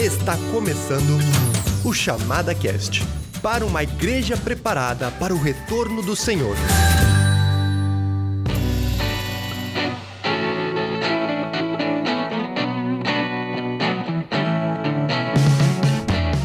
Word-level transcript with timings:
Está 0.00 0.34
começando 0.50 1.18
o 1.84 1.92
Chamada 1.92 2.54
Cast 2.54 3.06
para 3.42 3.66
uma 3.66 3.82
igreja 3.82 4.34
preparada 4.34 5.10
para 5.10 5.34
o 5.34 5.38
retorno 5.38 6.00
do 6.00 6.16
Senhor. 6.16 6.56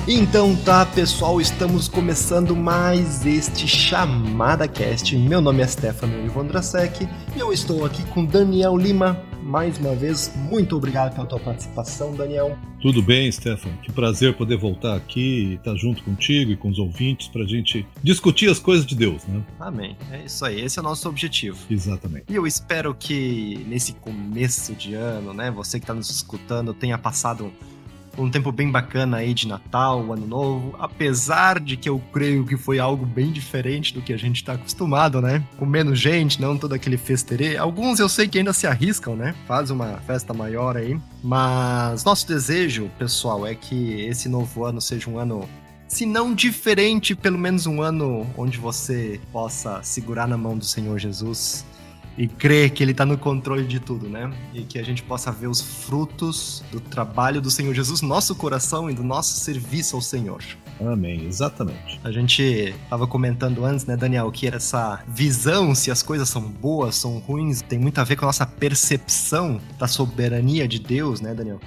Então 0.05 0.53
tá, 0.57 0.85
pessoal, 0.85 1.39
estamos 1.39 1.87
começando 1.87 2.53
mais 2.57 3.25
este 3.25 3.69
Chamada 3.69 4.67
Cast. 4.67 5.17
Meu 5.17 5.39
nome 5.39 5.63
é 5.63 5.67
Stefano 5.67 6.25
Ivandrasek 6.25 7.07
e 7.33 7.39
eu 7.39 7.53
estou 7.53 7.85
aqui 7.85 8.03
com 8.07 8.25
Daniel 8.25 8.75
Lima. 8.75 9.17
Mais 9.45 9.77
uma 9.77 9.93
vez, 9.93 10.33
muito 10.35 10.75
obrigado 10.75 11.13
pela 11.13 11.27
tua 11.27 11.39
participação, 11.39 12.15
Daniel. 12.15 12.57
Tudo 12.81 12.99
bem, 12.99 13.31
Stefano. 13.31 13.77
Que 13.77 13.91
prazer 13.91 14.35
poder 14.35 14.57
voltar 14.57 14.95
aqui 14.95 15.51
e 15.51 15.53
estar 15.53 15.75
junto 15.75 16.03
contigo 16.03 16.51
e 16.51 16.57
com 16.57 16.67
os 16.67 16.79
ouvintes 16.79 17.27
para 17.27 17.43
a 17.43 17.47
gente 17.47 17.85
discutir 18.01 18.49
as 18.49 18.57
coisas 18.57 18.83
de 18.87 18.95
Deus, 18.95 19.23
né? 19.25 19.43
Amém. 19.59 19.95
É 20.11 20.25
isso 20.25 20.43
aí. 20.43 20.59
Esse 20.61 20.79
é 20.79 20.81
o 20.81 20.83
nosso 20.83 21.07
objetivo. 21.07 21.59
Exatamente. 21.69 22.25
E 22.27 22.33
eu 22.33 22.47
espero 22.47 22.95
que 22.95 23.63
nesse 23.67 23.93
começo 23.93 24.73
de 24.73 24.95
ano, 24.95 25.31
né, 25.31 25.51
você 25.51 25.79
que 25.79 25.83
está 25.83 25.93
nos 25.93 26.09
escutando 26.09 26.73
tenha 26.73 26.97
passado 26.97 27.45
um 27.45 27.51
tempo 28.29 28.51
bem 28.51 28.71
bacana 28.71 29.17
aí 29.17 29.33
de 29.33 29.47
Natal, 29.47 30.11
Ano 30.11 30.25
Novo, 30.25 30.75
apesar 30.79 31.59
de 31.59 31.77
que 31.77 31.89
eu 31.89 32.01
creio 32.11 32.45
que 32.45 32.57
foi 32.57 32.79
algo 32.79 33.05
bem 33.05 33.31
diferente 33.31 33.93
do 33.93 34.01
que 34.01 34.13
a 34.13 34.17
gente 34.17 34.37
está 34.37 34.53
acostumado, 34.53 35.21
né? 35.21 35.43
Com 35.57 35.65
menos 35.65 35.99
gente, 35.99 36.41
não 36.41 36.57
todo 36.57 36.73
aquele 36.73 36.97
festerê. 36.97 37.57
Alguns 37.57 37.99
eu 37.99 38.09
sei 38.09 38.27
que 38.27 38.37
ainda 38.37 38.53
se 38.53 38.67
arriscam, 38.67 39.15
né? 39.15 39.35
Faz 39.47 39.69
uma 39.69 39.97
festa 40.05 40.33
maior 40.33 40.77
aí. 40.77 40.99
Mas 41.23 42.03
nosso 42.03 42.27
desejo, 42.27 42.89
pessoal, 42.97 43.45
é 43.45 43.55
que 43.55 44.01
esse 44.01 44.29
novo 44.29 44.65
ano 44.65 44.81
seja 44.81 45.09
um 45.09 45.17
ano 45.17 45.47
se 45.87 46.05
não 46.05 46.33
diferente, 46.33 47.15
pelo 47.15 47.37
menos 47.37 47.67
um 47.67 47.81
ano 47.81 48.27
onde 48.35 48.57
você 48.57 49.19
possa 49.31 49.81
segurar 49.83 50.27
na 50.27 50.37
mão 50.37 50.57
do 50.57 50.65
Senhor 50.65 50.97
Jesus 50.97 51.63
e 52.17 52.27
crer 52.27 52.69
que 52.71 52.83
ele 52.83 52.91
está 52.91 53.05
no 53.05 53.17
controle 53.17 53.65
de 53.65 53.79
tudo, 53.79 54.07
né? 54.07 54.31
E 54.53 54.61
que 54.61 54.79
a 54.79 54.83
gente 54.83 55.03
possa 55.03 55.31
ver 55.31 55.47
os 55.47 55.61
frutos 55.61 56.63
do 56.71 56.79
trabalho 56.79 57.41
do 57.41 57.51
Senhor 57.51 57.73
Jesus 57.73 58.01
no 58.01 58.07
nosso 58.07 58.35
coração 58.35 58.89
e 58.89 58.93
do 58.93 59.03
nosso 59.03 59.39
serviço 59.39 59.95
ao 59.95 60.01
Senhor. 60.01 60.41
Amém, 60.79 61.25
exatamente. 61.25 61.99
A 62.03 62.11
gente 62.11 62.41
estava 62.83 63.07
comentando 63.07 63.63
antes, 63.63 63.85
né, 63.85 63.95
Daniel, 63.95 64.29
que 64.31 64.47
essa 64.47 65.01
visão, 65.07 65.73
se 65.73 65.89
as 65.89 66.03
coisas 66.03 66.27
são 66.27 66.41
boas, 66.41 66.95
são 66.95 67.17
ruins, 67.19 67.61
tem 67.61 67.79
muito 67.79 67.99
a 67.99 68.03
ver 68.03 68.15
com 68.17 68.25
a 68.25 68.27
nossa 68.27 68.45
percepção 68.45 69.59
da 69.79 69.87
soberania 69.87 70.67
de 70.67 70.79
Deus, 70.79 71.21
né, 71.21 71.33
Daniel? 71.33 71.59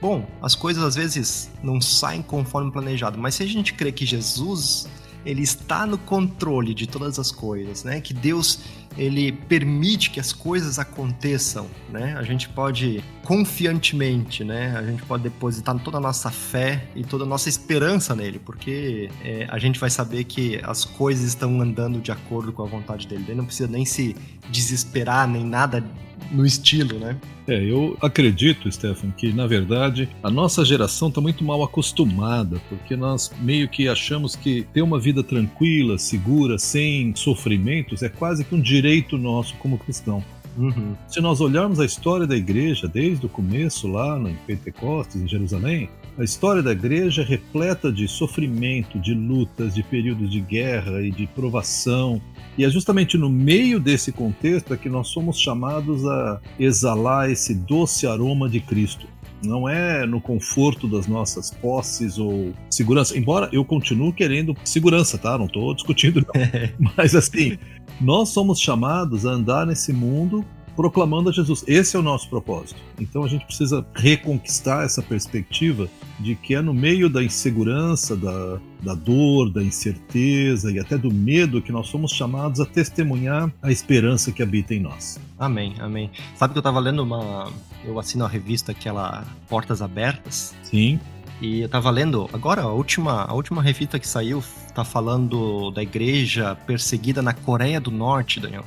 Bom, 0.00 0.26
as 0.42 0.54
coisas 0.54 0.82
às 0.82 0.94
vezes 0.94 1.50
não 1.62 1.80
saem 1.80 2.20
conforme 2.20 2.70
planejado, 2.70 3.18
mas 3.18 3.36
se 3.36 3.42
a 3.42 3.46
gente 3.46 3.72
crê 3.72 3.90
que 3.90 4.04
Jesus 4.04 4.86
ele 5.24 5.42
está 5.42 5.86
no 5.86 5.98
controle 5.98 6.74
de 6.74 6.86
todas 6.86 7.18
as 7.18 7.30
coisas, 7.30 7.84
né? 7.84 8.00
Que 8.00 8.12
Deus 8.12 8.60
ele 8.96 9.32
permite 9.32 10.10
que 10.10 10.20
as 10.20 10.32
coisas 10.32 10.78
aconteçam, 10.78 11.66
né? 11.90 12.14
A 12.16 12.22
gente 12.22 12.48
pode 12.48 13.02
confiantemente, 13.24 14.44
né? 14.44 14.76
A 14.76 14.82
gente 14.82 15.02
pode 15.02 15.24
depositar 15.24 15.76
toda 15.80 15.96
a 15.96 16.00
nossa 16.00 16.30
fé 16.30 16.86
e 16.94 17.02
toda 17.02 17.24
a 17.24 17.26
nossa 17.26 17.48
esperança 17.48 18.14
nele, 18.14 18.38
porque 18.38 19.10
é, 19.24 19.46
a 19.50 19.58
gente 19.58 19.80
vai 19.80 19.90
saber 19.90 20.24
que 20.24 20.60
as 20.62 20.84
coisas 20.84 21.24
estão 21.24 21.60
andando 21.60 22.00
de 22.00 22.12
acordo 22.12 22.52
com 22.52 22.62
a 22.62 22.66
vontade 22.66 23.08
dele. 23.08 23.24
Ele 23.26 23.36
não 23.36 23.46
precisa 23.46 23.68
nem 23.68 23.84
se 23.84 24.14
desesperar 24.50 25.26
nem 25.26 25.44
nada 25.44 25.84
no 26.30 26.44
estilo, 26.44 26.98
né? 26.98 27.16
É, 27.46 27.62
eu 27.62 27.96
acredito, 28.00 28.70
Stefan, 28.72 29.10
que 29.10 29.32
na 29.32 29.46
verdade 29.46 30.08
a 30.22 30.30
nossa 30.30 30.64
geração 30.64 31.08
está 31.08 31.20
muito 31.20 31.44
mal 31.44 31.62
acostumada, 31.62 32.60
porque 32.68 32.96
nós 32.96 33.30
meio 33.40 33.68
que 33.68 33.86
achamos 33.86 34.34
que 34.34 34.66
ter 34.72 34.82
uma 34.82 34.98
vida 34.98 35.22
tranquila, 35.22 35.98
segura, 35.98 36.58
sem 36.58 37.14
sofrimentos, 37.14 38.02
é 38.02 38.08
quase 38.08 38.44
que 38.44 38.54
um 38.54 38.60
direito 38.60 39.18
nosso 39.18 39.54
como 39.56 39.78
cristão. 39.78 40.24
Uhum. 40.56 40.94
Se 41.08 41.20
nós 41.20 41.40
olharmos 41.40 41.80
a 41.80 41.84
história 41.84 42.26
da 42.26 42.36
igreja 42.36 42.88
desde 42.88 43.26
o 43.26 43.28
começo, 43.28 43.88
lá 43.88 44.18
em 44.18 44.36
Pentecostes, 44.46 45.20
em 45.20 45.28
Jerusalém, 45.28 45.88
a 46.16 46.22
história 46.22 46.62
da 46.62 46.72
igreja 46.72 47.22
é 47.22 47.24
repleta 47.24 47.90
de 47.90 48.06
sofrimento, 48.06 49.00
de 49.00 49.14
lutas, 49.14 49.74
de 49.74 49.82
períodos 49.82 50.30
de 50.30 50.40
guerra 50.40 51.02
e 51.02 51.10
de 51.10 51.26
provação. 51.26 52.22
E 52.56 52.64
é 52.64 52.70
justamente 52.70 53.18
no 53.18 53.28
meio 53.28 53.80
desse 53.80 54.12
contexto 54.12 54.72
é 54.72 54.76
que 54.76 54.88
nós 54.88 55.08
somos 55.08 55.38
chamados 55.38 56.06
a 56.06 56.40
exalar 56.58 57.30
esse 57.30 57.54
doce 57.54 58.06
aroma 58.06 58.48
de 58.48 58.60
Cristo. 58.60 59.06
Não 59.42 59.68
é 59.68 60.06
no 60.06 60.20
conforto 60.20 60.88
das 60.88 61.06
nossas 61.06 61.50
posses 61.50 62.18
ou 62.18 62.52
segurança. 62.70 63.16
Embora 63.16 63.48
eu 63.52 63.64
continue 63.64 64.12
querendo 64.12 64.56
segurança, 64.64 65.18
tá? 65.18 65.36
Não 65.36 65.46
estou 65.46 65.74
discutindo. 65.74 66.24
Não. 66.26 66.92
Mas 66.96 67.14
assim, 67.14 67.58
nós 68.00 68.30
somos 68.30 68.58
chamados 68.60 69.26
a 69.26 69.30
andar 69.30 69.66
nesse 69.66 69.92
mundo 69.92 70.44
proclamando 70.76 71.30
a 71.30 71.32
Jesus. 71.32 71.64
Esse 71.66 71.96
é 71.96 71.98
o 71.98 72.02
nosso 72.02 72.28
propósito. 72.28 72.80
Então 73.00 73.24
a 73.24 73.28
gente 73.28 73.44
precisa 73.44 73.86
reconquistar 73.94 74.84
essa 74.84 75.02
perspectiva 75.02 75.88
de 76.18 76.34
que 76.34 76.54
é 76.54 76.60
no 76.60 76.72
meio 76.72 77.08
da 77.08 77.22
insegurança, 77.22 78.16
da, 78.16 78.58
da 78.82 78.94
dor, 78.94 79.50
da 79.50 79.62
incerteza 79.62 80.70
e 80.70 80.78
até 80.78 80.96
do 80.96 81.12
medo 81.12 81.60
que 81.62 81.72
nós 81.72 81.88
somos 81.88 82.12
chamados 82.12 82.60
a 82.60 82.66
testemunhar 82.66 83.52
a 83.62 83.70
esperança 83.70 84.32
que 84.32 84.42
habita 84.42 84.74
em 84.74 84.80
nós. 84.80 85.18
Amém, 85.38 85.74
amém. 85.80 86.10
Sabe 86.36 86.52
que 86.52 86.58
eu 86.58 86.60
estava 86.60 86.78
lendo 86.78 87.02
uma. 87.02 87.52
Eu 87.84 87.98
assino 87.98 88.24
a 88.24 88.28
revista 88.28 88.72
aquela 88.72 89.24
Portas 89.48 89.82
Abertas. 89.82 90.54
Sim. 90.62 90.98
E 91.40 91.60
eu 91.60 91.68
tava 91.68 91.90
lendo, 91.90 92.30
agora 92.32 92.62
a 92.62 92.72
última, 92.72 93.24
a 93.24 93.34
última 93.34 93.60
revista 93.60 93.98
que 93.98 94.06
saiu 94.06 94.42
tá 94.72 94.84
falando 94.84 95.70
da 95.72 95.82
igreja 95.82 96.54
perseguida 96.66 97.20
na 97.20 97.32
Coreia 97.32 97.80
do 97.80 97.90
Norte, 97.90 98.40
Daniel. 98.40 98.64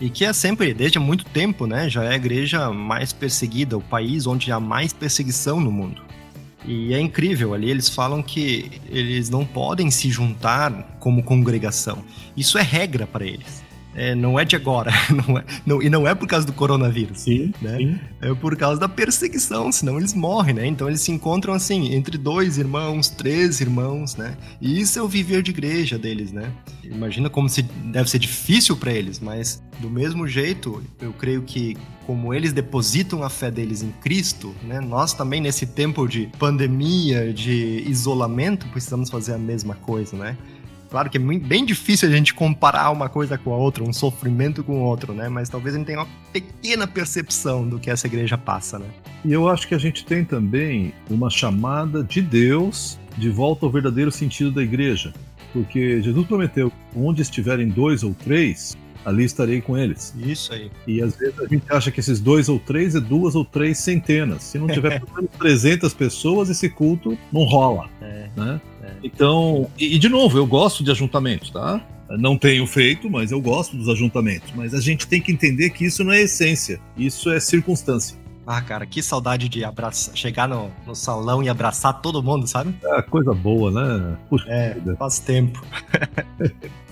E 0.00 0.08
que 0.08 0.24
é 0.24 0.32
sempre, 0.32 0.72
desde 0.72 0.98
muito 0.98 1.24
tempo, 1.24 1.66
né, 1.66 1.88
já 1.88 2.04
é 2.04 2.12
a 2.12 2.16
igreja 2.16 2.70
mais 2.70 3.12
perseguida, 3.12 3.76
o 3.76 3.80
país 3.80 4.26
onde 4.26 4.52
há 4.52 4.60
mais 4.60 4.92
perseguição 4.92 5.60
no 5.60 5.72
mundo. 5.72 6.02
E 6.64 6.92
é 6.92 7.00
incrível 7.00 7.54
ali, 7.54 7.70
eles 7.70 7.88
falam 7.88 8.22
que 8.22 8.80
eles 8.88 9.30
não 9.30 9.44
podem 9.44 9.90
se 9.90 10.10
juntar 10.10 10.96
como 11.00 11.22
congregação. 11.22 12.04
Isso 12.36 12.58
é 12.58 12.62
regra 12.62 13.06
para 13.06 13.24
eles 13.24 13.67
é, 13.98 14.14
não 14.14 14.38
é 14.38 14.44
de 14.44 14.54
agora. 14.54 14.92
Não 15.10 15.38
é, 15.38 15.44
não, 15.66 15.82
e 15.82 15.90
não 15.90 16.06
é 16.06 16.14
por 16.14 16.28
causa 16.28 16.46
do 16.46 16.52
coronavírus. 16.52 17.22
Sim, 17.22 17.52
né? 17.60 17.76
sim. 17.76 17.98
É 18.20 18.32
por 18.34 18.56
causa 18.56 18.78
da 18.78 18.88
perseguição, 18.88 19.72
senão 19.72 19.98
eles 19.98 20.14
morrem, 20.14 20.54
né? 20.54 20.66
Então 20.66 20.86
eles 20.86 21.00
se 21.00 21.10
encontram 21.10 21.52
assim, 21.52 21.94
entre 21.94 22.16
dois 22.16 22.58
irmãos, 22.58 23.08
três 23.08 23.60
irmãos, 23.60 24.14
né? 24.14 24.36
E 24.60 24.80
isso 24.80 24.98
é 24.98 25.02
o 25.02 25.08
viver 25.08 25.42
de 25.42 25.50
igreja 25.50 25.98
deles, 25.98 26.30
né? 26.30 26.52
Imagina 26.84 27.28
como 27.28 27.48
se 27.48 27.62
deve 27.62 28.08
ser 28.08 28.18
difícil 28.18 28.76
para 28.76 28.92
eles, 28.92 29.18
mas 29.18 29.62
do 29.80 29.90
mesmo 29.90 30.26
jeito, 30.26 30.82
eu 31.00 31.12
creio 31.12 31.42
que 31.42 31.76
como 32.06 32.32
eles 32.32 32.52
depositam 32.52 33.22
a 33.22 33.28
fé 33.28 33.50
deles 33.50 33.82
em 33.82 33.90
Cristo, 33.90 34.54
né? 34.62 34.80
Nós 34.80 35.12
também 35.12 35.40
nesse 35.40 35.66
tempo 35.66 36.06
de 36.06 36.28
pandemia, 36.38 37.32
de 37.32 37.84
isolamento, 37.86 38.66
precisamos 38.68 39.10
fazer 39.10 39.34
a 39.34 39.38
mesma 39.38 39.74
coisa, 39.74 40.16
né? 40.16 40.36
Claro 40.90 41.10
que 41.10 41.18
é 41.18 41.20
bem 41.20 41.64
difícil 41.64 42.08
a 42.08 42.12
gente 42.12 42.32
comparar 42.32 42.90
uma 42.90 43.08
coisa 43.08 43.36
com 43.36 43.52
a 43.52 43.56
outra, 43.56 43.84
um 43.84 43.92
sofrimento 43.92 44.64
com 44.64 44.80
o 44.80 44.84
outro, 44.84 45.12
né? 45.12 45.28
Mas 45.28 45.48
talvez 45.48 45.74
a 45.74 45.78
gente 45.78 45.86
tenha 45.86 46.00
uma 46.00 46.08
pequena 46.32 46.86
percepção 46.86 47.68
do 47.68 47.78
que 47.78 47.90
essa 47.90 48.06
igreja 48.06 48.38
passa, 48.38 48.78
né? 48.78 48.86
E 49.24 49.32
eu 49.32 49.48
acho 49.48 49.68
que 49.68 49.74
a 49.74 49.78
gente 49.78 50.04
tem 50.04 50.24
também 50.24 50.94
uma 51.10 51.28
chamada 51.28 52.02
de 52.02 52.22
Deus 52.22 52.98
de 53.16 53.28
volta 53.28 53.66
ao 53.66 53.72
verdadeiro 53.72 54.10
sentido 54.10 54.50
da 54.50 54.62
igreja. 54.62 55.12
Porque 55.52 56.00
Jesus 56.02 56.26
prometeu: 56.26 56.72
onde 56.94 57.22
estiverem 57.22 57.68
dois 57.68 58.02
ou 58.02 58.14
três, 58.14 58.76
ali 59.04 59.24
estarei 59.24 59.60
com 59.60 59.76
eles. 59.76 60.14
Isso 60.18 60.52
aí. 60.52 60.70
E 60.86 61.02
às 61.02 61.16
vezes 61.16 61.38
a 61.38 61.46
gente 61.46 61.64
acha 61.70 61.90
que 61.90 62.00
esses 62.00 62.20
dois 62.20 62.48
ou 62.48 62.58
três 62.58 62.94
é 62.94 63.00
duas 63.00 63.34
ou 63.34 63.44
três 63.44 63.78
centenas. 63.78 64.42
Se 64.42 64.58
não 64.58 64.66
tiver 64.66 65.00
pelo 65.00 65.14
menos 65.14 65.30
300 65.38 65.94
pessoas, 65.94 66.50
esse 66.50 66.68
culto 66.68 67.16
não 67.32 67.44
rola. 67.44 67.88
É. 68.00 68.30
Né? 68.36 68.60
Então, 69.02 69.70
e, 69.78 69.96
e 69.96 69.98
de 69.98 70.08
novo, 70.08 70.38
eu 70.38 70.46
gosto 70.46 70.82
de 70.82 70.90
ajuntamentos, 70.90 71.50
tá? 71.50 71.80
Não 72.10 72.38
tenho 72.38 72.66
feito, 72.66 73.10
mas 73.10 73.30
eu 73.30 73.40
gosto 73.40 73.76
dos 73.76 73.88
ajuntamentos. 73.88 74.50
Mas 74.54 74.72
a 74.72 74.80
gente 74.80 75.06
tem 75.06 75.20
que 75.20 75.30
entender 75.30 75.70
que 75.70 75.84
isso 75.84 76.02
não 76.02 76.12
é 76.12 76.22
essência, 76.22 76.80
isso 76.96 77.30
é 77.30 77.38
circunstância. 77.38 78.16
Ah, 78.46 78.62
cara, 78.62 78.86
que 78.86 79.02
saudade 79.02 79.46
de 79.46 79.62
abraçar, 79.62 80.16
chegar 80.16 80.48
no, 80.48 80.70
no 80.86 80.94
salão 80.94 81.42
e 81.42 81.50
abraçar 81.50 82.00
todo 82.00 82.22
mundo, 82.22 82.46
sabe? 82.46 82.74
É 82.82 83.02
coisa 83.02 83.34
boa, 83.34 83.70
né? 83.70 84.16
Puxa 84.30 84.46
é, 84.48 84.72
vida. 84.72 84.96
faz 84.96 85.18
tempo. 85.18 85.62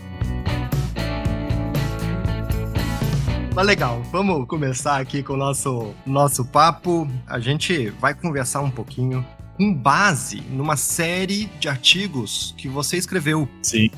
Mas 3.57 3.67
legal, 3.67 4.03
vamos 4.13 4.47
começar 4.47 5.01
aqui 5.01 5.23
com 5.23 5.33
o 5.33 5.37
nosso, 5.39 5.95
nosso 6.05 6.45
papo. 6.45 7.09
A 7.27 7.39
gente 7.39 7.89
vai 7.89 8.13
conversar 8.13 8.61
um 8.61 8.71
pouquinho 8.71 9.25
com 9.57 9.73
base 9.73 10.43
numa 10.51 10.77
série 10.77 11.47
de 11.59 11.69
artigos 11.69 12.55
que 12.57 12.69
você 12.69 12.97
escreveu. 12.97 13.49
Sim. 13.63 13.91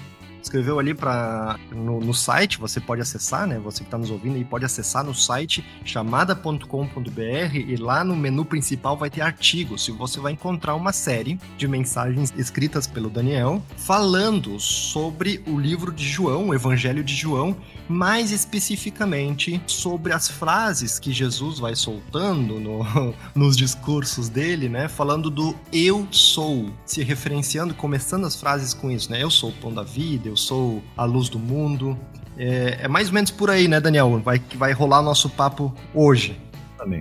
Escreveu 0.49 0.79
ali 0.79 0.95
para 0.95 1.59
no, 1.71 2.01
no, 2.01 2.15
site, 2.15 2.59
você 2.59 2.81
pode 2.81 3.03
acessar, 3.03 3.47
né? 3.47 3.59
Você 3.59 3.81
que 3.81 3.85
está 3.85 3.99
nos 3.99 4.11
ouvindo 4.11 4.37
aí 4.37 4.45
pode 4.45 4.65
acessar 4.65 5.05
no 5.05 5.15
site 5.15 5.65
chamada.com.br 5.85 7.55
e 7.55 7.77
lá 7.77 8.03
no 8.03 8.17
menu 8.17 8.45
principal 8.45 8.97
vai 8.97 9.11
ter 9.11 9.21
artigos. 9.21 9.87
E 9.87 9.93
você 9.93 10.19
vai 10.19 10.33
encontrar 10.33 10.75
uma 10.75 10.93
série 10.93 11.39
de 11.57 11.69
mensagens 11.69 12.33
escritas 12.37 12.87
pelo 12.87 13.11
Daniel 13.11 13.63
falando 13.77 14.59
sobre 14.59 15.43
o 15.47 15.59
livro 15.59 15.93
de 15.93 16.05
João, 16.05 16.49
o 16.49 16.55
Evangelho 16.55 17.05
de 17.05 17.15
João, 17.15 17.55
mais 17.89 18.33
especificamente 18.33 19.61
sobre 19.67 20.13
as 20.13 20.29
frases 20.29 20.99
que 20.99 21.13
Jesus 21.13 21.59
vai 21.59 21.77
soltando 21.77 22.59
no, 22.59 22.85
nos 23.35 23.57
discursos 23.57 24.29
dele, 24.29 24.69
né? 24.69 24.89
Falando 24.89 25.31
do 25.31 25.55
eu 25.73 26.09
sou, 26.11 26.71
se 26.87 27.03
referenciando, 27.03 27.75
começando 27.75 28.27
as 28.27 28.35
frases 28.35 28.73
com 28.73 28.91
isso, 28.91 29.11
né? 29.11 29.23
Eu 29.23 29.31
sou 29.31 29.51
o 29.51 29.53
pão 29.53 29.73
da 29.73 29.83
vida, 29.83 30.29
eu 30.29 30.38
sou 30.39 30.83
a 30.97 31.05
luz 31.05 31.29
do 31.29 31.39
mundo. 31.39 31.99
É, 32.37 32.79
é 32.83 32.89
mais 32.89 33.09
ou 33.09 33.15
menos 33.15 33.31
por 33.31 33.51
aí, 33.51 33.67
né, 33.67 33.81
Daniel? 33.81 34.21
Vai, 34.25 34.39
que 34.39 34.57
vai 34.57 34.73
rolar 34.73 35.03
nosso 35.03 35.29
papo 35.29 35.75
hoje. 35.93 36.39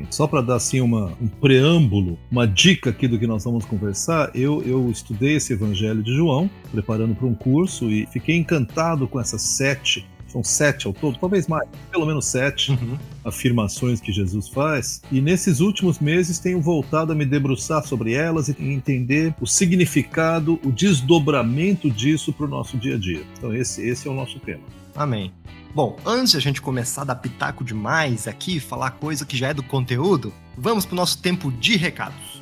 Só 0.09 0.25
para 0.25 0.41
dar 0.41 0.55
assim 0.55 0.81
uma, 0.81 1.13
um 1.21 1.27
preâmbulo, 1.27 2.17
uma 2.31 2.47
dica 2.47 2.89
aqui 2.89 3.07
do 3.07 3.19
que 3.19 3.27
nós 3.27 3.43
vamos 3.43 3.63
conversar, 3.63 4.31
eu, 4.33 4.63
eu 4.63 4.89
estudei 4.89 5.35
esse 5.35 5.53
Evangelho 5.53 6.01
de 6.01 6.15
João, 6.15 6.49
preparando 6.71 7.13
para 7.13 7.27
um 7.27 7.35
curso, 7.35 7.85
e 7.89 8.07
fiquei 8.07 8.35
encantado 8.35 9.07
com 9.07 9.19
essas 9.19 9.43
sete 9.43 10.07
são 10.27 10.44
sete 10.44 10.88
ao 10.88 10.94
todo, 10.94 11.18
talvez 11.18 11.47
mais, 11.47 11.68
pelo 11.91 12.06
menos 12.06 12.25
sete 12.25 12.71
uhum. 12.71 12.97
afirmações 13.24 14.00
que 14.00 14.12
Jesus 14.12 14.50
faz. 14.50 15.01
E 15.12 15.21
nesses 15.21 15.59
últimos 15.59 16.00
meses 16.00 16.39
tenho 16.39 16.62
voltado 16.62 17.12
a 17.12 17.15
me 17.15 17.25
debruçar 17.25 17.85
sobre 17.85 18.13
elas 18.13 18.47
e 18.47 18.56
entender 18.59 19.33
o 19.39 19.47
significado, 19.47 20.59
o 20.63 20.71
desdobramento 20.71 21.89
disso 21.89 22.33
para 22.33 22.45
o 22.45 22.50
nosso 22.50 22.77
dia 22.77 22.95
a 22.95 22.97
dia. 22.97 23.24
Então, 23.38 23.53
esse, 23.53 23.81
esse 23.88 24.07
é 24.07 24.12
o 24.12 24.13
nosso 24.13 24.39
tema. 24.39 24.63
Amém. 24.95 25.31
Bom, 25.74 25.95
antes 26.06 26.31
de 26.31 26.38
a 26.38 26.41
gente 26.41 26.62
começar 26.62 27.03
a 27.03 27.06
dar 27.06 27.15
pitaco 27.15 27.63
demais 27.63 28.27
aqui, 28.27 28.59
falar 28.59 28.91
coisa 28.91 29.25
que 29.25 29.38
já 29.38 29.50
é 29.50 29.53
do 29.53 29.62
conteúdo, 29.62 30.33
vamos 30.57 30.85
para 30.85 30.94
o 30.94 30.95
nosso 30.97 31.21
tempo 31.21 31.51
de 31.51 31.77
recados. 31.77 32.41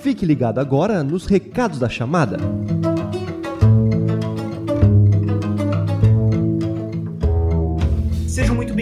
Fique 0.00 0.24
ligado 0.24 0.58
agora 0.58 1.02
nos 1.02 1.26
recados 1.26 1.78
da 1.78 1.88
chamada. 1.88 2.38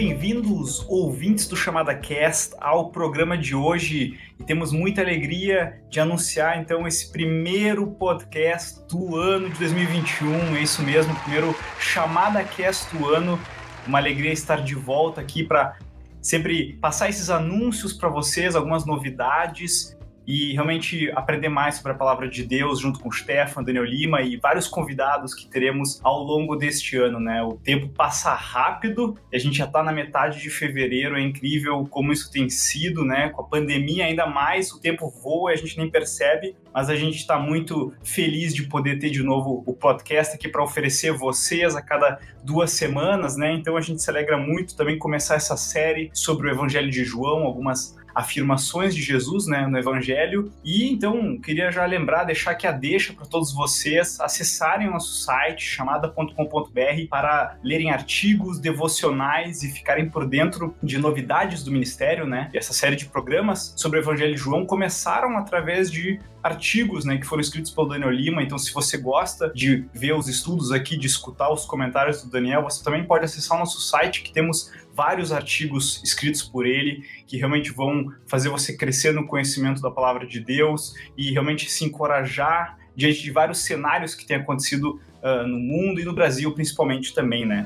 Bem-vindos, 0.03 0.85
ouvintes 0.89 1.47
do 1.47 1.55
Chamada 1.55 1.95
Cast, 1.95 2.53
ao 2.59 2.89
programa 2.89 3.37
de 3.37 3.55
hoje. 3.55 4.19
E 4.37 4.43
temos 4.43 4.73
muita 4.73 4.99
alegria 4.99 5.81
de 5.89 5.97
anunciar 5.97 6.59
então 6.59 6.85
esse 6.85 7.09
primeiro 7.09 7.87
podcast 7.87 8.81
do 8.89 9.15
ano 9.15 9.49
de 9.49 9.57
2021. 9.59 10.57
É 10.57 10.61
isso 10.61 10.83
mesmo, 10.83 11.15
primeiro 11.21 11.55
Chamada 11.79 12.43
Cast 12.43 12.93
do 12.93 13.07
ano. 13.07 13.39
Uma 13.87 13.97
alegria 13.97 14.33
estar 14.33 14.61
de 14.61 14.75
volta 14.75 15.21
aqui 15.21 15.41
para 15.41 15.77
sempre 16.21 16.73
passar 16.81 17.07
esses 17.07 17.29
anúncios 17.29 17.93
para 17.93 18.09
vocês, 18.09 18.57
algumas 18.57 18.85
novidades 18.85 19.95
e 20.25 20.53
realmente 20.53 21.11
aprender 21.11 21.49
mais 21.49 21.75
sobre 21.75 21.91
a 21.91 21.95
palavra 21.95 22.27
de 22.27 22.43
Deus 22.43 22.79
junto 22.79 22.99
com 22.99 23.09
o 23.09 23.11
Stefan, 23.11 23.63
Daniel 23.63 23.83
Lima 23.83 24.21
e 24.21 24.37
vários 24.37 24.67
convidados 24.67 25.33
que 25.33 25.47
teremos 25.47 25.99
ao 26.03 26.23
longo 26.23 26.55
deste 26.55 26.97
ano, 26.97 27.19
né? 27.19 27.43
O 27.43 27.53
tempo 27.53 27.89
passa 27.89 28.33
rápido 28.33 29.17
e 29.31 29.35
a 29.35 29.39
gente 29.39 29.57
já 29.57 29.65
está 29.65 29.83
na 29.83 29.91
metade 29.91 30.41
de 30.41 30.49
fevereiro, 30.49 31.17
é 31.17 31.21
incrível 31.21 31.85
como 31.89 32.11
isso 32.11 32.31
tem 32.31 32.49
sido, 32.49 33.03
né? 33.03 33.29
Com 33.29 33.41
a 33.41 33.45
pandemia 33.45 34.05
ainda 34.05 34.25
mais, 34.25 34.71
o 34.71 34.79
tempo 34.79 35.09
voa 35.09 35.51
e 35.51 35.53
a 35.53 35.57
gente 35.57 35.77
nem 35.77 35.89
percebe, 35.89 36.55
mas 36.73 36.89
a 36.89 36.95
gente 36.95 37.17
está 37.17 37.37
muito 37.37 37.93
feliz 38.03 38.53
de 38.53 38.63
poder 38.63 38.99
ter 38.99 39.09
de 39.09 39.21
novo 39.21 39.63
o 39.65 39.73
podcast 39.73 40.35
aqui 40.35 40.47
para 40.47 40.63
oferecer 40.63 41.11
vocês 41.11 41.75
a 41.75 41.81
cada 41.81 42.19
duas 42.43 42.71
semanas, 42.71 43.37
né? 43.37 43.53
Então 43.53 43.77
a 43.77 43.81
gente 43.81 44.01
se 44.01 44.09
alegra 44.09 44.37
muito 44.37 44.75
também 44.75 44.97
começar 44.97 45.35
essa 45.35 45.57
série 45.57 46.09
sobre 46.13 46.47
o 46.47 46.51
Evangelho 46.51 46.89
de 46.89 47.03
João, 47.03 47.43
algumas 47.43 47.95
afirmações 48.13 48.95
de 48.95 49.01
Jesus 49.01 49.47
né, 49.47 49.67
no 49.67 49.77
Evangelho. 49.77 50.51
E 50.63 50.89
então 50.91 51.37
queria 51.39 51.71
já 51.71 51.85
lembrar, 51.85 52.23
deixar 52.23 52.51
aqui 52.51 52.67
a 52.67 52.71
deixa 52.71 53.13
para 53.13 53.25
todos 53.25 53.53
vocês 53.53 54.19
acessarem 54.19 54.87
o 54.87 54.91
nosso 54.91 55.23
site 55.23 55.63
chamada.com.br 55.63 57.07
para 57.09 57.57
lerem 57.63 57.91
artigos 57.91 58.59
devocionais 58.59 59.63
e 59.63 59.71
ficarem 59.71 60.09
por 60.09 60.27
dentro 60.27 60.75
de 60.81 60.97
novidades 60.97 61.63
do 61.63 61.71
ministério, 61.71 62.25
né? 62.25 62.49
E 62.53 62.57
essa 62.57 62.73
série 62.73 62.95
de 62.95 63.05
programas 63.05 63.73
sobre 63.77 63.99
o 63.99 64.01
Evangelho 64.01 64.35
de 64.35 64.41
João 64.41 64.65
começaram 64.65 65.37
através 65.37 65.91
de 65.91 66.19
artigos 66.43 67.05
né, 67.05 67.17
que 67.17 67.25
foram 67.25 67.41
escritos 67.41 67.71
pelo 67.71 67.87
Daniel 67.87 68.11
Lima. 68.11 68.43
Então, 68.43 68.57
se 68.57 68.73
você 68.73 68.97
gosta 68.97 69.49
de 69.55 69.85
ver 69.93 70.13
os 70.13 70.27
estudos 70.27 70.71
aqui, 70.71 70.97
de 70.97 71.07
escutar 71.07 71.49
os 71.49 71.65
comentários 71.65 72.21
do 72.21 72.29
Daniel, 72.29 72.63
você 72.63 72.83
também 72.83 73.03
pode 73.05 73.23
acessar 73.23 73.55
o 73.55 73.59
nosso 73.61 73.79
site, 73.79 74.21
que 74.21 74.33
temos 74.33 74.69
vários 74.93 75.31
artigos 75.31 76.01
escritos 76.03 76.43
por 76.43 76.65
ele 76.65 77.03
que 77.25 77.37
realmente 77.37 77.71
vão 77.71 78.13
fazer 78.27 78.49
você 78.49 78.75
crescer 78.75 79.13
no 79.13 79.25
conhecimento 79.25 79.81
da 79.81 79.89
palavra 79.89 80.25
de 80.25 80.39
Deus 80.39 80.93
e 81.17 81.31
realmente 81.31 81.69
se 81.69 81.83
encorajar 81.83 82.77
diante 82.95 83.21
de 83.21 83.31
vários 83.31 83.59
cenários 83.59 84.13
que 84.13 84.25
têm 84.25 84.37
acontecido 84.37 85.01
uh, 85.21 85.47
no 85.47 85.57
mundo 85.57 85.99
e 85.99 86.05
no 86.05 86.13
Brasil 86.13 86.51
principalmente 86.53 87.13
também, 87.13 87.45
né? 87.45 87.65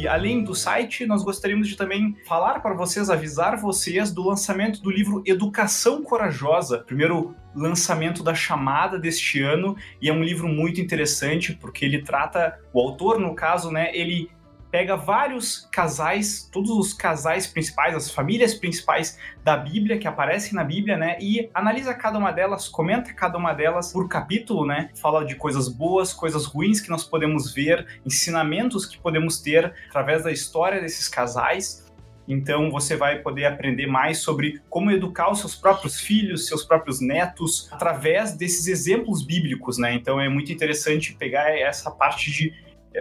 E 0.00 0.08
além 0.08 0.42
do 0.42 0.54
site, 0.54 1.04
nós 1.04 1.22
gostaríamos 1.22 1.68
de 1.68 1.76
também 1.76 2.16
falar 2.26 2.60
para 2.60 2.72
vocês, 2.72 3.10
avisar 3.10 3.58
vocês 3.58 4.10
do 4.10 4.26
lançamento 4.26 4.80
do 4.80 4.90
livro 4.90 5.22
Educação 5.26 6.02
Corajosa, 6.02 6.78
primeiro 6.78 7.36
lançamento 7.54 8.22
da 8.22 8.32
chamada 8.32 8.98
deste 8.98 9.42
ano, 9.42 9.76
e 10.00 10.08
é 10.08 10.12
um 10.12 10.24
livro 10.24 10.48
muito 10.48 10.80
interessante 10.80 11.52
porque 11.52 11.84
ele 11.84 12.00
trata, 12.00 12.58
o 12.72 12.80
autor, 12.80 13.20
no 13.20 13.34
caso, 13.34 13.70
né, 13.70 13.90
ele 13.92 14.30
pega 14.70 14.96
vários 14.96 15.68
casais, 15.72 16.48
todos 16.50 16.70
os 16.70 16.92
casais 16.92 17.46
principais, 17.46 17.94
as 17.94 18.10
famílias 18.10 18.54
principais 18.54 19.18
da 19.42 19.56
Bíblia 19.56 19.98
que 19.98 20.06
aparecem 20.06 20.54
na 20.54 20.62
Bíblia, 20.62 20.96
né? 20.96 21.18
E 21.20 21.50
analisa 21.52 21.92
cada 21.92 22.18
uma 22.18 22.30
delas, 22.30 22.68
comenta 22.68 23.12
cada 23.12 23.36
uma 23.36 23.52
delas 23.52 23.92
por 23.92 24.08
capítulo, 24.08 24.64
né? 24.64 24.90
Fala 24.94 25.24
de 25.24 25.34
coisas 25.34 25.68
boas, 25.68 26.12
coisas 26.12 26.46
ruins 26.46 26.80
que 26.80 26.90
nós 26.90 27.04
podemos 27.04 27.52
ver, 27.52 27.86
ensinamentos 28.06 28.86
que 28.86 28.98
podemos 28.98 29.40
ter 29.40 29.74
através 29.88 30.22
da 30.22 30.30
história 30.30 30.80
desses 30.80 31.08
casais. 31.08 31.90
Então 32.28 32.70
você 32.70 32.96
vai 32.96 33.18
poder 33.18 33.46
aprender 33.46 33.88
mais 33.88 34.18
sobre 34.18 34.60
como 34.68 34.92
educar 34.92 35.32
os 35.32 35.40
seus 35.40 35.56
próprios 35.56 35.98
filhos, 35.98 36.46
seus 36.46 36.64
próprios 36.64 37.00
netos, 37.00 37.68
através 37.72 38.36
desses 38.36 38.68
exemplos 38.68 39.24
bíblicos, 39.26 39.78
né? 39.78 39.94
Então 39.94 40.20
é 40.20 40.28
muito 40.28 40.52
interessante 40.52 41.12
pegar 41.14 41.50
essa 41.58 41.90
parte 41.90 42.30
de 42.30 42.54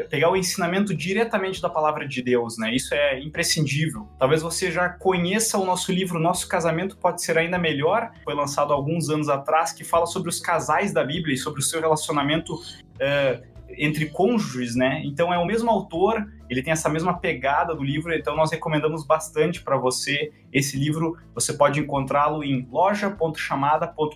pegar 0.10 0.30
o 0.30 0.36
ensinamento 0.36 0.94
diretamente 0.94 1.62
da 1.62 1.70
palavra 1.70 2.08
de 2.08 2.22
Deus, 2.22 2.58
né? 2.58 2.74
Isso 2.74 2.94
é 2.94 3.20
imprescindível. 3.20 4.08
Talvez 4.20 4.42
você 4.42 4.72
já 4.72 4.90
conheça 4.90 5.58
o 5.58 5.66
nosso 5.66 5.92
livro 5.92 6.20
Nosso 6.20 6.48
Casamento 6.48 6.98
Pode 6.98 7.22
Ser 7.22 7.38
Ainda 7.38 7.58
Melhor, 7.58 8.12
foi 8.24 8.36
lançado 8.36 8.72
alguns 8.72 9.10
anos 9.10 9.30
atrás, 9.30 9.72
que 9.72 9.84
fala 9.84 10.06
sobre 10.06 10.30
os 10.30 10.40
casais 10.40 10.94
da 10.94 11.04
Bíblia 11.04 11.34
e 11.34 11.38
sobre 11.38 11.60
o 11.60 11.64
seu 11.64 11.82
relacionamento 11.82 12.54
uh, 12.54 13.50
entre 13.78 14.08
cônjuges, 14.08 14.76
né? 14.76 15.02
Então 15.06 15.34
é 15.34 15.38
o 15.38 15.46
mesmo 15.46 15.70
autor, 15.70 16.28
ele 16.50 16.64
tem 16.64 16.74
essa 16.74 16.90
mesma 16.90 17.18
pegada 17.18 17.76
do 17.76 17.84
livro, 17.84 18.14
então 18.14 18.36
nós 18.36 18.52
recomendamos 18.52 19.06
bastante 19.06 19.62
para 19.62 19.78
você 19.78 20.32
esse 20.52 20.78
livro. 20.78 21.18
Você 21.34 21.54
pode 21.54 21.80
encontrá-lo 21.80 22.44
em 22.44 22.68
loja.chamada.com.br. 22.72 24.16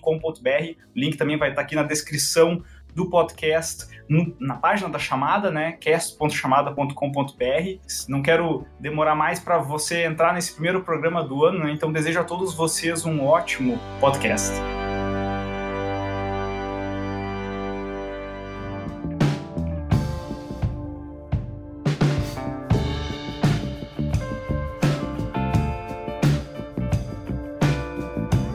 O 0.95 0.99
link 0.99 1.15
também 1.15 1.37
vai 1.37 1.49
estar 1.49 1.61
aqui 1.61 1.75
na 1.75 1.83
descrição 1.83 2.63
do 2.93 3.09
podcast 3.09 3.93
no, 4.09 4.35
na 4.39 4.55
página 4.55 4.89
da 4.89 4.99
chamada, 4.99 5.49
né, 5.49 5.73
cast.chamada.com.br. 5.73 6.93
Não 8.07 8.21
quero 8.21 8.65
demorar 8.79 9.15
mais 9.15 9.39
para 9.39 9.57
você 9.57 10.03
entrar 10.03 10.33
nesse 10.33 10.53
primeiro 10.53 10.83
programa 10.83 11.23
do 11.23 11.43
ano, 11.45 11.59
né, 11.59 11.71
então 11.71 11.91
desejo 11.91 12.19
a 12.19 12.23
todos 12.23 12.53
vocês 12.53 13.05
um 13.05 13.23
ótimo 13.25 13.79
podcast. 13.99 14.53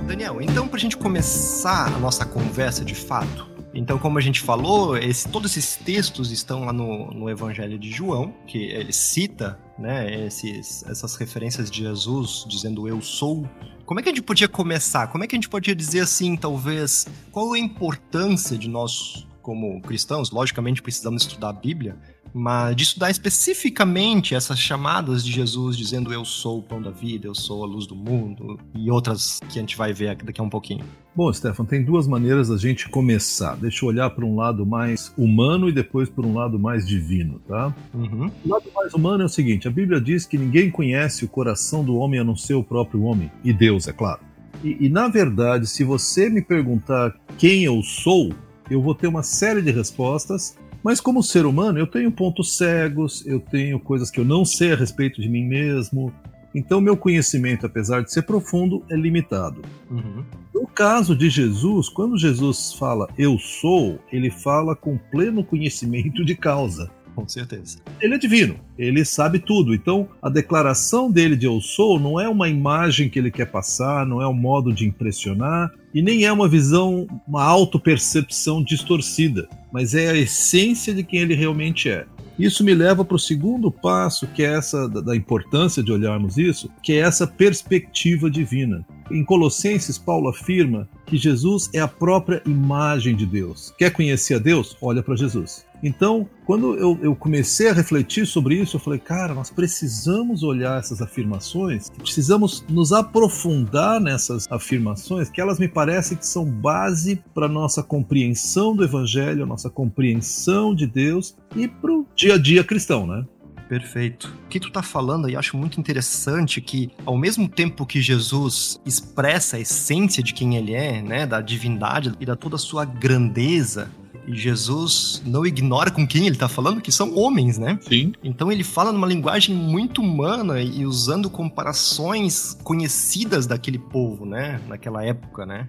Daniel, 0.06 0.40
então 0.40 0.66
para 0.66 0.76
a 0.76 0.80
gente 0.80 0.96
começar 0.96 1.86
a 1.86 1.98
nossa 1.98 2.24
conversa 2.24 2.84
de 2.84 2.94
fato, 2.94 3.57
então, 3.78 3.96
como 3.96 4.18
a 4.18 4.20
gente 4.20 4.40
falou, 4.40 4.96
esse, 4.96 5.28
todos 5.28 5.56
esses 5.56 5.76
textos 5.76 6.32
estão 6.32 6.64
lá 6.64 6.72
no, 6.72 7.12
no 7.12 7.30
Evangelho 7.30 7.78
de 7.78 7.88
João, 7.88 8.34
que 8.44 8.58
ele 8.58 8.92
cita 8.92 9.56
né, 9.78 10.26
esses, 10.26 10.84
essas 10.88 11.14
referências 11.14 11.70
de 11.70 11.84
Jesus 11.84 12.44
dizendo 12.48 12.88
eu 12.88 13.00
sou. 13.00 13.48
Como 13.86 14.00
é 14.00 14.02
que 14.02 14.08
a 14.08 14.12
gente 14.12 14.22
podia 14.22 14.48
começar? 14.48 15.06
Como 15.06 15.22
é 15.22 15.28
que 15.28 15.36
a 15.36 15.38
gente 15.38 15.48
podia 15.48 15.76
dizer 15.76 16.00
assim, 16.00 16.36
talvez, 16.36 17.06
qual 17.30 17.52
a 17.52 17.58
importância 17.58 18.58
de 18.58 18.68
nós, 18.68 19.28
como 19.40 19.80
cristãos? 19.80 20.32
Logicamente 20.32 20.82
precisamos 20.82 21.22
estudar 21.22 21.50
a 21.50 21.52
Bíblia, 21.52 21.96
Mas 22.38 22.76
de 22.76 22.84
estudar 22.84 23.10
especificamente 23.10 24.32
essas 24.32 24.60
chamadas 24.60 25.24
de 25.24 25.32
Jesus 25.32 25.76
dizendo 25.76 26.12
eu 26.12 26.24
sou 26.24 26.60
o 26.60 26.62
pão 26.62 26.80
da 26.80 26.92
vida, 26.92 27.26
eu 27.26 27.34
sou 27.34 27.64
a 27.64 27.66
luz 27.66 27.84
do 27.84 27.96
mundo 27.96 28.60
e 28.76 28.88
outras 28.92 29.40
que 29.48 29.58
a 29.58 29.60
gente 29.60 29.76
vai 29.76 29.92
ver 29.92 30.14
daqui 30.22 30.40
a 30.40 30.44
um 30.44 30.48
pouquinho. 30.48 30.84
Bom, 31.16 31.32
Stefan, 31.32 31.64
tem 31.64 31.82
duas 31.82 32.06
maneiras 32.06 32.46
da 32.46 32.56
gente 32.56 32.88
começar. 32.88 33.56
Deixa 33.56 33.84
eu 33.84 33.88
olhar 33.88 34.08
para 34.10 34.24
um 34.24 34.36
lado 34.36 34.64
mais 34.64 35.12
humano 35.18 35.68
e 35.68 35.72
depois 35.72 36.08
para 36.08 36.24
um 36.24 36.32
lado 36.32 36.60
mais 36.60 36.86
divino, 36.86 37.40
tá? 37.40 37.74
Uhum. 37.92 38.30
O 38.44 38.48
lado 38.48 38.70
mais 38.72 38.94
humano 38.94 39.24
é 39.24 39.26
o 39.26 39.28
seguinte: 39.28 39.66
a 39.66 39.70
Bíblia 39.72 40.00
diz 40.00 40.24
que 40.24 40.38
ninguém 40.38 40.70
conhece 40.70 41.24
o 41.24 41.28
coração 41.28 41.84
do 41.84 41.96
homem 41.96 42.20
a 42.20 42.24
não 42.24 42.36
ser 42.36 42.54
o 42.54 42.62
próprio 42.62 43.02
homem, 43.02 43.32
e 43.42 43.52
Deus, 43.52 43.88
é 43.88 43.92
claro. 43.92 44.20
E, 44.62 44.86
e 44.86 44.88
na 44.88 45.08
verdade, 45.08 45.66
se 45.66 45.82
você 45.82 46.30
me 46.30 46.40
perguntar 46.40 47.12
quem 47.36 47.64
eu 47.64 47.82
sou, 47.82 48.32
eu 48.70 48.80
vou 48.80 48.94
ter 48.94 49.08
uma 49.08 49.24
série 49.24 49.60
de 49.60 49.72
respostas 49.72 50.56
mas 50.82 51.00
como 51.00 51.22
ser 51.22 51.46
humano, 51.46 51.78
eu 51.78 51.86
tenho 51.86 52.10
pontos 52.10 52.56
cegos, 52.56 53.26
eu 53.26 53.40
tenho 53.40 53.78
coisas 53.78 54.10
que 54.10 54.20
eu 54.20 54.24
não 54.24 54.44
sei 54.44 54.72
a 54.72 54.76
respeito 54.76 55.20
de 55.20 55.28
mim 55.28 55.44
mesmo. 55.44 56.12
Então, 56.54 56.80
meu 56.80 56.96
conhecimento, 56.96 57.66
apesar 57.66 58.02
de 58.02 58.12
ser 58.12 58.22
profundo, 58.22 58.82
é 58.90 58.96
limitado. 58.96 59.62
Uhum. 59.90 60.24
No 60.54 60.66
caso 60.66 61.14
de 61.14 61.28
Jesus, 61.28 61.88
quando 61.88 62.18
Jesus 62.18 62.72
fala 62.72 63.08
eu 63.18 63.38
sou, 63.38 63.98
ele 64.10 64.30
fala 64.30 64.74
com 64.74 64.96
pleno 64.96 65.44
conhecimento 65.44 66.24
de 66.24 66.34
causa. 66.34 66.90
Com 67.14 67.26
certeza. 67.26 67.78
Ele 68.00 68.14
é 68.14 68.18
divino, 68.18 68.54
ele 68.78 69.04
sabe 69.04 69.40
tudo. 69.40 69.74
Então, 69.74 70.08
a 70.22 70.30
declaração 70.30 71.10
dele 71.10 71.36
de 71.36 71.46
eu 71.46 71.60
sou 71.60 71.98
não 71.98 72.18
é 72.20 72.28
uma 72.28 72.48
imagem 72.48 73.08
que 73.08 73.18
ele 73.18 73.30
quer 73.30 73.46
passar, 73.46 74.06
não 74.06 74.22
é 74.22 74.28
um 74.28 74.32
modo 74.32 74.72
de 74.72 74.86
impressionar 74.86 75.68
e 75.94 76.02
nem 76.02 76.24
é 76.24 76.32
uma 76.32 76.48
visão, 76.48 77.06
uma 77.26 77.44
autopercepção 77.44 78.62
distorcida, 78.62 79.48
mas 79.72 79.94
é 79.94 80.10
a 80.10 80.16
essência 80.16 80.94
de 80.94 81.02
quem 81.02 81.20
ele 81.20 81.34
realmente 81.34 81.88
é. 81.88 82.06
Isso 82.38 82.62
me 82.62 82.72
leva 82.72 83.04
para 83.04 83.16
o 83.16 83.18
segundo 83.18 83.70
passo, 83.70 84.26
que 84.28 84.44
é 84.44 84.54
essa 84.54 84.88
da 84.88 85.16
importância 85.16 85.82
de 85.82 85.90
olharmos 85.90 86.38
isso, 86.38 86.70
que 86.82 86.92
é 86.92 86.98
essa 86.98 87.26
perspectiva 87.26 88.30
divina. 88.30 88.86
Em 89.10 89.24
Colossenses, 89.24 89.98
Paulo 89.98 90.28
afirma 90.28 90.88
que 91.04 91.16
Jesus 91.16 91.68
é 91.74 91.80
a 91.80 91.88
própria 91.88 92.40
imagem 92.46 93.16
de 93.16 93.26
Deus. 93.26 93.74
Quer 93.76 93.90
conhecer 93.90 94.34
a 94.34 94.38
Deus? 94.38 94.76
Olha 94.80 95.02
para 95.02 95.16
Jesus. 95.16 95.66
Então, 95.82 96.28
quando 96.44 96.74
eu, 96.76 96.98
eu, 97.02 97.14
comecei 97.14 97.68
a 97.68 97.72
refletir 97.72 98.26
sobre 98.26 98.56
isso, 98.56 98.76
eu 98.76 98.80
falei, 98.80 98.98
cara, 98.98 99.34
nós 99.34 99.50
precisamos 99.50 100.42
olhar 100.42 100.78
essas 100.78 101.00
afirmações, 101.00 101.90
precisamos 101.90 102.64
nos 102.68 102.92
aprofundar 102.92 104.00
nessas 104.00 104.50
afirmações, 104.50 105.30
que 105.30 105.40
elas 105.40 105.58
me 105.58 105.68
parecem 105.68 106.16
que 106.16 106.26
são 106.26 106.44
base 106.44 107.22
para 107.34 107.48
nossa 107.48 107.82
compreensão 107.82 108.74
do 108.74 108.82
Evangelho, 108.82 109.46
nossa 109.46 109.70
compreensão 109.70 110.74
de 110.74 110.86
Deus 110.86 111.36
e 111.54 111.68
para 111.68 111.92
o 111.92 112.06
dia 112.14 112.34
a 112.34 112.38
dia 112.38 112.64
cristão, 112.64 113.06
né? 113.06 113.24
Perfeito. 113.68 114.34
O 114.46 114.48
que 114.48 114.58
tu 114.58 114.70
tá 114.70 114.82
falando 114.82 115.28
eu 115.28 115.38
acho 115.38 115.56
muito 115.56 115.78
interessante 115.78 116.60
que, 116.60 116.90
ao 117.04 117.18
mesmo 117.18 117.46
tempo 117.46 117.84
que 117.84 118.00
Jesus 118.00 118.80
expressa 118.84 119.58
a 119.58 119.60
essência 119.60 120.22
de 120.22 120.32
quem 120.32 120.56
ele 120.56 120.72
é, 120.72 121.02
né, 121.02 121.26
da 121.26 121.42
divindade 121.42 122.14
e 122.18 122.24
da 122.24 122.34
toda 122.34 122.56
a 122.56 122.58
sua 122.58 122.86
grandeza, 122.86 123.90
e 124.28 124.36
Jesus 124.36 125.22
não 125.24 125.46
ignora 125.46 125.90
com 125.90 126.06
quem 126.06 126.26
ele 126.26 126.36
está 126.36 126.48
falando, 126.48 126.80
que 126.82 126.92
são 126.92 127.16
homens, 127.16 127.58
né? 127.58 127.78
Sim. 127.80 128.12
Então 128.22 128.52
ele 128.52 128.62
fala 128.62 128.92
numa 128.92 129.06
linguagem 129.06 129.54
muito 129.54 130.02
humana 130.02 130.60
e 130.60 130.84
usando 130.84 131.30
comparações 131.30 132.56
conhecidas 132.62 133.46
daquele 133.46 133.78
povo, 133.78 134.26
né? 134.26 134.60
Naquela 134.68 135.04
época, 135.04 135.46
né? 135.46 135.68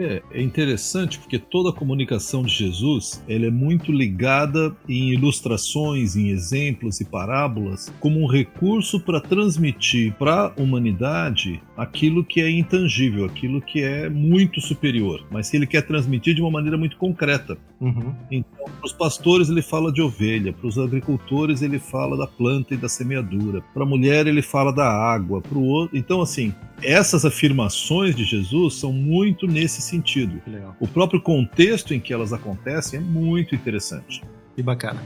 É, 0.00 0.22
é 0.32 0.42
interessante 0.42 1.18
porque 1.18 1.38
toda 1.38 1.68
a 1.68 1.72
comunicação 1.74 2.42
de 2.42 2.54
Jesus 2.54 3.22
ela 3.28 3.44
é 3.44 3.50
muito 3.50 3.92
ligada 3.92 4.74
em 4.88 5.10
ilustrações, 5.12 6.16
em 6.16 6.28
exemplos 6.28 7.02
e 7.02 7.04
parábolas, 7.04 7.92
como 8.00 8.18
um 8.18 8.26
recurso 8.26 8.98
para 8.98 9.20
transmitir 9.20 10.14
para 10.14 10.46
a 10.46 10.52
humanidade 10.56 11.62
aquilo 11.76 12.24
que 12.24 12.40
é 12.40 12.50
intangível, 12.50 13.26
aquilo 13.26 13.60
que 13.60 13.82
é 13.82 14.08
muito 14.08 14.58
superior, 14.60 15.26
mas 15.30 15.50
que 15.50 15.58
ele 15.58 15.66
quer 15.66 15.82
transmitir 15.82 16.34
de 16.34 16.40
uma 16.40 16.50
maneira 16.50 16.78
muito 16.78 16.96
concreta. 16.96 17.58
Uhum. 17.78 18.14
Então, 18.30 18.64
para 18.64 18.86
os 18.86 18.92
pastores 18.92 19.50
ele 19.50 19.60
fala 19.60 19.92
de 19.92 20.00
ovelha, 20.00 20.52
para 20.52 20.66
os 20.66 20.78
agricultores 20.78 21.60
ele 21.60 21.78
fala 21.78 22.16
da 22.16 22.26
planta 22.26 22.72
e 22.72 22.76
da 22.78 22.88
semeadura, 22.88 23.62
para 23.74 23.82
a 23.82 23.86
mulher 23.86 24.26
ele 24.26 24.40
fala 24.40 24.72
da 24.72 24.86
água, 24.86 25.42
para 25.42 25.58
o 25.58 25.64
outro. 25.64 25.96
Então, 25.96 26.22
assim, 26.22 26.54
essas 26.82 27.24
afirmações 27.24 28.14
de 28.14 28.24
Jesus 28.24 28.74
são 28.74 28.92
muito 28.92 29.46
nesse 29.46 29.80
sentido. 29.82 30.40
O 30.78 30.88
próprio 30.88 31.20
contexto 31.20 31.94
em 31.94 32.00
que 32.00 32.12
elas 32.12 32.32
acontecem 32.32 32.98
é 32.98 33.02
muito 33.02 33.54
interessante. 33.54 34.22
Que 34.54 34.62
bacana. 34.62 35.00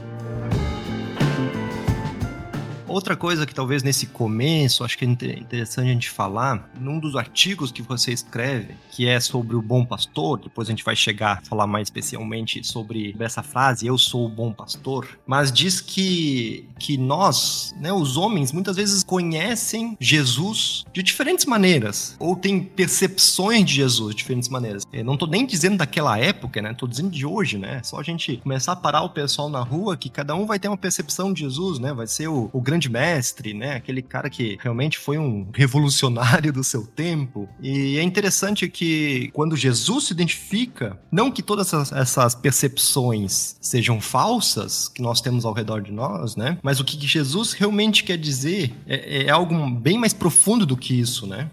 Outra 2.95 3.13
coisa 3.13 3.45
que 3.45 3.53
talvez 3.53 3.83
nesse 3.83 4.05
começo, 4.05 4.81
acho 4.81 4.97
que 4.97 5.03
é 5.03 5.07
interessante 5.09 5.89
a 5.89 5.91
gente 5.91 6.09
falar, 6.09 6.71
num 6.79 6.97
dos 6.97 7.17
artigos 7.17 7.69
que 7.69 7.81
você 7.81 8.13
escreve, 8.13 8.73
que 8.89 9.05
é 9.05 9.19
sobre 9.19 9.53
o 9.57 9.61
bom 9.61 9.83
pastor, 9.83 10.39
depois 10.39 10.69
a 10.69 10.71
gente 10.71 10.81
vai 10.81 10.95
chegar 10.95 11.39
a 11.39 11.41
falar 11.45 11.67
mais 11.67 11.87
especialmente 11.87 12.65
sobre 12.65 13.13
essa 13.19 13.43
frase, 13.43 13.85
eu 13.85 13.97
sou 13.97 14.25
o 14.25 14.29
bom 14.29 14.53
pastor, 14.53 15.09
mas 15.27 15.51
diz 15.51 15.81
que, 15.81 16.69
que 16.79 16.97
nós, 16.97 17.75
né, 17.81 17.91
os 17.91 18.15
homens, 18.15 18.53
muitas 18.53 18.77
vezes 18.77 19.03
conhecem 19.03 19.97
Jesus 19.99 20.85
de 20.93 21.03
diferentes 21.03 21.45
maneiras, 21.45 22.15
ou 22.17 22.33
têm 22.33 22.63
percepções 22.63 23.65
de 23.65 23.73
Jesus 23.73 24.11
de 24.11 24.19
diferentes 24.19 24.47
maneiras. 24.47 24.83
Eu 24.93 25.03
não 25.03 25.15
estou 25.15 25.27
nem 25.27 25.45
dizendo 25.45 25.75
daquela 25.75 26.17
época, 26.17 26.61
né, 26.61 26.73
tô 26.73 26.87
dizendo 26.87 27.09
de 27.09 27.25
hoje, 27.25 27.57
né, 27.57 27.81
só 27.83 27.99
a 27.99 28.03
gente 28.03 28.37
começar 28.37 28.71
a 28.71 28.77
parar 28.77 29.01
o 29.01 29.09
pessoal 29.09 29.49
na 29.49 29.59
rua, 29.59 29.97
que 29.97 30.09
cada 30.09 30.33
um 30.33 30.45
vai 30.45 30.57
ter 30.59 30.69
uma 30.69 30.77
percepção 30.77 31.33
de 31.33 31.41
Jesus, 31.41 31.77
né, 31.77 31.93
vai 31.93 32.07
ser 32.07 32.29
o, 32.29 32.49
o 32.53 32.61
grande 32.61 32.84
grande 32.85 32.89
mestre, 32.89 33.53
né? 33.53 33.75
Aquele 33.75 34.01
cara 34.01 34.29
que 34.29 34.57
realmente 34.61 34.97
foi 34.97 35.17
um 35.17 35.47
revolucionário 35.53 36.51
do 36.53 36.63
seu 36.63 36.85
tempo. 36.85 37.47
E 37.61 37.97
é 37.97 38.03
interessante 38.03 38.67
que 38.67 39.29
quando 39.33 39.55
Jesus 39.55 40.05
se 40.05 40.13
identifica, 40.13 40.99
não 41.11 41.31
que 41.31 41.41
todas 41.41 41.73
essas, 41.73 42.35
percepções 42.35 43.57
sejam 43.61 43.99
falsas 43.99 44.87
que 44.87 45.01
nós 45.01 45.21
temos 45.21 45.45
ao 45.45 45.53
redor 45.53 45.81
de 45.81 45.91
nós, 45.91 46.35
né? 46.35 46.57
Mas 46.61 46.79
o 46.79 46.83
que 46.83 47.05
Jesus 47.05 47.53
realmente 47.53 48.03
quer 48.03 48.17
dizer 48.17 48.73
é, 48.87 49.25
é 49.25 49.29
algo 49.29 49.69
bem 49.71 49.97
mais 49.97 50.13
profundo 50.13 50.65
do 50.65 50.77
que 50.77 50.99
isso, 50.99 51.25
né? 51.25 51.49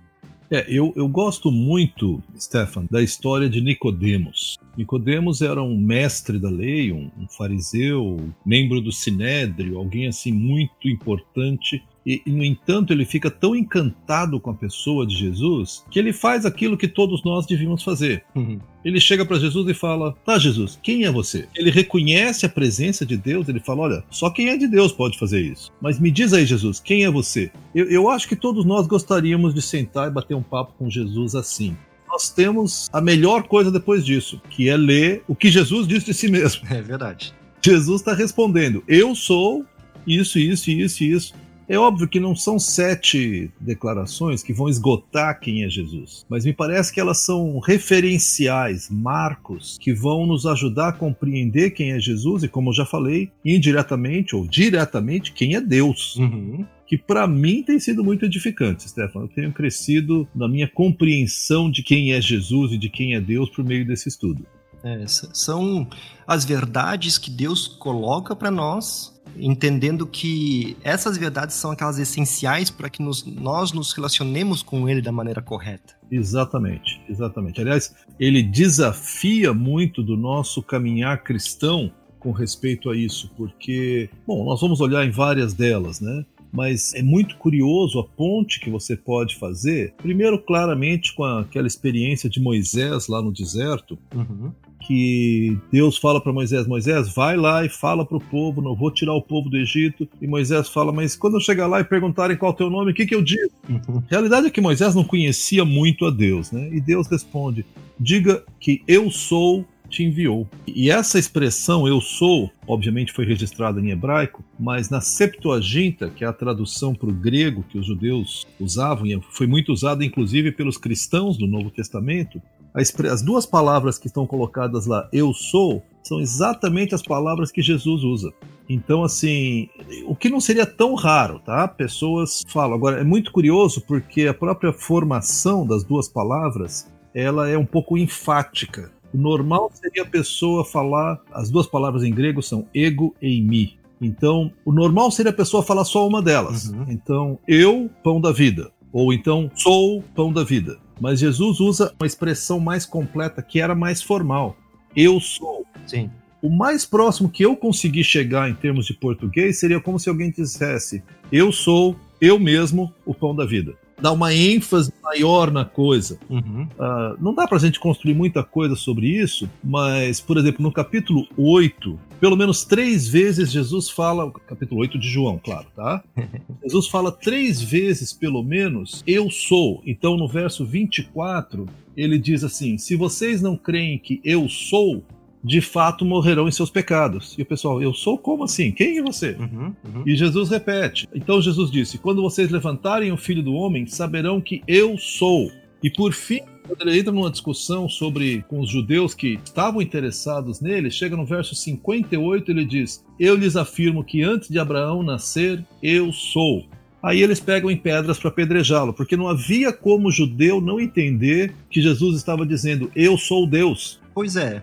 É, 0.50 0.66
eu, 0.68 0.92
eu 0.96 1.08
gosto 1.08 1.50
muito, 1.50 2.22
Stefan, 2.38 2.86
da 2.90 3.02
história 3.02 3.48
de 3.48 3.60
Nicodemos. 3.60 4.58
Nicodemos 4.76 5.42
era 5.42 5.62
um 5.62 5.76
mestre 5.76 6.38
da 6.38 6.50
lei, 6.50 6.92
um, 6.92 7.10
um 7.18 7.28
fariseu, 7.28 8.18
membro 8.44 8.80
do 8.80 8.92
sinédrio, 8.92 9.78
alguém 9.78 10.06
assim 10.06 10.32
muito 10.32 10.88
importante 10.88 11.82
e, 12.04 12.20
e, 12.26 12.30
no 12.30 12.44
entanto, 12.44 12.92
ele 12.92 13.04
fica 13.04 13.30
tão 13.30 13.54
encantado 13.54 14.40
com 14.40 14.50
a 14.50 14.54
pessoa 14.54 15.06
de 15.06 15.14
Jesus 15.14 15.84
que 15.90 15.98
ele 15.98 16.12
faz 16.12 16.44
aquilo 16.44 16.76
que 16.76 16.88
todos 16.88 17.22
nós 17.24 17.46
devíamos 17.46 17.82
fazer. 17.82 18.24
Uhum. 18.34 18.58
Ele 18.84 19.00
chega 19.00 19.24
para 19.24 19.38
Jesus 19.38 19.68
e 19.68 19.74
fala: 19.74 20.12
Tá, 20.24 20.38
Jesus, 20.38 20.78
quem 20.82 21.04
é 21.04 21.10
você? 21.10 21.48
Ele 21.54 21.70
reconhece 21.70 22.44
a 22.44 22.48
presença 22.48 23.06
de 23.06 23.16
Deus, 23.16 23.48
ele 23.48 23.60
fala: 23.60 23.82
Olha, 23.82 24.04
só 24.10 24.30
quem 24.30 24.48
é 24.48 24.56
de 24.56 24.66
Deus 24.66 24.92
pode 24.92 25.18
fazer 25.18 25.40
isso. 25.40 25.72
Mas 25.80 26.00
me 26.00 26.10
diz 26.10 26.32
aí, 26.32 26.44
Jesus, 26.44 26.80
quem 26.80 27.04
é 27.04 27.10
você? 27.10 27.50
Eu, 27.74 27.88
eu 27.88 28.10
acho 28.10 28.28
que 28.28 28.36
todos 28.36 28.64
nós 28.64 28.86
gostaríamos 28.86 29.54
de 29.54 29.62
sentar 29.62 30.08
e 30.08 30.12
bater 30.12 30.34
um 30.34 30.42
papo 30.42 30.74
com 30.76 30.90
Jesus 30.90 31.34
assim 31.34 31.76
nós 32.12 32.28
temos 32.28 32.90
a 32.92 33.00
melhor 33.00 33.44
coisa 33.44 33.72
depois 33.72 34.04
disso, 34.04 34.40
que 34.50 34.68
é 34.68 34.76
ler 34.76 35.24
o 35.26 35.34
que 35.34 35.50
Jesus 35.50 35.88
disse 35.88 36.06
de 36.06 36.14
si 36.14 36.30
mesmo. 36.30 36.62
É 36.70 36.82
verdade. 36.82 37.34
Jesus 37.64 38.02
está 38.02 38.12
respondendo: 38.12 38.84
Eu 38.86 39.14
sou 39.14 39.64
isso, 40.06 40.38
isso, 40.38 40.70
isso, 40.70 41.02
isso. 41.02 41.34
É 41.68 41.78
óbvio 41.78 42.08
que 42.08 42.20
não 42.20 42.36
são 42.36 42.58
sete 42.58 43.50
declarações 43.58 44.42
que 44.42 44.52
vão 44.52 44.68
esgotar 44.68 45.40
quem 45.40 45.64
é 45.64 45.70
Jesus, 45.70 46.26
mas 46.28 46.44
me 46.44 46.52
parece 46.52 46.92
que 46.92 47.00
elas 47.00 47.18
são 47.18 47.58
referenciais, 47.60 48.90
marcos, 48.90 49.78
que 49.80 49.94
vão 49.94 50.26
nos 50.26 50.44
ajudar 50.44 50.88
a 50.88 50.92
compreender 50.92 51.70
quem 51.70 51.92
é 51.92 52.00
Jesus 52.00 52.42
e, 52.42 52.48
como 52.48 52.70
eu 52.70 52.74
já 52.74 52.84
falei, 52.84 53.30
indiretamente 53.42 54.36
ou 54.36 54.46
diretamente, 54.46 55.32
quem 55.32 55.54
é 55.54 55.60
Deus. 55.60 56.16
Uhum 56.16 56.66
que 56.92 56.98
para 56.98 57.26
mim 57.26 57.62
tem 57.62 57.80
sido 57.80 58.04
muito 58.04 58.26
edificante, 58.26 58.86
Stefano. 58.86 59.24
Eu 59.24 59.28
tenho 59.30 59.50
crescido 59.50 60.28
na 60.34 60.46
minha 60.46 60.68
compreensão 60.68 61.70
de 61.70 61.82
quem 61.82 62.12
é 62.12 62.20
Jesus 62.20 62.72
e 62.72 62.76
de 62.76 62.90
quem 62.90 63.14
é 63.14 63.20
Deus 63.20 63.48
por 63.48 63.64
meio 63.64 63.86
desse 63.86 64.10
estudo. 64.10 64.44
É, 64.84 65.06
são 65.06 65.88
as 66.26 66.44
verdades 66.44 67.16
que 67.16 67.30
Deus 67.30 67.66
coloca 67.66 68.36
para 68.36 68.50
nós 68.50 69.18
entendendo 69.38 70.06
que 70.06 70.76
essas 70.84 71.16
verdades 71.16 71.56
são 71.56 71.70
aquelas 71.70 71.98
essenciais 71.98 72.68
para 72.68 72.90
que 72.90 73.02
nos, 73.02 73.24
nós 73.24 73.72
nos 73.72 73.94
relacionemos 73.94 74.62
com 74.62 74.86
ele 74.86 75.00
da 75.00 75.10
maneira 75.10 75.40
correta. 75.40 75.94
Exatamente, 76.10 77.00
exatamente. 77.08 77.58
Aliás, 77.58 77.94
ele 78.20 78.42
desafia 78.42 79.54
muito 79.54 80.02
do 80.02 80.14
nosso 80.14 80.62
caminhar 80.62 81.22
cristão 81.22 81.90
com 82.22 82.32
respeito 82.32 82.88
a 82.90 82.96
isso, 82.96 83.32
porque, 83.36 84.10
bom, 84.26 84.44
nós 84.44 84.60
vamos 84.60 84.80
olhar 84.80 85.04
em 85.04 85.10
várias 85.10 85.54
delas, 85.54 86.00
né? 86.00 86.24
Mas 86.52 86.92
é 86.94 87.02
muito 87.02 87.36
curioso 87.36 87.98
a 87.98 88.04
ponte 88.04 88.60
que 88.60 88.68
você 88.70 88.94
pode 88.96 89.36
fazer. 89.36 89.94
Primeiro, 89.96 90.38
claramente, 90.38 91.14
com 91.14 91.24
aquela 91.24 91.66
experiência 91.66 92.28
de 92.28 92.40
Moisés 92.40 93.08
lá 93.08 93.22
no 93.22 93.32
deserto, 93.32 93.98
Uhum. 94.14 94.52
que 94.86 95.56
Deus 95.70 95.96
fala 95.96 96.20
para 96.20 96.32
Moisés: 96.32 96.66
Moisés, 96.66 97.08
vai 97.14 97.36
lá 97.36 97.64
e 97.64 97.68
fala 97.68 98.04
para 98.04 98.16
o 98.16 98.20
povo, 98.20 98.60
não 98.60 98.74
vou 98.74 98.90
tirar 98.90 99.14
o 99.14 99.22
povo 99.22 99.48
do 99.48 99.56
Egito. 99.56 100.06
E 100.20 100.26
Moisés 100.26 100.68
fala: 100.68 100.92
Mas 100.92 101.16
quando 101.16 101.34
eu 101.34 101.40
chegar 101.40 101.66
lá 101.66 101.80
e 101.80 101.84
perguntarem 101.84 102.36
qual 102.36 102.50
é 102.52 102.54
o 102.54 102.56
teu 102.56 102.68
nome, 102.70 102.90
o 102.90 102.94
que, 102.94 103.06
que 103.06 103.14
eu 103.14 103.22
digo? 103.22 103.50
Uhum. 103.68 103.98
A 103.98 104.10
realidade 104.10 104.46
é 104.48 104.50
que 104.50 104.60
Moisés 104.60 104.94
não 104.94 105.04
conhecia 105.04 105.64
muito 105.64 106.04
a 106.04 106.10
Deus, 106.10 106.50
né? 106.52 106.68
E 106.72 106.80
Deus 106.80 107.06
responde: 107.06 107.64
Diga 107.98 108.44
que 108.60 108.82
eu 108.86 109.10
sou 109.10 109.64
te 109.92 110.02
enviou. 110.02 110.48
E 110.66 110.90
essa 110.90 111.18
expressão 111.18 111.86
eu 111.86 112.00
sou, 112.00 112.50
obviamente 112.66 113.12
foi 113.12 113.24
registrada 113.24 113.80
em 113.80 113.90
hebraico, 113.90 114.42
mas 114.58 114.90
na 114.90 115.00
Septuaginta, 115.00 116.10
que 116.10 116.24
é 116.24 116.26
a 116.26 116.32
tradução 116.32 116.94
para 116.94 117.08
o 117.08 117.12
grego 117.12 117.64
que 117.68 117.78
os 117.78 117.86
judeus 117.86 118.46
usavam, 118.58 119.06
e 119.06 119.20
foi 119.30 119.46
muito 119.46 119.72
usada 119.72 120.04
inclusive 120.04 120.50
pelos 120.50 120.76
cristãos 120.76 121.36
do 121.36 121.46
Novo 121.46 121.70
Testamento, 121.70 122.40
as 122.74 123.22
duas 123.22 123.44
palavras 123.44 123.98
que 123.98 124.06
estão 124.06 124.26
colocadas 124.26 124.86
lá, 124.86 125.06
eu 125.12 125.34
sou, 125.34 125.82
são 126.02 126.20
exatamente 126.20 126.94
as 126.94 127.02
palavras 127.02 127.52
que 127.52 127.60
Jesus 127.60 128.02
usa. 128.02 128.32
Então, 128.68 129.04
assim, 129.04 129.68
o 130.06 130.16
que 130.16 130.30
não 130.30 130.40
seria 130.40 130.64
tão 130.64 130.94
raro, 130.94 131.38
tá? 131.40 131.68
Pessoas 131.68 132.42
falam. 132.48 132.74
Agora, 132.74 133.00
é 133.00 133.04
muito 133.04 133.30
curioso 133.30 133.82
porque 133.82 134.26
a 134.26 134.32
própria 134.32 134.72
formação 134.72 135.66
das 135.66 135.84
duas 135.84 136.08
palavras 136.08 136.90
ela 137.14 137.48
é 137.48 137.58
um 137.58 137.66
pouco 137.66 137.98
enfática. 137.98 138.90
O 139.12 139.18
normal 139.18 139.70
seria 139.74 140.02
a 140.02 140.06
pessoa 140.06 140.64
falar, 140.64 141.20
as 141.32 141.50
duas 141.50 141.66
palavras 141.66 142.02
em 142.02 142.12
grego 142.12 142.42
são 142.42 142.66
ego 142.74 143.14
e 143.20 143.40
mi. 143.42 143.76
Então, 144.00 144.50
o 144.64 144.72
normal 144.72 145.10
seria 145.10 145.30
a 145.30 145.34
pessoa 145.34 145.62
falar 145.62 145.84
só 145.84 146.06
uma 146.08 146.22
delas. 146.22 146.70
Uhum. 146.70 146.86
Então, 146.88 147.38
eu, 147.46 147.90
pão 148.02 148.20
da 148.20 148.32
vida. 148.32 148.70
Ou 148.92 149.12
então, 149.12 149.50
sou 149.54 150.02
pão 150.14 150.32
da 150.32 150.42
vida. 150.42 150.78
Mas 151.00 151.20
Jesus 151.20 151.60
usa 151.60 151.94
uma 152.00 152.06
expressão 152.06 152.58
mais 152.58 152.86
completa, 152.86 153.42
que 153.42 153.60
era 153.60 153.74
mais 153.74 154.02
formal. 154.02 154.56
Eu 154.96 155.20
sou. 155.20 155.64
Sim. 155.86 156.10
O 156.40 156.50
mais 156.50 156.84
próximo 156.84 157.28
que 157.28 157.44
eu 157.44 157.54
consegui 157.54 158.02
chegar 158.02 158.50
em 158.50 158.54
termos 158.54 158.86
de 158.86 158.94
português 158.94 159.60
seria 159.60 159.80
como 159.80 159.98
se 159.98 160.08
alguém 160.08 160.30
dissesse: 160.30 161.02
Eu 161.30 161.52
sou 161.52 161.96
eu 162.20 162.38
mesmo 162.38 162.92
o 163.06 163.14
pão 163.14 163.34
da 163.34 163.44
vida 163.44 163.76
dá 164.02 164.10
uma 164.10 164.34
ênfase 164.34 164.92
maior 165.00 165.50
na 165.52 165.64
coisa. 165.64 166.18
Uhum. 166.28 166.64
Uh, 166.64 167.16
não 167.20 167.32
dá 167.32 167.46
pra 167.46 167.58
gente 167.58 167.78
construir 167.78 168.14
muita 168.14 168.42
coisa 168.42 168.74
sobre 168.74 169.06
isso, 169.06 169.48
mas, 169.62 170.20
por 170.20 170.36
exemplo, 170.36 170.60
no 170.60 170.72
capítulo 170.72 171.26
8, 171.38 171.98
pelo 172.20 172.36
menos 172.36 172.64
três 172.64 173.06
vezes 173.06 173.52
Jesus 173.52 173.88
fala, 173.88 174.30
capítulo 174.46 174.80
8 174.80 174.98
de 174.98 175.08
João, 175.08 175.40
claro, 175.42 175.66
tá? 175.76 176.02
Jesus 176.62 176.88
fala 176.88 177.12
três 177.12 177.62
vezes, 177.62 178.12
pelo 178.12 178.42
menos, 178.42 179.04
eu 179.06 179.30
sou. 179.30 179.80
Então, 179.86 180.16
no 180.16 180.26
verso 180.26 180.66
24, 180.66 181.66
ele 181.96 182.18
diz 182.18 182.42
assim: 182.42 182.78
Se 182.78 182.96
vocês 182.96 183.40
não 183.40 183.56
creem 183.56 183.98
que 183.98 184.20
eu 184.24 184.48
sou, 184.48 185.04
de 185.44 185.60
fato 185.60 186.04
morrerão 186.04 186.46
em 186.46 186.52
seus 186.52 186.70
pecados. 186.70 187.34
E 187.38 187.42
o 187.42 187.46
pessoal, 187.46 187.82
eu 187.82 187.92
sou 187.92 188.16
como 188.16 188.44
assim? 188.44 188.70
Quem 188.70 188.98
é 188.98 189.02
você? 189.02 189.32
Uhum, 189.32 189.74
uhum. 189.84 190.02
E 190.06 190.14
Jesus 190.14 190.50
repete. 190.50 191.08
Então 191.14 191.42
Jesus 191.42 191.70
disse: 191.70 191.98
Quando 191.98 192.22
vocês 192.22 192.50
levantarem 192.50 193.12
o 193.12 193.16
filho 193.16 193.42
do 193.42 193.54
homem, 193.54 193.86
saberão 193.86 194.40
que 194.40 194.62
eu 194.66 194.96
sou. 194.96 195.50
E 195.82 195.90
por 195.90 196.12
fim, 196.12 196.40
quando 196.66 196.88
ele 196.88 197.00
entra 197.00 197.12
numa 197.12 197.30
discussão 197.30 197.88
sobre 197.88 198.44
com 198.46 198.60
os 198.60 198.70
judeus 198.70 199.14
que 199.14 199.38
estavam 199.44 199.82
interessados 199.82 200.60
nele, 200.60 200.90
chega 200.90 201.16
no 201.16 201.26
verso 201.26 201.54
58, 201.54 202.50
ele 202.50 202.64
diz: 202.64 203.04
Eu 203.18 203.34
lhes 203.34 203.56
afirmo 203.56 204.04
que 204.04 204.22
antes 204.22 204.48
de 204.48 204.58
Abraão 204.58 205.02
nascer, 205.02 205.64
eu 205.82 206.12
sou. 206.12 206.66
Aí 207.02 207.20
eles 207.20 207.40
pegam 207.40 207.68
em 207.68 207.76
pedras 207.76 208.16
para 208.16 208.28
apedrejá-lo, 208.28 208.94
porque 208.94 209.16
não 209.16 209.26
havia 209.26 209.72
como 209.72 210.06
o 210.06 210.12
judeu 210.12 210.60
não 210.60 210.78
entender 210.78 211.52
que 211.68 211.82
Jesus 211.82 212.16
estava 212.16 212.46
dizendo: 212.46 212.92
Eu 212.94 213.18
sou 213.18 213.44
Deus. 213.44 214.00
Pois 214.14 214.36
é, 214.36 214.62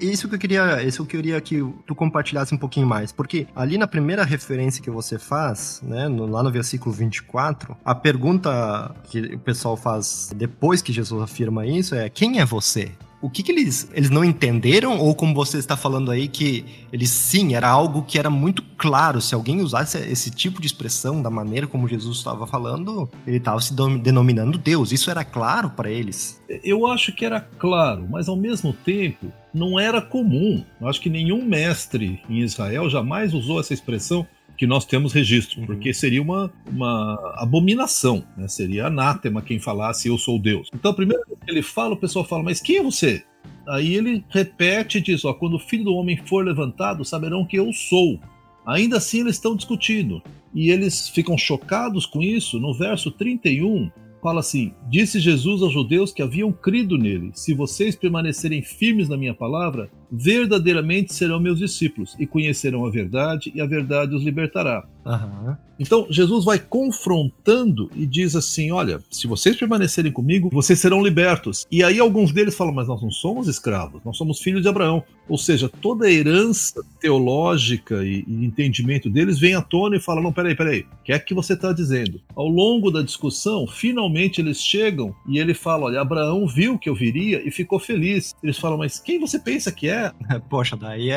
isso 0.00 0.28
que 0.28 0.34
eu 0.34 0.38
queria, 0.38 0.82
isso 0.82 1.04
que 1.04 1.16
eu 1.16 1.20
queria 1.20 1.40
que 1.40 1.58
tu 1.86 1.94
compartilhasse 1.94 2.54
um 2.54 2.58
pouquinho 2.58 2.86
mais, 2.86 3.12
porque 3.12 3.46
ali 3.54 3.76
na 3.76 3.86
primeira 3.86 4.24
referência 4.24 4.82
que 4.82 4.90
você 4.90 5.18
faz, 5.18 5.80
né, 5.82 6.08
no, 6.08 6.26
lá 6.26 6.42
no 6.42 6.50
versículo 6.50 6.94
24, 6.94 7.76
a 7.84 7.94
pergunta 7.94 8.94
que 9.04 9.34
o 9.34 9.38
pessoal 9.38 9.76
faz 9.76 10.30
depois 10.34 10.80
que 10.82 10.92
Jesus 10.92 11.22
afirma 11.22 11.66
isso 11.66 11.94
é: 11.94 12.08
quem 12.08 12.40
é 12.40 12.44
você? 12.44 12.92
O 13.20 13.30
que, 13.30 13.42
que 13.42 13.50
eles, 13.50 13.90
eles 13.94 14.10
não 14.10 14.24
entenderam? 14.24 14.98
Ou 14.98 15.14
como 15.14 15.34
você 15.34 15.58
está 15.58 15.76
falando 15.76 16.10
aí, 16.10 16.28
que 16.28 16.64
eles 16.92 17.10
sim, 17.10 17.54
era 17.54 17.68
algo 17.68 18.02
que 18.02 18.18
era 18.18 18.28
muito 18.28 18.62
claro. 18.76 19.20
Se 19.20 19.34
alguém 19.34 19.60
usasse 19.60 19.98
esse 19.98 20.30
tipo 20.30 20.60
de 20.60 20.66
expressão 20.66 21.22
da 21.22 21.30
maneira 21.30 21.66
como 21.66 21.88
Jesus 21.88 22.18
estava 22.18 22.46
falando, 22.46 23.08
ele 23.26 23.38
estava 23.38 23.60
se 23.60 23.74
denominando 23.74 24.58
Deus. 24.58 24.92
Isso 24.92 25.10
era 25.10 25.24
claro 25.24 25.70
para 25.70 25.90
eles? 25.90 26.42
Eu 26.62 26.86
acho 26.86 27.12
que 27.12 27.24
era 27.24 27.40
claro, 27.40 28.06
mas 28.08 28.28
ao 28.28 28.36
mesmo 28.36 28.72
tempo 28.72 29.32
não 29.52 29.80
era 29.80 30.02
comum. 30.02 30.62
Eu 30.80 30.88
acho 30.88 31.00
que 31.00 31.08
nenhum 31.08 31.44
mestre 31.44 32.20
em 32.28 32.40
Israel 32.40 32.90
jamais 32.90 33.32
usou 33.32 33.58
essa 33.58 33.72
expressão 33.72 34.26
que 34.56 34.66
nós 34.66 34.84
temos 34.84 35.12
registro, 35.12 35.60
Uhum. 35.60 35.66
porque 35.66 35.92
seria 35.92 36.22
uma, 36.22 36.52
uma 36.70 37.34
abominação, 37.36 38.24
né? 38.36 38.48
seria 38.48 38.86
anátema 38.86 39.42
quem 39.42 39.58
falasse 39.58 40.08
eu 40.08 40.18
sou 40.18 40.38
Deus. 40.38 40.68
Então, 40.74 40.90
a 40.90 40.94
primeira 40.94 41.22
vez 41.26 41.38
que 41.44 41.50
ele 41.50 41.62
fala, 41.62 41.94
o 41.94 41.98
pessoal 41.98 42.24
fala, 42.24 42.42
mas 42.42 42.60
quem 42.60 42.78
é 42.78 42.82
você? 42.82 43.22
Aí 43.68 43.94
ele 43.94 44.24
repete 44.28 44.98
e 44.98 45.00
diz: 45.00 45.24
ó, 45.24 45.32
quando 45.34 45.54
o 45.54 45.58
filho 45.58 45.84
do 45.84 45.94
homem 45.94 46.16
for 46.16 46.44
levantado, 46.44 47.04
saberão 47.04 47.44
que 47.44 47.56
eu 47.58 47.72
sou. 47.72 48.18
Ainda 48.64 48.96
assim, 48.96 49.20
eles 49.20 49.36
estão 49.36 49.56
discutindo. 49.56 50.22
E 50.54 50.70
eles 50.70 51.08
ficam 51.08 51.36
chocados 51.36 52.06
com 52.06 52.22
isso. 52.22 52.58
No 52.58 52.74
verso 52.74 53.10
31, 53.10 53.90
fala 54.22 54.40
assim: 54.40 54.72
Disse 54.88 55.20
Jesus 55.20 55.62
aos 55.62 55.72
judeus 55.72 56.12
que 56.12 56.22
haviam 56.22 56.52
crido 56.52 56.96
nele: 56.96 57.30
Se 57.34 57.54
vocês 57.54 57.94
permanecerem 57.96 58.62
firmes 58.62 59.08
na 59.08 59.16
minha 59.16 59.34
palavra, 59.34 59.90
verdadeiramente 60.10 61.14
serão 61.14 61.40
meus 61.40 61.58
discípulos 61.58 62.16
e 62.18 62.26
conhecerão 62.26 62.86
a 62.86 62.90
verdade, 62.90 63.52
e 63.54 63.60
a 63.60 63.66
verdade 63.66 64.14
os 64.14 64.22
libertará. 64.22 64.86
Aham. 65.04 65.56
Então 65.78 66.06
Jesus 66.08 66.44
vai 66.44 66.58
confrontando 66.58 67.90
e 67.94 68.06
diz 68.06 68.34
assim: 68.34 68.72
Olha, 68.72 69.00
se 69.10 69.26
vocês 69.26 69.56
permanecerem 69.56 70.10
comigo, 70.10 70.48
vocês 70.50 70.80
serão 70.80 71.02
libertos. 71.02 71.66
E 71.70 71.82
aí 71.84 71.98
alguns 71.98 72.32
deles 72.32 72.56
falam: 72.56 72.74
Mas 72.74 72.88
nós 72.88 73.02
não 73.02 73.10
somos 73.10 73.46
escravos, 73.46 74.02
nós 74.04 74.16
somos 74.16 74.40
filhos 74.40 74.62
de 74.62 74.68
Abraão. 74.68 75.04
Ou 75.28 75.36
seja, 75.36 75.68
toda 75.68 76.06
a 76.06 76.10
herança 76.10 76.82
teológica 77.00 78.04
e, 78.04 78.24
e 78.26 78.44
entendimento 78.44 79.10
deles 79.10 79.38
vem 79.38 79.54
à 79.54 79.60
tona 79.60 79.96
e 79.96 80.00
fala: 80.00 80.22
Não, 80.22 80.32
peraí, 80.32 80.54
peraí, 80.54 80.80
o 80.80 81.04
que 81.04 81.12
é 81.12 81.18
que 81.18 81.34
você 81.34 81.52
está 81.52 81.72
dizendo? 81.72 82.20
Ao 82.34 82.48
longo 82.48 82.90
da 82.90 83.02
discussão, 83.02 83.66
finalmente 83.66 84.40
eles 84.40 84.60
chegam 84.60 85.14
e 85.28 85.38
ele 85.38 85.52
fala: 85.52 85.86
Olha, 85.86 86.00
Abraão 86.00 86.46
viu 86.46 86.78
que 86.78 86.88
eu 86.88 86.94
viria 86.94 87.46
e 87.46 87.50
ficou 87.50 87.78
feliz. 87.78 88.34
Eles 88.42 88.58
falam: 88.58 88.78
Mas 88.78 88.98
quem 88.98 89.20
você 89.20 89.38
pensa 89.38 89.70
que 89.70 89.88
é? 89.88 89.95
Poxa, 90.48 90.76
daí 90.76 91.10
é, 91.10 91.14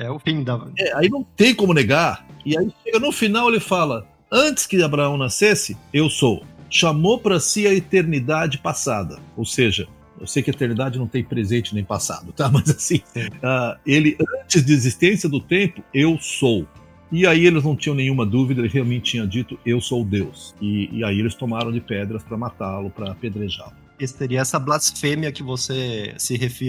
é, 0.00 0.06
é 0.06 0.10
o 0.10 0.18
fim 0.18 0.42
da. 0.42 0.66
É, 0.78 0.96
aí 0.96 1.08
não 1.08 1.22
tem 1.22 1.54
como 1.54 1.72
negar. 1.72 2.26
E 2.44 2.56
aí 2.56 2.72
chega 2.84 2.98
no 2.98 3.12
final 3.12 3.48
ele 3.48 3.60
fala: 3.60 4.06
Antes 4.30 4.66
que 4.66 4.82
Abraão 4.82 5.16
nascesse, 5.16 5.76
eu 5.92 6.10
sou. 6.10 6.44
Chamou 6.68 7.18
para 7.18 7.38
si 7.38 7.66
a 7.66 7.72
eternidade 7.72 8.58
passada. 8.58 9.18
Ou 9.36 9.44
seja, 9.44 9.86
eu 10.20 10.26
sei 10.26 10.42
que 10.42 10.50
a 10.50 10.54
eternidade 10.54 10.98
não 10.98 11.06
tem 11.06 11.22
presente 11.22 11.74
nem 11.74 11.84
passado, 11.84 12.32
tá? 12.32 12.48
Mas 12.52 12.68
assim, 12.70 12.96
uh, 13.16 13.78
ele, 13.86 14.16
antes 14.42 14.62
da 14.62 14.72
existência 14.72 15.28
do 15.28 15.40
tempo, 15.40 15.82
eu 15.94 16.18
sou. 16.20 16.66
E 17.10 17.24
aí 17.24 17.46
eles 17.46 17.62
não 17.62 17.76
tinham 17.76 17.94
nenhuma 17.94 18.26
dúvida, 18.26 18.60
ele 18.60 18.68
realmente 18.68 19.12
tinha 19.12 19.26
dito, 19.26 19.58
eu 19.64 19.80
sou 19.80 20.04
Deus. 20.04 20.54
E, 20.60 20.90
e 20.92 21.04
aí 21.04 21.20
eles 21.20 21.36
tomaram 21.36 21.70
de 21.70 21.80
pedras 21.80 22.22
para 22.24 22.36
matá-lo, 22.36 22.90
para 22.90 23.12
apedrejá-lo. 23.12 23.85
Esse 23.98 24.16
teria 24.16 24.40
essa 24.40 24.58
blasfêmia 24.58 25.32
que 25.32 25.42
você 25.42 26.14
se 26.18 26.36
refere 26.36 26.66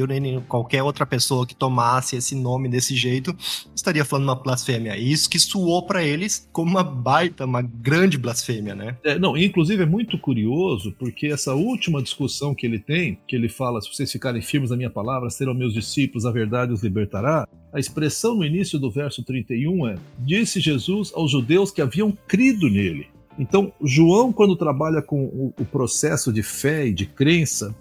qualquer 0.47 0.83
outra 0.83 1.05
pessoa 1.05 1.45
que 1.45 1.55
tomasse 1.55 2.15
esse 2.15 2.35
nome 2.35 2.69
desse 2.69 2.95
jeito 2.95 3.35
estaria 3.75 4.05
falando 4.05 4.25
uma 4.25 4.35
blasfêmia. 4.35 4.97
E 4.97 5.11
isso 5.11 5.29
que 5.29 5.39
suou 5.39 5.83
para 5.83 6.03
eles 6.03 6.47
como 6.51 6.69
uma 6.69 6.83
baita, 6.83 7.45
uma 7.45 7.61
grande 7.61 8.17
blasfêmia, 8.17 8.75
né? 8.75 8.97
É, 9.03 9.17
não, 9.17 9.35
inclusive 9.37 9.83
é 9.83 9.85
muito 9.85 10.17
curioso 10.17 10.93
porque 10.99 11.27
essa 11.27 11.53
última 11.53 12.01
discussão 12.01 12.53
que 12.53 12.65
ele 12.65 12.79
tem, 12.79 13.17
que 13.27 13.35
ele 13.35 13.49
fala: 13.49 13.81
se 13.81 13.93
vocês 13.93 14.11
ficarem 14.11 14.41
firmes 14.41 14.69
na 14.69 14.77
minha 14.77 14.89
palavra, 14.89 15.29
serão 15.29 15.53
meus 15.53 15.73
discípulos, 15.73 16.25
a 16.25 16.31
verdade 16.31 16.73
os 16.73 16.83
libertará. 16.83 17.47
A 17.73 17.79
expressão 17.79 18.35
no 18.35 18.45
início 18.45 18.79
do 18.79 18.89
verso 18.91 19.23
31 19.23 19.87
é: 19.87 19.95
Disse 20.19 20.59
Jesus 20.59 21.11
aos 21.13 21.31
judeus 21.31 21.71
que 21.71 21.81
haviam 21.81 22.11
crido 22.27 22.69
nele. 22.69 23.07
Então, 23.37 23.71
João, 23.83 24.33
quando 24.33 24.55
trabalha 24.55 25.01
com 25.01 25.25
o, 25.25 25.53
o, 25.59 25.65
processo 25.65 26.33
de 26.33 26.41
fé 26.41 26.87
e 26.87 26.93
de 26.93 27.05
crença, 27.05 27.75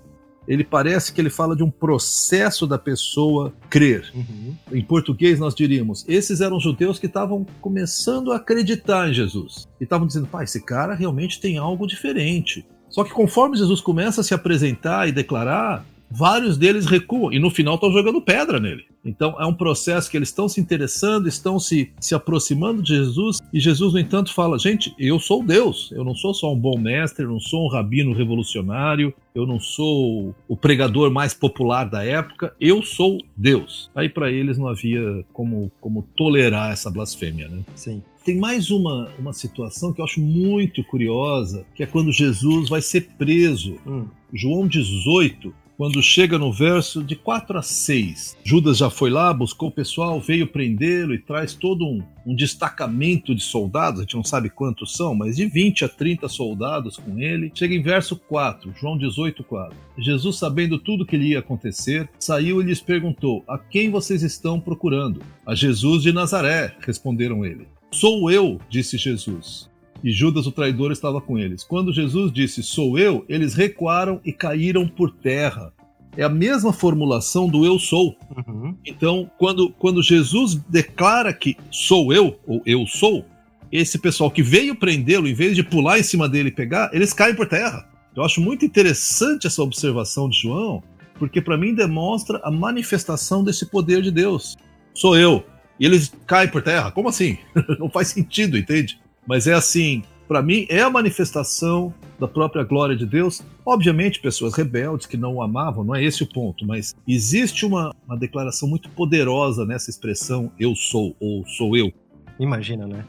ele 0.47 0.63
parece 0.63 1.13
que 1.13 1.21
ele 1.21 1.31
fala 1.31 1.57
de 1.57 1.63
um 1.63 1.71
processo 1.71 2.67
da 2.67 2.79
pessoa 2.79 3.53
crer. 3.69 4.13
Uhum. 4.15 4.55
Em 4.73 4.85
português, 4.85 5.39
nós 5.39 5.55
diríamos: 5.55 6.05
esses 6.07 6.41
eram 6.41 6.61
judeus 6.61 6.99
que 6.99 7.07
estavam 7.07 7.47
começando 7.61 8.33
a 8.33 8.37
acreditar 8.37 9.09
em 9.09 9.15
Jesus. 9.15 9.67
E 9.81 9.85
estavam 9.85 10.07
dizendo: 10.07 10.27
pai, 10.27 10.45
esse 10.45 10.61
cara 10.61 10.95
realmente 10.95 11.41
tem 11.41 11.59
algo 11.59 11.87
diferente. 11.87 12.67
Só 12.89 13.03
que 13.03 13.11
conforme 13.11 13.57
Jesus 13.57 13.81
começa 13.81 14.21
a 14.21 14.25
se 14.25 14.35
apresentar 14.35 15.09
e 15.09 15.13
declarar, 15.13 15.85
vários 16.11 16.57
deles 16.57 16.87
recuam 16.87 17.33
e 17.33 17.39
no 17.39 17.51
final 17.51 17.75
estão 17.75 17.93
jogando 17.93 18.21
pedra 18.21 18.61
nele. 18.61 18.85
Então 19.05 19.37
é 19.41 19.47
um 19.47 19.55
processo 19.55 20.11
que 20.11 20.17
eles 20.17 20.29
estão 20.29 20.49
se 20.49 20.61
interessando, 20.61 21.29
estão 21.29 21.61
se, 21.61 21.93
se 22.01 22.15
aproximando 22.15 22.83
de 22.83 22.97
Jesus, 22.97 23.39
e 23.53 23.61
Jesus, 23.61 23.93
no 23.93 24.01
entanto, 24.01 24.35
fala: 24.35 24.59
gente, 24.59 24.95
eu 24.99 25.21
sou 25.21 25.45
Deus, 25.45 25.93
eu 25.93 26.05
não 26.05 26.15
sou 26.15 26.35
só 26.35 26.53
um 26.53 26.59
bom 26.59 26.77
mestre, 26.77 27.25
eu 27.25 27.31
não 27.31 27.41
sou 27.41 27.67
um 27.67 27.69
rabino 27.69 28.13
revolucionário, 28.13 29.15
eu 29.35 29.47
não 29.47 29.61
sou 29.61 30.35
o 30.49 30.57
pregador 30.57 31.11
mais 31.11 31.33
popular 31.33 31.85
da 31.85 32.05
época, 32.05 32.55
eu 32.61 32.83
sou 32.83 33.19
Deus. 33.37 33.91
Aí 33.95 34.09
para 34.09 34.31
eles 34.31 34.59
não 34.59 34.67
havia 34.67 35.25
como, 35.33 35.71
como 35.81 36.03
tolerar 36.17 36.73
essa 36.73 36.91
blasfêmia, 36.91 37.49
né? 37.49 37.63
Sim. 37.75 38.03
Tem 38.25 38.37
mais 38.37 38.73
uma, 38.73 39.09
uma 39.21 39.33
situação 39.33 39.93
que 39.93 40.01
eu 40.01 40.05
acho 40.05 40.21
muito 40.21 40.83
curiosa, 40.83 41.65
que 41.77 41.85
é 41.85 41.87
quando 41.87 42.11
Jesus 42.11 42.69
vai 42.69 42.83
ser 42.83 43.11
preso. 43.17 43.79
Hum. 43.87 44.07
João 44.33 44.67
18, 44.67 45.55
quando 45.77 46.03
chega 46.03 46.39
no 46.39 46.53
verso 46.53 47.05
de 47.05 47.15
4 47.15 47.59
a 47.59 47.63
6. 47.63 48.37
Judas 48.43 48.79
já 48.79 48.89
foi 48.89 49.11
lá, 49.11 49.33
buscou 49.33 49.69
o 49.69 49.73
pessoal, 49.73 50.21
veio 50.21 50.47
prendê-lo 50.47 51.15
e 51.15 51.19
traz 51.19 51.55
todo 51.55 51.85
um, 51.85 52.03
um, 52.27 52.35
destacamento 52.35 53.35
de 53.35 53.43
soldados, 53.43 54.01
a 54.01 54.03
gente 54.03 54.17
não 54.17 54.25
sabe 54.25 54.49
quantos 54.49 54.97
são, 54.97 55.15
mas 55.15 55.37
de 55.37 55.47
20 55.47 55.85
a 55.85 55.89
30 55.89 56.29
soldados 56.29 56.97
com 56.97 57.19
ele. 57.19 57.53
Chega 57.55 57.75
em 57.75 57.83
verso 57.83 58.17
4, 58.17 58.73
João 58.81 58.97
18, 58.97 59.45
4. 59.45 59.77
Jesus, 59.99 60.37
sabendo 60.37 60.79
tudo 60.79 61.07
que 61.07 61.17
lhe 61.17 61.29
ia 61.29 61.41
acontecer, 61.41 62.09
saiu 62.19 62.61
e 62.61 62.65
lhes 62.65 62.81
perguntou: 62.81 63.45
A 63.47 63.59
quem 63.59 63.91
vocês 63.91 64.23
estão 64.23 64.59
procurando? 64.59 65.23
A 65.47 65.55
Jesus 65.55 66.03
de 66.03 66.13
Nazaré, 66.13 66.75
responderam 66.81 67.45
ele. 67.45 67.69
Sou 67.91 68.31
eu, 68.31 68.61
disse 68.69 68.97
Jesus 68.97 69.69
e 70.03 70.11
Judas 70.11 70.47
o 70.47 70.53
traidor 70.53 70.93
estava 70.93 71.21
com 71.21 71.39
eles. 71.39 71.65
Quando 71.65 71.93
Jesus 71.93 72.33
disse 72.33 72.63
sou 72.63 72.99
eu, 72.99 73.25
eles 73.29 73.55
recuaram 73.55 74.21
e 74.25 74.33
caíram 74.33 74.87
por 74.87 75.11
terra. 75.11 75.73
É 76.17 76.23
a 76.23 76.29
mesma 76.29 76.73
formulação 76.73 77.49
do 77.49 77.65
eu 77.67 77.79
sou. 77.79 78.17
Uhum. 78.47 78.75
Então, 78.85 79.31
quando, 79.39 79.71
quando 79.79 80.03
Jesus 80.03 80.55
declara 80.55 81.33
que 81.33 81.57
sou 81.71 82.13
eu, 82.13 82.39
ou 82.47 82.63
eu 82.65 82.87
sou, 82.87 83.25
esse 83.71 83.99
pessoal 83.99 84.31
que 84.31 84.43
veio 84.43 84.75
prendê-lo, 84.75 85.29
em 85.29 85.35
vez 85.35 85.55
de 85.55 85.63
pular 85.63 85.99
em 85.99 86.03
cima 86.03 86.29
dele 86.29 86.49
e 86.49 86.53
pegar, 86.53 86.91
eles 86.95 87.13
caem 87.13 87.35
por 87.35 87.47
terra. 87.47 87.87
Eu 88.15 88.25
acho 88.25 88.41
muito 88.41 88.65
interessante 88.65 89.47
essa 89.47 89.63
observação 89.63 90.29
de 90.29 90.41
João, 90.41 90.83
porque 91.19 91.41
para 91.41 91.59
mim 91.59 91.75
demonstra 91.75 92.41
a 92.43 92.51
manifestação 92.51 93.45
desse 93.45 93.67
poder 93.67 94.01
de 94.01 94.11
Deus. 94.11 94.57
Sou 94.95 95.17
eu. 95.19 95.45
E 95.79 95.85
eles 95.85 96.11
caem 96.27 96.49
por 96.49 96.63
terra. 96.63 96.91
Como 96.91 97.09
assim? 97.09 97.37
Não 97.79 97.91
faz 97.91 98.09
sentido, 98.09 98.57
entende? 98.57 98.99
Mas 99.27 99.47
é 99.47 99.55
assim, 99.55 100.03
para 100.29 100.43
mim 100.43 100.67
é 100.69 100.81
a 100.81 100.91
manifestação 100.91 101.93
da 102.19 102.27
própria 102.29 102.65
glória 102.65 102.97
de 102.97 103.07
Deus. 103.07 103.43
Obviamente, 103.65 104.21
pessoas 104.21 104.55
rebeldes 104.55 105.07
que 105.07 105.17
não 105.17 105.35
o 105.35 105.43
amavam, 105.43 105.85
não 105.85 105.95
é 105.95 106.03
esse 106.03 106.23
o 106.23 106.27
ponto, 106.27 106.67
mas 106.67 106.95
existe 107.07 107.65
uma, 107.65 107.95
uma 108.07 108.17
declaração 108.17 108.69
muito 108.69 108.89
poderosa 108.91 109.65
nessa 109.65 109.91
expressão 109.91 110.51
eu 110.59 110.75
sou 110.75 111.17
ou 111.21 111.47
sou 111.47 111.77
eu. 111.77 111.93
Imagina, 112.39 112.87
né? 112.87 113.05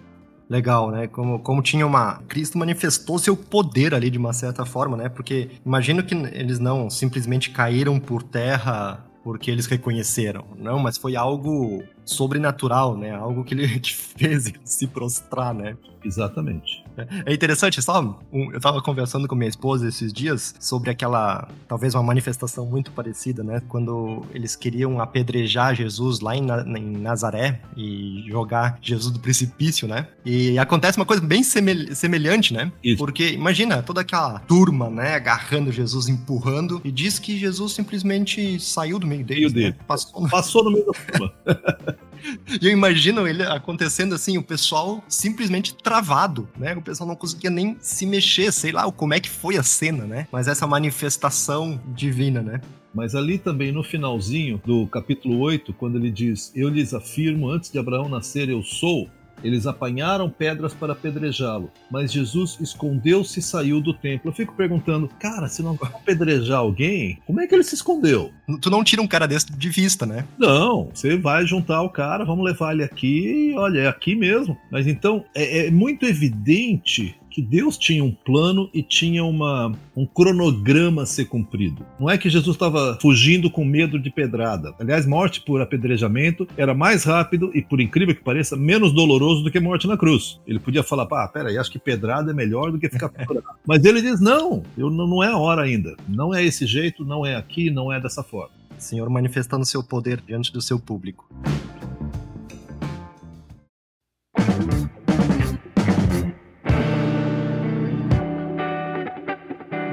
Legal, 0.50 0.92
né? 0.92 1.08
Como, 1.08 1.40
como 1.40 1.62
tinha 1.62 1.86
uma. 1.86 2.22
Cristo 2.28 2.58
manifestou 2.58 3.20
seu 3.20 3.36
poder 3.36 3.94
ali 3.94 4.10
de 4.10 4.18
uma 4.18 4.32
certa 4.32 4.66
forma, 4.66 4.96
né? 4.96 5.10
Porque 5.10 5.50
imagino 5.66 6.02
que 6.02 6.16
eles 6.16 6.58
não 6.58 6.90
simplesmente 6.90 7.50
caíram 7.50 8.00
por 8.00 8.24
terra 8.24 9.06
porque 9.24 9.52
eles 9.52 9.66
reconheceram. 9.66 10.46
Não, 10.58 10.80
mas 10.80 10.98
foi 10.98 11.18
algo 11.18 11.84
sobrenatural, 12.08 12.98
né? 12.98 13.12
Algo 13.12 13.44
que 13.44 13.54
ele 13.54 13.68
fez 14.18 14.54
se 14.64 14.88
prostrar, 14.88 15.54
né? 15.54 15.76
Exatamente. 16.04 16.84
É 17.26 17.34
interessante, 17.34 17.82
só 17.82 18.02
um, 18.32 18.52
eu 18.52 18.60
tava 18.60 18.82
conversando 18.82 19.28
com 19.28 19.36
minha 19.36 19.50
esposa 19.50 19.88
esses 19.88 20.12
dias 20.12 20.56
sobre 20.60 20.90
aquela, 20.90 21.48
talvez 21.68 21.94
uma 21.94 22.04
manifestação 22.04 22.66
muito 22.66 22.92
parecida, 22.92 23.44
né? 23.44 23.62
Quando 23.68 24.26
eles 24.34 24.56
queriam 24.56 25.00
apedrejar 25.00 25.76
Jesus 25.76 26.20
lá 26.22 26.36
em, 26.36 26.48
em 26.78 26.98
Nazaré 26.98 27.62
e 27.76 28.24
jogar 28.28 28.80
Jesus 28.82 29.12
do 29.12 29.20
precipício, 29.20 29.88
né? 29.88 30.08
E 30.26 30.58
acontece 30.58 30.98
uma 30.98 31.06
coisa 31.06 31.22
bem 31.22 31.44
semelhante, 31.44 32.54
né? 32.54 32.72
Isso. 32.84 32.98
Porque 32.98 33.32
imagina 33.32 33.84
toda 33.84 34.02
aquela 34.02 34.40
turma, 34.40 34.90
né, 34.90 35.16
agarrando 35.16 35.72
Jesus, 35.72 36.08
empurrando, 36.08 36.82
e 36.84 36.92
diz 36.92 37.20
que 37.20 37.38
Jesus 37.38 37.74
simplesmente 37.74 38.60
saiu 38.60 38.98
do 38.98 39.06
meio 39.06 39.26
deles, 39.26 39.54
dele. 39.54 39.70
Né? 39.72 39.76
Passou, 39.88 40.28
Passou 40.30 40.64
no 40.64 40.72
meio 40.72 40.86
da 40.86 40.94
turma. 40.94 41.34
E 42.62 42.66
eu 42.66 42.72
imagino 42.72 43.28
ele 43.28 43.44
acontecendo 43.44 44.16
assim, 44.16 44.38
o 44.38 44.44
pessoal 44.44 45.04
simplesmente 45.08 45.76
travado, 45.76 46.48
né? 46.58 46.76
O 46.76 46.82
pessoal 46.82 47.08
não 47.08 47.16
conseguia 47.16 47.50
nem 47.50 47.78
se 47.80 48.06
mexer, 48.06 48.52
sei 48.52 48.72
lá 48.72 48.92
como 48.92 49.14
é 49.14 49.20
que 49.20 49.30
foi 49.30 49.58
a 49.58 49.64
cena, 49.64 50.06
né? 50.06 50.28
Mas 50.32 50.48
essa 50.48 50.66
manifestação 50.66 51.80
divina, 51.94 52.42
né? 52.42 52.62
Mas 52.94 53.14
ali 53.14 53.38
também 53.38 53.72
no 53.72 53.84
finalzinho 53.84 54.62
do 54.66 54.88
capítulo 54.88 55.40
8, 55.40 55.74
quando 55.74 55.98
ele 55.98 56.10
diz: 56.10 56.52
Eu 56.56 56.70
lhes 56.70 56.94
afirmo, 56.94 57.50
antes 57.50 57.72
de 57.72 57.78
Abraão 57.78 58.10
nascer, 58.10 58.50
eu 58.50 58.64
sou, 58.64 59.08
eles 59.44 59.68
apanharam 59.68 60.30
pedras 60.30 60.74
para 60.74 60.94
apedrejá-lo, 60.94 61.72
mas 61.92 62.12
Jesus 62.12 62.58
escondeu-se 62.60 63.40
e 63.40 63.44
saiu 63.44 63.82
do 63.82 63.94
templo. 63.94 64.30
Eu 64.30 64.36
fico 64.36 64.56
perguntando, 64.56 65.08
cara, 65.20 65.48
se 65.48 65.62
não 65.62 65.76
vai 65.76 65.90
apedrejar 65.96 66.60
alguém, 66.60 67.20
como 67.26 67.42
é 67.42 67.48
que 67.48 67.56
ele 67.56 67.64
se 67.64 67.76
escondeu? 67.76 68.32
Tu 68.62 68.70
não 68.70 68.84
tira 68.84 69.02
um 69.02 69.08
cara 69.08 69.28
desse 69.28 69.52
de 69.52 69.70
vista, 69.70 70.06
né? 70.06 70.26
Não, 70.38 70.90
você 70.94 71.18
vai 71.18 71.46
juntar 71.46 71.82
o 71.82 71.90
cara, 71.90 72.26
vamos 72.26 72.46
levar 72.46 72.74
ele 72.74 72.84
aqui, 72.84 73.54
olha, 73.58 73.82
é 73.82 73.88
aqui 73.88 74.16
mesmo. 74.16 74.58
Mas 74.72 74.88
então 74.88 75.26
é, 75.36 75.68
é 75.68 75.72
muito 75.72 76.06
evidente 76.06 77.16
que 77.38 77.42
Deus 77.44 77.78
tinha 77.78 78.04
um 78.04 78.12
plano 78.12 78.68
e 78.74 78.82
tinha 78.82 79.24
uma, 79.24 79.72
um 79.96 80.08
cronograma 80.08 81.04
a 81.04 81.06
ser 81.06 81.26
cumprido. 81.26 81.86
Não 82.00 82.10
é 82.10 82.18
que 82.18 82.32
Jesus 82.32 82.56
estava 82.56 82.98
fugindo 83.00 83.48
com 83.48 83.64
medo 83.64 84.00
de 84.00 84.10
pedrada. 84.10 84.74
Aliás, 84.80 85.06
morte 85.06 85.40
por 85.42 85.62
apedrejamento 85.62 86.48
era 86.58 86.74
mais 86.74 87.04
rápido 87.04 87.52
e, 87.54 87.62
por 87.62 87.80
incrível 87.80 88.16
que 88.16 88.24
pareça, 88.24 88.56
menos 88.56 88.92
doloroso 88.92 89.44
do 89.44 89.52
que 89.52 89.60
morte 89.60 89.86
na 89.86 89.96
cruz. 89.96 90.40
Ele 90.48 90.58
podia 90.58 90.82
falar, 90.82 91.06
pá, 91.06 91.28
peraí, 91.28 91.60
acho 91.60 91.70
que 91.70 91.78
pedrada 91.78 92.32
é 92.32 92.34
melhor 92.34 92.72
do 92.72 92.80
que 92.80 92.90
ficar 92.90 93.10
pedrada. 93.14 93.46
Mas 93.64 93.86
ele 93.86 94.02
diz, 94.02 94.20
não, 94.20 94.64
eu, 94.76 94.90
não 94.90 95.24
é 95.24 95.28
a 95.28 95.38
hora 95.38 95.62
ainda. 95.62 95.96
Não 96.10 96.34
é 96.34 96.44
esse 96.44 96.66
jeito, 96.66 97.06
não 97.06 97.24
é 97.24 97.36
aqui, 97.36 97.70
não 97.70 97.94
é 97.94 98.02
dessa 98.02 98.24
forma. 98.24 98.50
Senhor 98.80 99.08
manifestando 99.12 99.64
seu 99.64 99.84
poder 99.84 100.24
diante 100.26 100.52
do 100.52 100.60
seu 100.60 100.80
público. 100.80 101.30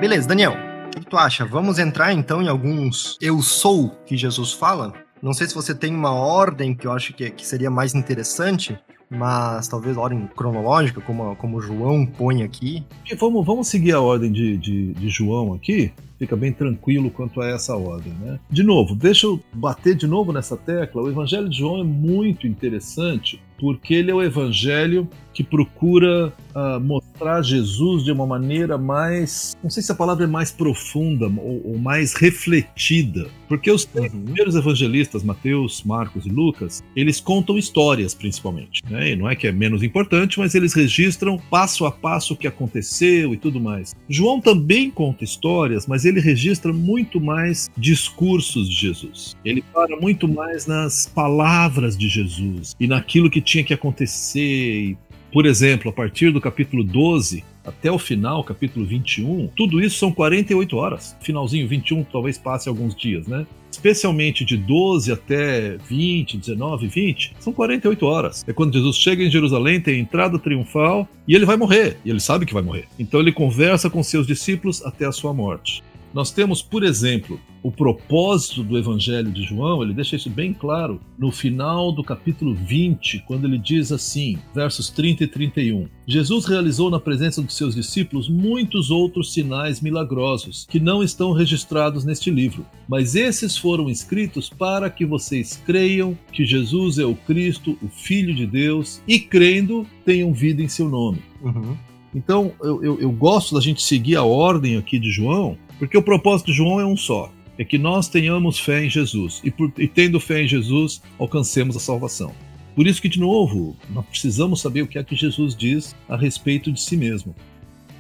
Beleza, 0.05 0.29
Daniel. 0.29 0.53
O 0.95 1.01
que 1.01 1.07
tu 1.07 1.17
acha? 1.17 1.47
Vamos 1.47 1.79
entrar 1.79 2.13
então 2.13 2.43
em 2.43 2.47
alguns 2.47 3.17
eu 3.23 3.41
sou 3.41 3.89
que 4.05 4.19
Jesus 4.19 4.53
fala? 4.53 4.93
Não 5.23 5.33
sei 5.33 5.47
se 5.47 5.55
você 5.55 5.75
tem 5.75 5.95
uma 5.95 6.13
ordem 6.13 6.75
que 6.75 6.87
eu 6.87 6.93
acho 6.93 7.15
que, 7.15 7.31
que 7.31 7.47
seria 7.47 7.71
mais 7.71 7.95
interessante, 7.95 8.79
mas 9.09 9.67
talvez 9.67 9.97
ordem 9.97 10.29
cronológica, 10.37 11.01
como, 11.01 11.35
como 11.37 11.59
João 11.59 12.05
põe 12.05 12.43
aqui. 12.43 12.85
Vamos, 13.19 13.47
vamos 13.47 13.67
seguir 13.67 13.93
a 13.93 14.01
ordem 14.03 14.31
de, 14.31 14.59
de, 14.59 14.93
de 14.93 15.09
João 15.09 15.55
aqui, 15.55 15.91
fica 16.19 16.37
bem 16.37 16.53
tranquilo 16.53 17.11
quanto 17.11 17.41
a 17.41 17.49
essa 17.49 17.75
ordem. 17.75 18.13
Né? 18.21 18.39
De 18.51 18.63
novo, 18.63 18.95
deixa 18.95 19.27
eu 19.27 19.41
bater 19.55 19.95
de 19.95 20.07
novo 20.07 20.35
nessa 20.35 20.55
tecla. 20.55 21.01
O 21.01 21.09
Evangelho 21.09 21.49
de 21.49 21.61
João 21.61 21.81
é 21.81 21.85
muito 21.85 22.47
interessante 22.47 23.41
porque 23.65 23.95
ele 23.95 24.11
é 24.11 24.15
o 24.15 24.23
evangelho 24.23 25.09
que 25.33 25.43
procura 25.43 26.33
uh, 26.55 26.81
mostrar 26.81 27.43
Jesus 27.43 28.05
de 28.05 28.13
uma 28.13 28.25
maneira 28.25 28.79
mais, 28.79 29.57
não 29.63 29.69
sei 29.69 29.83
se 29.83 29.91
a 29.91 29.95
palavra 29.95 30.25
é 30.25 30.27
mais 30.29 30.53
profunda 30.53 31.27
ou, 31.27 31.73
ou 31.73 31.79
mais 31.79 32.15
refletida, 32.15 33.27
porque 33.49 33.71
os 33.71 33.85
uhum. 33.95 34.09
primeiros 34.09 34.55
evangelistas, 34.55 35.25
Mateus, 35.25 35.83
Marcos 35.83 36.25
e 36.25 36.29
Lucas, 36.29 36.83
eles 36.95 37.21
contam 37.21 37.59
histórias 37.59 38.15
principalmente, 38.15 38.81
né? 38.89 39.11
E 39.11 39.17
não 39.17 39.29
é 39.29 39.35
que 39.35 39.49
é 39.49 39.53
menos 39.53 39.83
importante, 39.83 40.39
mas 40.39 40.55
eles 40.55 40.73
registram 40.73 41.37
passo 41.51 41.85
a 41.85 41.91
passo 41.91 42.35
o 42.35 42.37
que 42.37 42.47
aconteceu 42.47 43.35
e 43.35 43.37
tudo 43.37 43.61
mais. 43.61 43.95
João 44.09 44.41
também 44.41 44.91
conta 44.91 45.25
histórias, 45.25 45.87
mas 45.87 46.05
ele 46.05 46.21
registra 46.21 46.73
muito 46.73 47.21
mais 47.21 47.69
discursos 47.77 48.69
de 48.69 48.77
Jesus. 48.77 49.37
Ele 49.45 49.65
para 49.73 49.97
muito 49.97 50.29
mais 50.29 50.67
nas 50.67 51.07
palavras 51.07 51.97
de 51.99 52.09
Jesus 52.09 52.77
e 52.79 52.87
naquilo 52.87 53.29
que 53.29 53.41
tinha 53.55 53.65
que 53.65 53.75
acontecer. 53.75 54.97
Por 55.33 55.47
exemplo, 55.47 55.91
a 55.91 55.93
partir 55.93 56.33
do 56.33 56.41
capítulo 56.41 56.83
12 56.83 57.45
até 57.65 57.91
o 57.91 57.99
final, 57.99 58.43
capítulo 58.45 58.85
21, 58.85 59.49
tudo 59.57 59.81
isso 59.81 59.99
são 59.99 60.13
48 60.13 60.77
horas. 60.77 61.17
Finalzinho 61.21 61.67
21 61.67 62.05
talvez 62.05 62.37
passe 62.37 62.69
alguns 62.69 62.95
dias, 62.95 63.27
né? 63.27 63.47
Especialmente 63.71 64.45
de 64.45 64.57
12 64.57 65.11
até 65.11 65.77
20, 65.89 66.37
19, 66.37 66.87
20, 66.87 67.37
são 67.41 67.53
48 67.53 68.07
horas. 68.07 68.45
É 68.47 68.53
quando 68.53 68.75
Jesus 68.75 68.97
chega 68.97 69.25
em 69.25 69.31
Jerusalém, 69.31 69.81
tem 69.81 69.99
entrada 69.99 70.39
triunfal 70.39 71.09
e 71.27 71.35
ele 71.35 71.45
vai 71.45 71.57
morrer. 71.57 71.97
E 72.05 72.11
ele 72.11 72.21
sabe 72.21 72.47
que 72.47 72.55
vai 72.55 72.63
morrer. 72.63 72.87
Então 72.99 73.19
ele 73.19 73.33
conversa 73.33 73.91
com 73.91 74.03
seus 74.03 74.27
discípulos 74.27 74.85
até 74.85 75.07
a 75.07 75.13
sua 75.13 75.33
morte. 75.33 75.83
Nós 76.15 76.31
temos, 76.31 76.63
por 76.63 76.85
exemplo, 76.85 77.41
o 77.61 77.73
propósito 77.73 78.63
do 78.63 78.79
Evangelho 78.79 79.33
de 79.33 79.43
João, 79.43 79.83
ele 79.83 79.93
deixa 79.93 80.15
isso 80.15 80.31
bem 80.31 80.55
claro 80.55 81.01
no 81.19 81.33
final 81.33 81.91
do 81.91 82.05
capítulo 82.05 82.55
20, 82.55 83.25
quando 83.27 83.47
ele 83.47 83.59
diz 83.59 83.91
assim, 83.91 84.39
versos 84.55 84.91
30 84.91 85.25
e 85.25 85.27
31. 85.27 85.89
Jesus 86.07 86.45
realizou 86.45 86.89
na 86.89 87.01
presença 87.01 87.43
dos 87.43 87.57
seus 87.57 87.75
discípulos 87.75 88.29
muitos 88.29 88.93
outros 88.93 89.33
sinais 89.33 89.81
milagrosos 89.81 90.65
que 90.71 90.79
não 90.79 91.03
estão 91.03 91.33
registrados 91.33 92.05
neste 92.05 92.31
livro, 92.31 92.65
mas 92.87 93.17
esses 93.17 93.57
foram 93.57 93.91
escritos 93.91 94.49
para 94.49 94.89
que 94.89 95.05
vocês 95.05 95.61
creiam 95.67 96.17
que 96.31 96.47
Jesus 96.47 96.97
é 96.99 97.05
o 97.05 97.17
Cristo, 97.17 97.77
o 97.83 97.89
Filho 97.89 98.33
de 98.33 98.47
Deus, 98.47 99.03
e 99.09 99.19
crendo 99.19 99.85
tenham 100.05 100.33
vida 100.33 100.63
em 100.63 100.69
seu 100.69 100.89
nome. 100.89 101.21
Uhum. 101.43 101.77
Então 102.15 102.53
eu, 102.63 102.85
eu, 102.85 103.01
eu 103.01 103.11
gosto 103.11 103.55
da 103.55 103.61
gente 103.61 103.83
seguir 103.83 104.17
a 104.17 104.23
ordem 104.23 104.77
aqui 104.77 105.01
de 105.01 105.11
João, 105.11 105.59
porque 105.79 105.97
o 105.97 106.03
propósito 106.03 106.47
de 106.47 106.57
João 106.57 106.81
é 106.81 106.87
um 106.87 106.97
só: 106.97 107.31
é 107.59 107.65
que 107.65 107.79
nós 107.79 108.09
tenhamos 108.09 108.59
fé 108.59 108.85
em 108.85 108.91
Jesus 108.91 109.41
e, 109.45 109.51
por, 109.51 109.73
e 109.79 109.87
tendo 109.87 110.21
fé 110.21 110.43
em 110.43 110.49
Jesus, 110.49 111.03
alcancemos 111.19 111.77
a 111.77 111.81
salvação. 111.81 112.33
Por 112.75 112.87
isso 112.87 113.01
que, 113.01 113.09
de 113.09 113.21
novo, 113.21 113.77
nós 113.91 114.05
precisamos 114.07 114.61
saber 114.61 114.83
o 114.83 114.87
que 114.87 114.99
é 114.99 115.05
que 115.05 115.15
Jesus 115.15 115.55
diz 115.55 115.95
a 116.09 116.17
respeito 116.17 116.73
de 116.73 116.81
si 116.81 116.97
mesmo. 116.97 117.35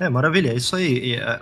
É, 0.04 0.10
maravilha, 0.10 0.50
é 0.50 0.54
isso 0.54 0.76
aí. 0.76 1.14
É, 1.14 1.40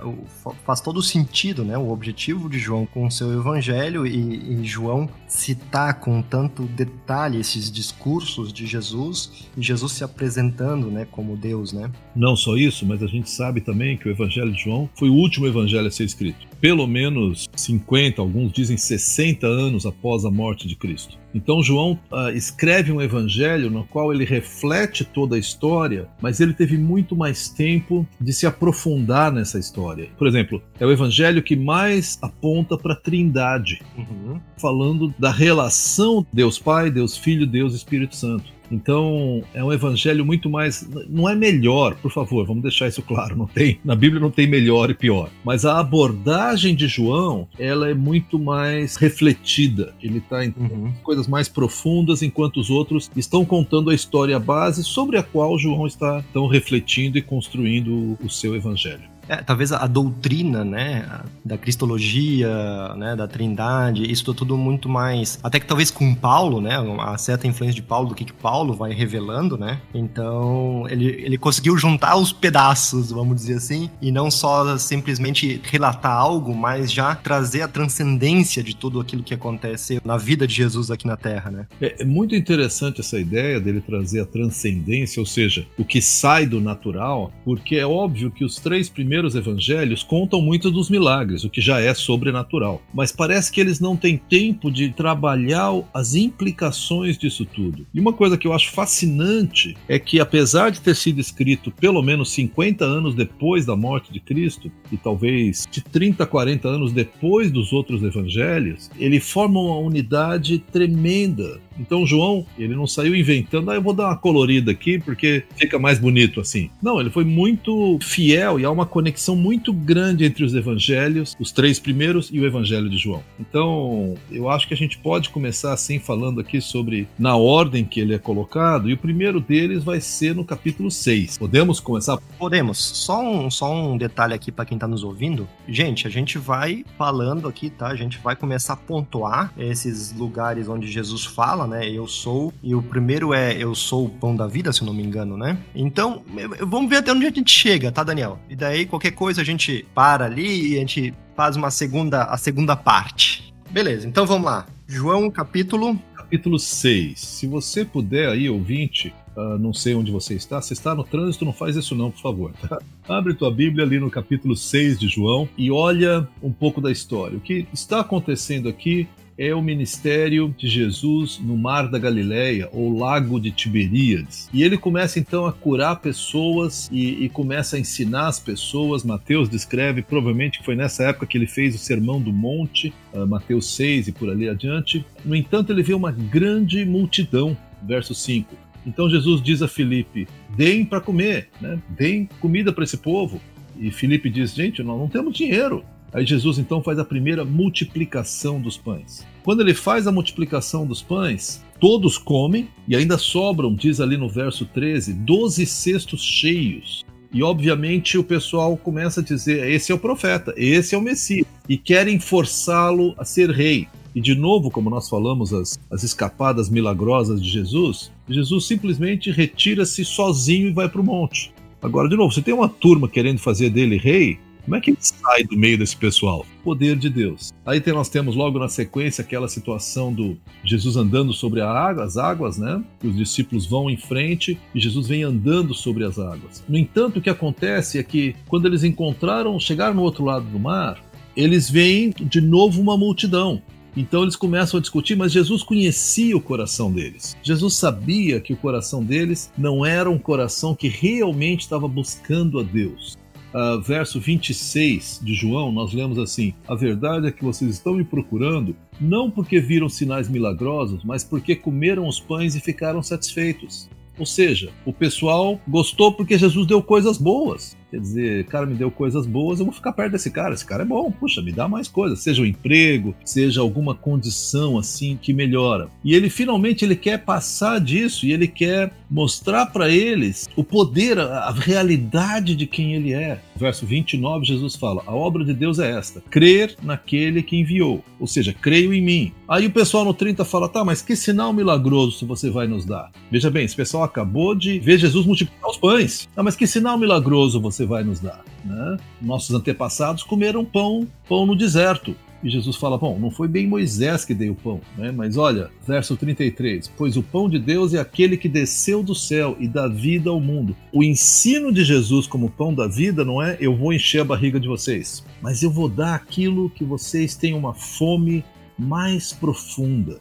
faz 0.64 0.81
todo 0.81 1.03
sentido, 1.03 1.64
né? 1.64 1.77
O 1.77 1.90
objetivo 1.90 2.48
de 2.48 2.61
João 2.61 2.87
com 2.87 3.07
o 3.07 3.11
seu 3.11 3.33
evangelho 3.33 4.07
e, 4.07 4.61
e, 4.61 4.64
João 4.64 5.09
citar 5.27 5.94
com 5.98 6.22
tanto 6.22 6.62
detalhe 6.62 7.40
esses 7.40 7.70
discursos 7.72 8.53
de 8.53 8.64
Jesus 8.64 9.48
e 9.57 9.62
Jesus 9.62 9.92
se 9.92 10.05
apresentando, 10.05 10.92
né, 10.92 11.07
como 11.11 11.37
Deus, 11.37 11.72
né? 11.72 11.90
Não 12.14 12.37
só 12.37 12.57
isso, 12.57 12.87
mas 12.87 13.03
a 13.03 13.09
gente 13.09 13.29
sabe 13.29 13.61
também 13.61 13.96
que 13.96 14.09
o 14.09 14.12
evangelho 14.12 14.53
de 14.53 14.62
João 14.62 14.88
foi 14.94 15.09
o 15.09 15.14
último 15.14 15.46
evangelho 15.46 15.88
a 15.88 15.90
ser 15.90 16.05
escrito. 16.05 16.52
Pelo 16.62 16.87
menos 16.87 17.48
50, 17.57 18.22
alguns 18.22 18.53
dizem 18.53 18.77
60 18.77 19.44
anos 19.48 19.85
após 19.85 20.25
a 20.25 20.31
morte 20.31 20.68
de 20.68 20.77
Cristo. 20.77 21.18
Então 21.35 21.61
João 21.61 21.98
uh, 22.12 22.31
escreve 22.33 22.92
um 22.92 23.03
evangelho 23.03 23.68
no 23.68 23.83
qual 23.85 24.14
ele 24.14 24.25
reflete 24.25 25.05
toda 25.05 25.35
a 25.35 25.38
história, 25.40 26.09
mas 26.20 26.38
ele 26.38 26.53
teve 26.55 26.79
muito 26.79 27.16
mais 27.16 27.48
tempo 27.48 28.07
de 28.20 28.33
se 28.33 28.46
aprofundar 28.46 29.33
nessa 29.33 29.59
história. 29.59 30.09
Por 30.16 30.29
exemplo, 30.29 30.62
é 30.79 30.87
o 30.87 30.92
evangelho 30.92 31.42
que 31.42 31.57
mais 31.57 32.16
aponta 32.22 32.79
para 32.79 32.92
a 32.92 32.96
Trindade, 32.96 33.83
uhum. 33.98 34.40
falando 34.57 35.12
da 35.18 35.33
relação 35.33 36.25
Deus 36.33 36.61
Pai, 36.61 36.92
Deus 36.92 37.16
Filho, 37.16 37.44
Deus 37.44 37.75
Espírito 37.75 38.14
Santo. 38.14 38.62
Então, 38.73 39.45
é 39.53 39.63
um 39.63 39.71
evangelho 39.71 40.25
muito 40.25 40.49
mais. 40.49 40.89
Não 41.09 41.29
é 41.29 41.35
melhor, 41.35 41.95
por 41.97 42.11
favor, 42.11 42.47
vamos 42.47 42.63
deixar 42.63 42.89
isso 42.89 43.03
claro. 43.03 43.37
Não 43.37 43.47
tem, 43.47 43.79
na 43.85 43.95
Bíblia 43.95 44.21
não 44.21 44.31
tem 44.31 44.47
melhor 44.47 44.91
e 44.91 44.95
pior. 44.95 45.29
Mas 45.45 45.67
a 45.67 45.79
abordagem 45.79 46.75
de 46.75 46.89
João, 46.89 47.47
ela 47.59 47.91
é 47.91 47.95
muito 47.95 48.39
mais 48.39 48.97
refletida. 48.97 49.95
Ele 50.03 50.19
está 50.19 50.45
em 50.45 50.55
uhum. 50.57 50.93
coisas 51.03 51.29
mais 51.29 51.49
profundas, 51.49 52.23
enquanto 52.23 52.59
os 52.59 52.71
outros 52.71 53.11
estão 53.15 53.45
contando 53.45 53.91
a 53.91 53.95
história 53.95 54.39
base 54.39 54.83
sobre 54.83 55.19
a 55.19 55.23
qual 55.23 55.59
João 55.59 55.87
está 55.87 56.25
tão 56.33 56.47
refletindo 56.47 57.19
e 57.19 57.23
construindo 57.23 58.17
o 58.23 58.31
seu 58.31 58.57
evangelho 58.57 59.12
é, 59.33 59.37
talvez 59.37 59.73
a, 59.73 59.87
doutrina, 59.87 60.62
né, 60.62 61.21
da 61.42 61.57
cristologia, 61.57 62.49
né, 62.97 63.16
da 63.16 63.27
trindade, 63.27 64.11
isso 64.11 64.35
tudo 64.35 64.59
muito 64.59 64.88
mais, 64.88 65.38
até 65.42 65.59
que 65.59 65.66
talvez 65.66 65.90
com 65.90 66.14
Paulo, 66.14 66.61
né, 66.61 66.77
a 67.01 67.16
certa 67.16 67.47
influência 67.47 67.75
de 67.75 67.83
Paulo, 67.83 68.11
do 68.11 68.14
que, 68.14 68.27
que 68.27 68.33
Paulo 68.33 68.75
vai 68.75 68.92
revelando, 68.92 69.57
né, 69.57 69.81
então 69.95 70.87
ele, 70.90 71.07
ele 71.07 71.38
conseguiu 71.38 71.79
juntar 71.79 72.16
os 72.16 72.31
pedaços, 72.31 73.11
vamos 73.11 73.37
dizer 73.37 73.55
assim, 73.55 73.88
e 74.03 74.12
não 74.12 74.31
só 74.31 74.77
simplesmente 74.77 75.61
relatar 75.64 76.12
algo, 76.12 76.55
mas 76.55 76.92
já 76.92 77.14
trazer 77.14 77.62
a 77.62 77.68
transcendência 77.68 78.62
de 78.62 78.77
tudo 78.77 79.01
aquilo 79.01 79.23
que 79.23 79.33
acontece 79.33 80.01
na 80.05 80.18
vida 80.18 80.47
de 80.47 80.55
Jesus 80.55 80.90
aqui 80.90 81.07
na 81.07 81.16
Terra, 81.16 81.51
né. 81.51 81.66
É, 81.81 82.03
é 82.03 82.05
muito 82.05 82.35
interessante 82.35 83.01
essa 83.01 83.18
ideia 83.18 83.59
dele 83.59 83.81
trazer 83.81 84.21
a 84.21 84.27
transcendência, 84.27 85.21
ou 85.21 85.27
seja, 85.27 85.66
o 85.79 85.85
que 85.85 86.03
sai 86.03 86.45
do 86.45 86.61
natural, 86.61 87.33
porque 87.45 87.77
é 87.77 87.87
óbvio 87.87 88.31
que 88.31 88.45
os 88.45 88.57
três 88.57 88.90
primeiros 88.90 89.22
primeiros 89.23 89.35
evangelhos 89.37 90.03
contam 90.03 90.41
muito 90.41 90.71
dos 90.71 90.91
milagres, 90.91 91.45
o 91.45 91.51
que 91.51 91.61
já 91.61 91.81
é 91.81 91.95
sobrenatural. 91.95 92.83
Mas 92.93 93.13
parece 93.13 93.53
que 93.53 93.61
eles 93.61 93.79
não 93.79 93.97
têm 93.97 94.17
tempo 94.17 94.71
de 94.71 94.91
trabalhar 94.91 95.73
as 95.95 96.15
implicações 96.15 97.17
disso 97.17 97.45
tudo. 97.45 97.87
E 97.95 98.01
uma 98.01 98.13
coisa 98.13 98.37
que 98.37 98.47
eu 98.47 98.53
acho 98.53 98.73
fascinante 98.73 99.77
é 99.89 99.99
que, 99.99 100.19
apesar 100.19 100.71
de 100.71 100.81
ter 100.81 100.97
sido 100.97 101.21
escrito 101.21 101.71
pelo 101.71 102.03
menos 102.03 102.33
50 102.33 102.85
anos 102.85 103.15
depois 103.15 103.65
da 103.65 103.77
morte 103.77 104.13
de 104.13 104.19
Cristo, 104.19 104.71
e 104.91 104.97
talvez 104.97 105.67
de 105.71 105.81
30 105.81 106.25
a 106.25 106.27
40 106.27 106.69
anos 106.69 106.93
depois 106.93 107.51
dos 107.51 107.73
outros 107.73 108.03
evangelhos, 108.03 108.91
ele 108.99 109.21
forma 109.21 109.61
uma 109.61 109.79
unidade 109.79 110.59
tremenda 110.59 111.61
então 111.79 112.07
João, 112.07 112.47
ele 112.59 112.75
não 112.75 112.87
saiu 112.87 113.15
inventando, 113.15 113.71
ah, 113.71 113.75
eu 113.75 113.83
vou 113.83 113.95
dar 113.95 114.07
uma 114.07 114.17
colorida 114.17 114.71
aqui 114.71 114.99
porque 114.99 115.45
fica 115.57 115.79
mais 115.79 115.99
bonito 115.99 116.41
assim. 116.41 116.71
Não, 116.83 117.01
ele 117.01 117.11
foi 117.11 117.25
muito 117.25 117.99
fiel 118.03 118.59
e 118.59 118.65
há 118.65 118.71
uma 118.71 118.87
conexão 118.87 119.37
muito 119.37 119.73
grande 119.73 120.25
entre 120.25 120.45
os 120.45 120.55
evangelhos, 120.55 121.37
os 121.39 121.53
três 121.53 121.79
primeiros 121.79 122.29
e 122.33 122.41
o 122.41 122.47
evangelho 122.47 122.89
de 122.89 122.97
João. 122.97 123.23
Então, 123.39 124.15
eu 124.31 124.49
acho 124.49 124.67
que 124.67 124.75
a 124.75 124.77
gente 124.77 124.99
pode 124.99 125.31
começar 125.31 125.73
assim 125.73 125.99
falando 125.99 126.41
aqui 126.41 126.61
sobre 126.61 127.09
na 127.19 127.37
ordem 127.37 127.85
que 127.85 128.01
ele 128.01 128.15
é 128.15 128.19
colocado, 128.19 128.89
e 128.89 128.93
o 128.93 128.99
primeiro 128.99 129.41
deles 129.41 129.85
vai 129.85 130.01
ser 130.01 130.35
no 130.35 130.45
capítulo 130.45 130.91
6. 130.91 131.39
Podemos 131.39 131.81
começar? 131.81 132.19
Podemos. 132.39 132.79
Só 132.79 133.23
um, 133.23 133.51
só 133.51 133.73
um 133.73 133.97
detalhe 133.97 134.35
aqui 134.35 134.51
para 134.53 134.65
quem 134.65 134.79
tá 134.79 134.87
nos 134.87 135.05
ouvindo. 135.05 135.49
Gente, 135.69 136.07
a 136.07 136.11
gente 136.11 136.39
vai 136.39 136.85
falando 136.97 137.49
aqui, 137.49 137.71
tá? 137.71 137.89
A 137.89 137.97
gente 137.97 138.19
vai 138.19 138.37
começar 138.37 138.75
a 138.75 138.77
pontuar 138.77 139.53
esses 139.59 140.13
lugares 140.13 140.69
onde 140.69 140.87
Jesus 140.87 141.25
fala, 141.25 141.62
né? 141.66 141.88
Eu 141.88 142.07
sou. 142.07 142.53
E 142.62 142.75
o 142.75 142.83
primeiro 142.83 143.33
é 143.33 143.57
Eu 143.57 143.75
sou 143.75 144.07
o 144.07 144.09
pão 144.09 144.35
da 144.35 144.46
vida, 144.46 144.72
se 144.72 144.83
eu 144.83 144.87
não 144.87 144.94
me 144.94 145.03
engano, 145.03 145.37
né? 145.37 145.59
Então, 145.75 146.22
vamos 146.61 146.88
ver 146.88 146.96
até 146.96 147.12
onde 147.12 147.27
a 147.27 147.31
gente 147.31 147.51
chega, 147.51 147.90
tá, 147.90 148.03
Daniel? 148.03 148.38
E 148.48 148.57
daí, 148.57 148.87
qualquer 148.87 149.12
coisa, 149.12 149.40
a 149.40 149.44
gente 149.44 149.87
para 149.94 150.25
ali 150.25 150.72
e 150.72 150.77
a 150.77 150.81
gente 150.81 151.14
faz 151.37 151.57
uma 151.57 151.70
segunda, 151.70 152.25
a 152.25 152.37
segunda 152.37 152.77
parte. 152.77 153.53
Beleza, 153.70 154.07
então 154.07 154.27
vamos 154.27 154.46
lá. 154.46 154.66
João, 154.87 155.31
capítulo. 155.31 155.98
Capítulo 156.14 156.59
6. 156.59 157.18
Se 157.18 157.46
você 157.46 157.85
puder 157.85 158.29
aí, 158.29 158.48
ouvinte, 158.48 159.12
Uh, 159.35 159.57
não 159.59 159.72
sei 159.72 159.94
onde 159.94 160.12
você 160.12 160.35
está. 160.35 160.61
Se 160.61 160.75
está 160.75 160.94
no 160.94 161.05
trânsito, 161.05 161.44
não 161.44 161.55
faz 161.55 161.75
isso 161.75 161.94
não, 161.94 162.11
por 162.11 162.20
favor. 162.20 162.53
Tá? 162.68 162.79
Abre 163.09 163.35
tua 163.35 163.51
Bíblia 163.51 163.85
ali 163.85 163.98
no 163.98 164.11
capítulo 164.11 164.55
6 164.55 165.01
de 165.01 165.09
João 165.09 165.48
e 165.57 165.70
olha 165.70 166.29
um 166.42 166.53
pouco 166.53 166.81
da 166.81 166.92
história. 166.92 167.38
O 167.38 167.40
que 167.40 167.66
está 167.72 168.01
acontecendo 168.01 168.68
aqui 168.68 169.09
é 169.37 169.55
o 169.55 169.62
ministério 169.62 170.55
de 170.57 170.68
Jesus 170.68 171.40
no 171.42 171.57
Mar 171.57 171.88
da 171.88 171.99
Galileia, 171.99 172.68
ou 172.73 172.97
Lago 172.97 173.40
de 173.40 173.51
Tiberíades. 173.51 174.49
E 174.53 174.62
ele 174.62 174.77
começa 174.77 175.18
então 175.18 175.47
a 175.47 175.53
curar 175.53 176.01
pessoas 176.01 176.88
e, 176.92 177.25
e, 177.25 177.29
começa 177.29 177.77
a 177.77 177.81
ensinar 177.81 178.29
as 178.29 178.38
pessoas. 178.38 179.05
Mateus 179.05 179.49
descreve, 179.49 180.03
provavelmente 180.03 180.59
que 180.59 180.64
foi 180.64 180.77
nessa 180.77 181.05
época 181.05 181.27
que 181.27 181.38
ele 181.38 181.47
fez 181.47 181.75
o 181.75 181.79
Sermão 181.79 182.21
do 182.21 182.33
Monte, 182.33 182.92
uh, 183.12 183.27
Mateus 183.27 183.75
6 183.75 184.09
e 184.09 184.12
por 184.12 184.31
ali 184.31 184.49
adiante. 184.49 185.05
No 185.25 185.35
entanto, 185.35 185.73
ele 185.73 185.83
vê 185.83 185.95
uma 185.95 186.12
grande 186.12 186.85
multidão, 186.85 187.57
verso 187.83 188.14
5. 188.14 188.55
Então 188.87 189.09
Jesus 189.09 189.42
diz 189.42 189.62
a 189.62 189.68
Filipe: 189.68 190.27
deem 190.57 190.85
para 190.85 191.01
comer, 191.01 191.49
né? 191.61 191.81
deem 191.88 192.29
comida 192.40 192.73
para 192.73 192.85
esse 192.85 192.97
povo. 192.97 193.40
E 193.79 193.90
Filipe 193.90 194.29
diz: 194.29 194.55
gente, 194.55 194.83
nós 194.83 194.99
não 194.99 195.09
temos 195.09 195.35
dinheiro. 195.35 195.85
Aí 196.12 196.27
Jesus 196.27 196.59
então 196.59 196.83
faz 196.83 196.98
a 196.98 197.05
primeira 197.05 197.44
multiplicação 197.44 198.61
dos 198.61 198.77
pães. 198.77 199.27
Quando 199.42 199.61
ele 199.61 199.75
faz 199.75 200.07
a 200.07 200.12
multiplicação 200.12 200.87
dos 200.87 201.01
pães, 201.01 201.64
todos 201.81 202.18
comem 202.18 202.68
e 202.87 202.94
ainda 202.94 203.16
sobram, 203.16 203.75
diz 203.75 203.98
ali 203.98 204.16
no 204.16 204.29
verso 204.29 204.66
13, 204.66 205.14
12 205.14 205.64
cestos 205.66 206.22
cheios. 206.22 207.03
E 207.33 207.42
obviamente 207.42 208.18
o 208.18 208.25
pessoal 208.25 208.77
começa 208.77 209.20
a 209.20 209.25
dizer: 209.25 209.70
esse 209.70 209.90
é 209.90 209.94
o 209.94 209.98
profeta, 209.98 210.53
esse 210.57 210.94
é 210.94 210.98
o 210.98 211.03
Messias, 211.03 211.46
e 211.66 211.79
querem 211.79 212.20
forçá-lo 212.20 213.14
a 213.16 213.25
ser 213.25 213.51
rei. 213.51 213.88
E 214.14 214.20
de 214.20 214.35
novo, 214.35 214.70
como 214.70 214.90
nós 214.90 215.09
falamos, 215.09 215.55
as, 215.55 215.81
as 215.90 216.03
escapadas 216.03 216.68
milagrosas 216.68 217.42
de 217.42 217.48
Jesus, 217.48 218.12
Jesus 218.29 218.66
simplesmente 218.66 219.31
retira-se 219.31 220.05
sozinho 220.05 220.68
e 220.68 220.72
vai 220.72 220.88
para 220.88 221.01
o 221.01 221.05
monte. 221.05 221.55
Agora, 221.81 222.09
de 222.09 222.16
novo, 222.16 222.33
você 222.33 222.42
tem 222.42 222.53
uma 222.53 222.68
turma 222.68 223.09
querendo 223.09 223.38
fazer 223.38 223.70
dele 223.70 223.96
rei, 223.96 224.38
como 224.64 224.77
é 224.77 224.81
que 224.81 224.90
ele 224.90 224.98
sai 225.01 225.44
do 225.44 225.57
meio 225.57 225.77
desse 225.77 225.96
pessoal? 225.96 226.46
Poder 226.62 226.96
de 226.96 227.11
Deus. 227.11 227.53
Aí 227.66 227.83
nós 227.88 228.09
temos 228.09 228.37
logo 228.37 228.59
na 228.59 228.68
sequência 228.68 229.22
aquela 229.22 229.48
situação 229.48 230.12
do 230.12 230.38
Jesus 230.64 230.96
andando 230.96 231.33
sobre 231.33 231.61
água, 231.61 232.05
as 232.05 232.16
águas, 232.16 232.59
né? 232.59 232.83
Os 233.03 233.16
discípulos 233.16 233.66
vão 233.66 233.90
em 233.90 233.96
frente 233.96 234.59
e 234.75 234.81
Jesus 234.81 235.09
vem 235.09 235.25
andando 235.25 235.75
sobre 235.75 236.05
as 236.05 236.18
águas. 236.18 236.64
No 236.68 236.79
entanto, 236.79 237.18
o 237.18 237.22
que 237.22 237.31
acontece 237.31 237.98
é 237.98 238.03
que 238.03 238.37
quando 238.48 238.66
eles 238.66 238.85
encontraram, 238.85 239.59
chegaram 239.59 239.94
no 239.94 240.03
outro 240.03 240.25
lado 240.25 240.46
do 240.46 240.59
mar, 240.59 241.03
eles 241.37 241.68
veem 241.68 242.11
de 242.11 242.40
novo 242.40 242.81
uma 242.81 242.96
multidão. 242.96 243.61
Então 243.96 244.22
eles 244.22 244.37
começam 244.37 244.79
a 244.79 244.81
discutir, 244.81 245.16
mas 245.16 245.33
Jesus 245.33 245.62
conhecia 245.62 246.37
o 246.37 246.40
coração 246.40 246.90
deles. 246.90 247.37
Jesus 247.42 247.75
sabia 247.75 248.40
que 248.40 248.53
o 248.53 248.57
coração 248.57 249.05
deles 249.05 249.53
não 249.57 249.85
era 249.85 250.09
um 250.09 250.18
coração 250.18 250.75
que 250.75 250.88
realmente 250.88 251.61
estava 251.61 251.87
buscando 251.87 252.59
a 252.59 252.62
Deus. 252.62 253.16
Uh, 253.55 253.81
verso 253.81 254.21
26 254.21 255.21
de 255.23 255.35
João, 255.35 255.73
nós 255.73 255.93
lemos 255.93 256.19
assim: 256.19 256.55
A 256.67 256.75
verdade 256.75 257.27
é 257.27 257.33
que 257.33 257.45
vocês 257.45 257.71
estão 257.71 257.95
me 257.95 258.05
procurando 258.05 258.75
não 259.01 259.31
porque 259.31 259.61
viram 259.61 259.88
sinais 259.88 260.29
milagrosos, 260.29 261.03
mas 261.05 261.25
porque 261.25 261.57
comeram 261.57 262.07
os 262.07 262.21
pães 262.21 262.55
e 262.55 262.61
ficaram 262.61 263.03
satisfeitos. 263.03 263.88
Ou 264.19 264.27
seja, 264.27 264.71
o 264.85 264.93
pessoal 264.93 265.61
gostou 265.67 266.12
porque 266.12 266.38
Jesus 266.38 266.67
deu 266.67 266.83
coisas 266.83 267.17
boas. 267.17 267.77
Quer 267.93 268.01
dizer, 268.01 268.45
cara 268.47 268.65
me 268.65 268.75
deu 268.75 268.91
coisas 268.91 269.27
boas, 269.27 269.59
eu 269.59 269.67
vou 269.67 269.75
ficar 269.75 269.93
perto 269.93 270.13
desse 270.13 270.31
cara. 270.31 270.55
Esse 270.55 270.65
cara 270.65 270.83
é 270.83 270.87
bom, 270.87 271.11
puxa, 271.11 271.43
me 271.43 271.53
dá 271.53 271.69
mais 271.69 271.89
coisas. 271.89 272.21
Seja 272.21 272.41
um 272.41 272.47
emprego, 272.47 273.15
seja 273.23 273.61
alguma 273.61 273.95
condição 273.95 274.79
assim 274.79 275.19
que 275.21 275.35
melhora. 275.35 275.91
E 276.03 276.15
ele 276.15 276.31
finalmente 276.31 276.87
ele 276.87 276.97
quer 276.97 277.19
passar 277.19 277.79
disso 277.79 278.25
e 278.25 278.33
ele 278.33 278.49
quer 278.49 278.95
mostrar 279.11 279.67
para 279.67 279.91
eles 279.91 280.49
o 280.57 280.65
poder, 280.65 281.19
a, 281.19 281.51
realidade 281.51 282.57
de 282.57 282.67
quem 282.67 282.95
ele 282.95 283.13
é. 283.13 283.39
Verso 283.55 283.85
29, 283.85 284.47
Jesus 284.47 284.75
fala: 284.75 285.03
A 285.07 285.15
obra 285.15 285.45
de 285.45 285.53
Deus 285.53 285.79
é 285.79 285.91
esta: 285.91 286.23
crer 286.31 286.75
naquele 286.83 287.43
que 287.43 287.59
enviou. 287.59 288.03
Ou 288.19 288.27
seja, 288.27 288.55
creio 288.59 288.95
em 288.95 289.03
mim. 289.03 289.33
Aí 289.53 289.67
o 289.67 289.71
pessoal 289.71 290.03
no 290.03 290.15
30 290.15 290.47
fala: 290.47 290.67
tá, 290.67 290.83
mas 290.83 291.03
que 291.03 291.15
sinal 291.15 291.53
milagroso 291.53 292.27
você 292.27 292.49
vai 292.49 292.67
nos 292.67 292.87
dar? 292.87 293.12
Veja 293.31 293.51
bem, 293.51 293.67
esse 293.67 293.77
pessoal 293.77 294.03
acabou 294.03 294.55
de 294.55 294.79
ver 294.79 294.97
Jesus 294.97 295.27
multiplicar 295.27 295.69
os 295.69 295.77
pães. 295.77 296.27
Ah, 296.35 296.43
mas 296.43 296.57
que 296.57 296.67
sinal 296.67 296.97
milagroso 296.97 297.61
você 297.61 297.85
vai 297.85 298.03
nos 298.03 298.19
dar? 298.19 298.43
Né? 298.65 298.97
Nossos 299.21 299.55
antepassados 299.55 300.23
comeram 300.23 300.65
pão, 300.65 301.07
pão 301.29 301.45
no 301.45 301.55
deserto. 301.55 302.17
E 302.43 302.49
Jesus 302.49 302.77
fala: 302.77 302.97
Bom, 302.97 303.19
não 303.19 303.31
foi 303.31 303.47
bem 303.47 303.67
Moisés 303.67 304.25
que 304.25 304.33
deu 304.33 304.53
o 304.53 304.57
pão, 304.57 304.81
né? 304.97 305.12
mas 305.12 305.37
olha, 305.37 305.71
verso 305.87 306.17
33: 306.17 306.91
Pois 306.97 307.19
o 307.19 307.23
pão 307.23 307.47
de 307.47 307.59
Deus 307.59 307.93
é 307.93 308.01
aquele 308.01 308.38
que 308.38 308.49
desceu 308.49 309.03
do 309.03 309.15
céu 309.15 309.55
e 309.61 309.69
dá 309.69 309.87
vida 309.87 310.31
ao 310.31 310.41
mundo. 310.41 310.75
O 310.91 311.05
ensino 311.05 311.71
de 311.71 311.85
Jesus 311.85 312.27
como 312.27 312.49
pão 312.49 312.75
da 312.75 312.88
vida 312.88 313.23
não 313.23 313.43
é 313.43 313.59
eu 313.61 313.77
vou 313.77 313.93
encher 313.93 314.23
a 314.23 314.25
barriga 314.25 314.59
de 314.59 314.67
vocês, 314.67 315.23
mas 315.43 315.62
eu 315.62 315.71
vou 315.71 315.91
dar 315.91 316.15
aquilo 316.15 316.71
que 316.71 316.85
vocês 316.85 317.37
têm 317.37 317.53
uma 317.53 317.75
fome 317.75 318.43
mais 318.79 319.33
profunda. 319.33 320.21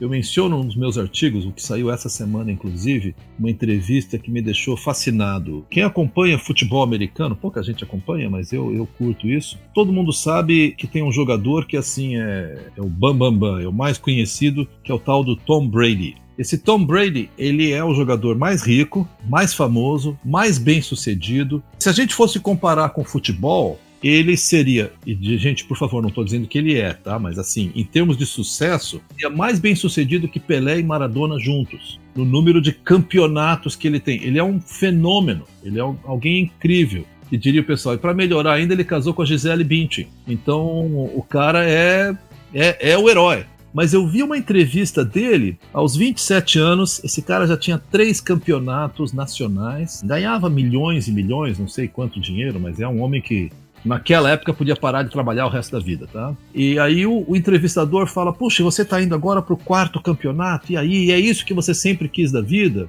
Eu 0.00 0.08
menciono 0.08 0.62
nos 0.62 0.76
meus 0.76 0.96
artigos, 0.96 1.44
o 1.44 1.50
que 1.50 1.60
saiu 1.60 1.90
essa 1.90 2.08
semana, 2.08 2.52
inclusive, 2.52 3.16
uma 3.36 3.50
entrevista 3.50 4.16
que 4.16 4.30
me 4.30 4.40
deixou 4.40 4.76
fascinado. 4.76 5.66
Quem 5.68 5.82
acompanha 5.82 6.38
futebol 6.38 6.84
americano, 6.84 7.34
pouca 7.34 7.60
gente 7.64 7.82
acompanha, 7.82 8.30
mas 8.30 8.52
eu, 8.52 8.72
eu 8.72 8.86
curto 8.86 9.26
isso. 9.26 9.58
Todo 9.74 9.92
mundo 9.92 10.12
sabe 10.12 10.72
que 10.78 10.86
tem 10.86 11.02
um 11.02 11.10
jogador 11.10 11.66
que, 11.66 11.76
assim, 11.76 12.16
é, 12.16 12.70
é 12.76 12.80
o 12.80 12.88
Bam 12.88 13.16
Bam 13.16 13.36
Bam, 13.36 13.60
é 13.60 13.66
o 13.66 13.72
mais 13.72 13.98
conhecido, 13.98 14.68
que 14.84 14.92
é 14.92 14.94
o 14.94 15.00
tal 15.00 15.24
do 15.24 15.34
Tom 15.34 15.66
Brady. 15.66 16.14
Esse 16.38 16.56
Tom 16.56 16.84
Brady, 16.84 17.28
ele 17.36 17.72
é 17.72 17.82
o 17.82 17.92
jogador 17.92 18.38
mais 18.38 18.62
rico, 18.62 19.08
mais 19.28 19.52
famoso, 19.52 20.16
mais 20.24 20.56
bem 20.56 20.80
sucedido. 20.80 21.60
Se 21.80 21.88
a 21.88 21.92
gente 21.92 22.14
fosse 22.14 22.38
comparar 22.38 22.90
com 22.90 23.02
futebol, 23.02 23.80
ele 24.02 24.36
seria, 24.36 24.92
e 25.04 25.14
gente, 25.36 25.64
por 25.64 25.76
favor, 25.76 26.00
não 26.00 26.08
estou 26.08 26.24
dizendo 26.24 26.46
que 26.46 26.58
ele 26.58 26.76
é, 26.76 26.92
tá? 26.92 27.18
Mas 27.18 27.38
assim, 27.38 27.72
em 27.74 27.84
termos 27.84 28.16
de 28.16 28.24
sucesso, 28.24 29.00
seria 29.10 29.34
mais 29.34 29.58
bem 29.58 29.74
sucedido 29.74 30.28
que 30.28 30.38
Pelé 30.38 30.78
e 30.78 30.82
Maradona 30.82 31.38
juntos, 31.38 31.98
no 32.14 32.24
número 32.24 32.60
de 32.60 32.72
campeonatos 32.72 33.74
que 33.74 33.88
ele 33.88 33.98
tem. 33.98 34.22
Ele 34.22 34.38
é 34.38 34.44
um 34.44 34.60
fenômeno, 34.60 35.44
ele 35.62 35.78
é 35.78 35.84
um, 35.84 35.96
alguém 36.04 36.44
incrível. 36.44 37.04
E 37.30 37.36
diria 37.36 37.60
o 37.60 37.64
pessoal, 37.64 37.94
e 37.94 37.98
para 37.98 38.14
melhorar 38.14 38.54
ainda, 38.54 38.72
ele 38.72 38.84
casou 38.84 39.12
com 39.12 39.20
a 39.20 39.26
Gisele 39.26 39.64
Bündchen. 39.64 40.08
Então, 40.26 40.86
o 41.14 41.22
cara 41.28 41.68
é, 41.68 42.16
é, 42.54 42.92
é 42.92 42.98
o 42.98 43.08
herói. 43.08 43.44
Mas 43.72 43.92
eu 43.92 44.06
vi 44.06 44.22
uma 44.22 44.38
entrevista 44.38 45.04
dele, 45.04 45.58
aos 45.72 45.94
27 45.94 46.58
anos, 46.58 47.04
esse 47.04 47.20
cara 47.20 47.46
já 47.46 47.56
tinha 47.56 47.78
três 47.78 48.20
campeonatos 48.20 49.12
nacionais, 49.12 50.02
ganhava 50.02 50.48
milhões 50.48 51.06
e 51.06 51.12
milhões, 51.12 51.58
não 51.58 51.68
sei 51.68 51.86
quanto 51.86 52.18
dinheiro, 52.18 52.58
mas 52.58 52.80
é 52.80 52.88
um 52.88 53.02
homem 53.02 53.20
que 53.20 53.50
naquela 53.84 54.30
época 54.30 54.52
podia 54.52 54.76
parar 54.76 55.02
de 55.02 55.10
trabalhar 55.10 55.46
o 55.46 55.50
resto 55.50 55.72
da 55.72 55.78
vida, 55.78 56.06
tá? 56.12 56.34
E 56.54 56.78
aí 56.78 57.06
o, 57.06 57.24
o 57.26 57.36
entrevistador 57.36 58.06
fala: 58.06 58.32
Puxa, 58.32 58.62
você 58.62 58.82
está 58.82 59.00
indo 59.02 59.14
agora 59.14 59.42
para 59.42 59.54
o 59.54 59.58
quarto 59.58 60.02
campeonato, 60.02 60.72
e 60.72 60.76
aí 60.76 61.10
é 61.10 61.18
isso 61.18 61.44
que 61.44 61.54
você 61.54 61.74
sempre 61.74 62.08
quis 62.08 62.32
da 62.32 62.40
vida? 62.40 62.88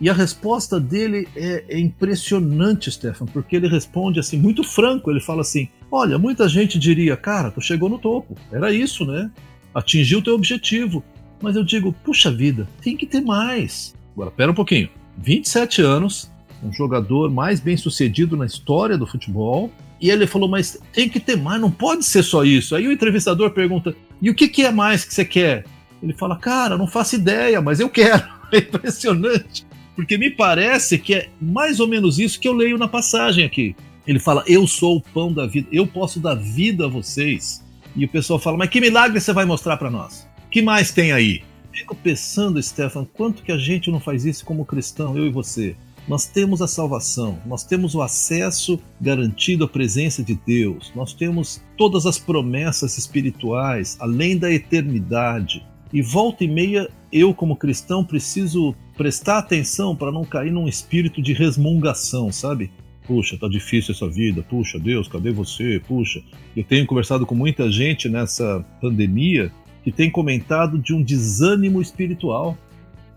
E 0.00 0.10
a 0.10 0.12
resposta 0.12 0.80
dele 0.80 1.28
é, 1.36 1.64
é, 1.68 1.78
impressionante, 1.78 2.90
Stefan, 2.90 3.26
porque 3.26 3.54
ele 3.54 3.68
responde 3.68 4.18
assim, 4.18 4.36
muito 4.36 4.64
franco. 4.64 5.10
Ele 5.10 5.20
fala 5.20 5.42
assim: 5.42 5.68
Olha, 5.90 6.18
muita 6.18 6.48
gente 6.48 6.78
diria, 6.78 7.16
cara, 7.16 7.50
tu 7.50 7.60
chegou 7.60 7.88
no 7.88 7.98
topo, 7.98 8.36
era 8.50 8.72
isso, 8.72 9.04
né? 9.04 9.30
Atingiu 9.74 10.18
o 10.18 10.22
teu 10.22 10.34
objetivo. 10.34 11.04
Mas 11.40 11.56
eu 11.56 11.64
digo, 11.64 11.92
puxa 12.04 12.30
vida, 12.30 12.68
tem 12.80 12.96
que 12.96 13.06
ter 13.06 13.20
mais. 13.20 13.94
Agora, 14.14 14.30
pera 14.30 14.52
um 14.52 14.54
pouquinho. 14.54 14.88
27 15.18 15.82
anos, 15.82 16.30
um 16.62 16.72
jogador 16.72 17.30
mais 17.30 17.60
bem 17.60 17.76
sucedido 17.76 18.36
na 18.36 18.46
história 18.46 18.96
do 18.96 19.06
futebol, 19.06 19.70
e 20.02 20.10
ele 20.10 20.26
falou, 20.26 20.48
mas 20.48 20.78
tem 20.92 21.08
que 21.08 21.20
ter 21.20 21.36
mais, 21.36 21.60
não 21.60 21.70
pode 21.70 22.04
ser 22.04 22.24
só 22.24 22.44
isso. 22.44 22.74
Aí 22.74 22.88
o 22.88 22.92
entrevistador 22.92 23.52
pergunta, 23.52 23.94
e 24.20 24.28
o 24.28 24.34
que, 24.34 24.48
que 24.48 24.64
é 24.64 24.72
mais 24.72 25.04
que 25.04 25.14
você 25.14 25.24
quer? 25.24 25.64
Ele 26.02 26.12
fala, 26.12 26.36
cara, 26.36 26.76
não 26.76 26.88
faço 26.88 27.14
ideia, 27.14 27.60
mas 27.62 27.80
eu 27.80 27.88
quero. 27.88 28.42
É 28.52 28.58
impressionante. 28.58 29.64
Porque 29.96 30.18
me 30.18 30.28
parece 30.28 30.98
que 30.98 31.14
é 31.14 31.30
mais 31.40 31.80
ou 31.80 31.88
menos 31.88 32.18
isso 32.18 32.38
que 32.38 32.46
eu 32.46 32.52
leio 32.52 32.76
na 32.76 32.86
passagem 32.86 33.46
aqui. 33.46 33.74
Ele 34.06 34.18
fala, 34.18 34.44
eu 34.46 34.66
sou 34.66 34.98
o 34.98 35.00
pão 35.00 35.32
da 35.32 35.46
vida, 35.46 35.66
eu 35.72 35.86
posso 35.86 36.20
dar 36.20 36.34
vida 36.34 36.84
a 36.84 36.88
vocês. 36.88 37.64
E 37.96 38.04
o 38.04 38.08
pessoal 38.10 38.38
fala, 38.38 38.58
mas 38.58 38.68
que 38.68 38.78
milagre 38.78 39.18
você 39.18 39.32
vai 39.32 39.46
mostrar 39.46 39.78
para 39.78 39.90
nós? 39.90 40.28
que 40.52 40.60
mais 40.60 40.92
tem 40.92 41.12
aí? 41.12 41.42
Fico 41.72 41.96
pensando, 41.96 42.62
Stefan, 42.62 43.06
quanto 43.06 43.42
que 43.42 43.50
a 43.50 43.56
gente 43.56 43.90
não 43.90 43.98
faz 43.98 44.26
isso 44.26 44.44
como 44.44 44.66
cristão, 44.66 45.16
eu 45.16 45.26
e 45.26 45.30
você? 45.30 45.74
Nós 46.08 46.26
temos 46.26 46.60
a 46.60 46.66
salvação, 46.66 47.38
nós 47.46 47.62
temos 47.62 47.94
o 47.94 48.02
acesso 48.02 48.78
garantido 49.00 49.64
à 49.64 49.68
presença 49.68 50.22
de 50.22 50.34
Deus, 50.34 50.92
nós 50.96 51.14
temos 51.14 51.62
todas 51.76 52.06
as 52.06 52.18
promessas 52.18 52.98
espirituais, 52.98 53.96
além 54.00 54.36
da 54.36 54.50
eternidade. 54.50 55.64
E 55.92 56.02
volta 56.02 56.42
e 56.42 56.48
meia, 56.48 56.88
eu, 57.12 57.32
como 57.32 57.56
cristão, 57.56 58.04
preciso 58.04 58.74
prestar 58.96 59.38
atenção 59.38 59.94
para 59.94 60.10
não 60.10 60.24
cair 60.24 60.50
num 60.50 60.66
espírito 60.66 61.22
de 61.22 61.32
resmungação, 61.32 62.32
sabe? 62.32 62.70
Puxa, 63.06 63.36
tá 63.38 63.48
difícil 63.48 63.94
essa 63.94 64.08
vida. 64.08 64.42
Puxa, 64.42 64.78
Deus, 64.78 65.06
cadê 65.06 65.30
você? 65.30 65.80
Puxa, 65.86 66.22
eu 66.56 66.64
tenho 66.64 66.86
conversado 66.86 67.26
com 67.26 67.34
muita 67.34 67.70
gente 67.70 68.08
nessa 68.08 68.64
pandemia 68.80 69.52
que 69.84 69.92
tem 69.92 70.10
comentado 70.10 70.78
de 70.78 70.94
um 70.94 71.02
desânimo 71.02 71.82
espiritual. 71.82 72.56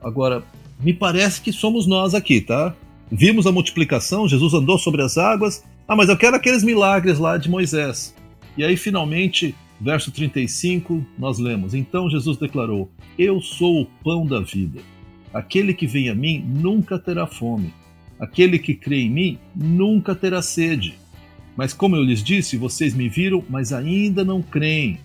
Agora, 0.03 0.43
me 0.79 0.93
parece 0.93 1.41
que 1.41 1.53
somos 1.53 1.87
nós 1.87 2.13
aqui, 2.13 2.41
tá? 2.41 2.75
Vimos 3.11 3.45
a 3.45 3.51
multiplicação, 3.51 4.27
Jesus 4.27 4.53
andou 4.53 4.77
sobre 4.77 5.01
as 5.01 5.17
águas. 5.17 5.63
Ah, 5.87 5.95
mas 5.95 6.09
eu 6.09 6.17
quero 6.17 6.35
aqueles 6.35 6.63
milagres 6.63 7.19
lá 7.19 7.37
de 7.37 7.49
Moisés. 7.49 8.15
E 8.57 8.63
aí, 8.63 8.75
finalmente, 8.75 9.53
verso 9.79 10.11
35, 10.11 11.05
nós 11.17 11.37
lemos: 11.37 11.73
Então 11.73 12.09
Jesus 12.09 12.37
declarou: 12.37 12.89
Eu 13.17 13.41
sou 13.41 13.81
o 13.81 13.85
pão 14.03 14.25
da 14.25 14.39
vida. 14.39 14.79
Aquele 15.33 15.73
que 15.73 15.85
vem 15.85 16.09
a 16.09 16.15
mim 16.15 16.43
nunca 16.47 16.97
terá 16.97 17.27
fome. 17.27 17.73
Aquele 18.19 18.57
que 18.57 18.73
crê 18.73 19.01
em 19.01 19.09
mim 19.09 19.37
nunca 19.53 20.15
terá 20.15 20.41
sede. 20.41 20.97
Mas, 21.55 21.73
como 21.73 21.95
eu 21.95 22.03
lhes 22.03 22.23
disse, 22.23 22.57
vocês 22.57 22.93
me 22.93 23.07
viram, 23.07 23.43
mas 23.49 23.71
ainda 23.71 24.23
não 24.23 24.41
creem. 24.41 24.99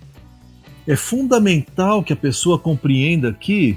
É 0.87 0.97
fundamental 0.97 2.03
que 2.03 2.13
a 2.13 2.17
pessoa 2.17 2.59
compreenda 2.59 3.29
aqui 3.29 3.77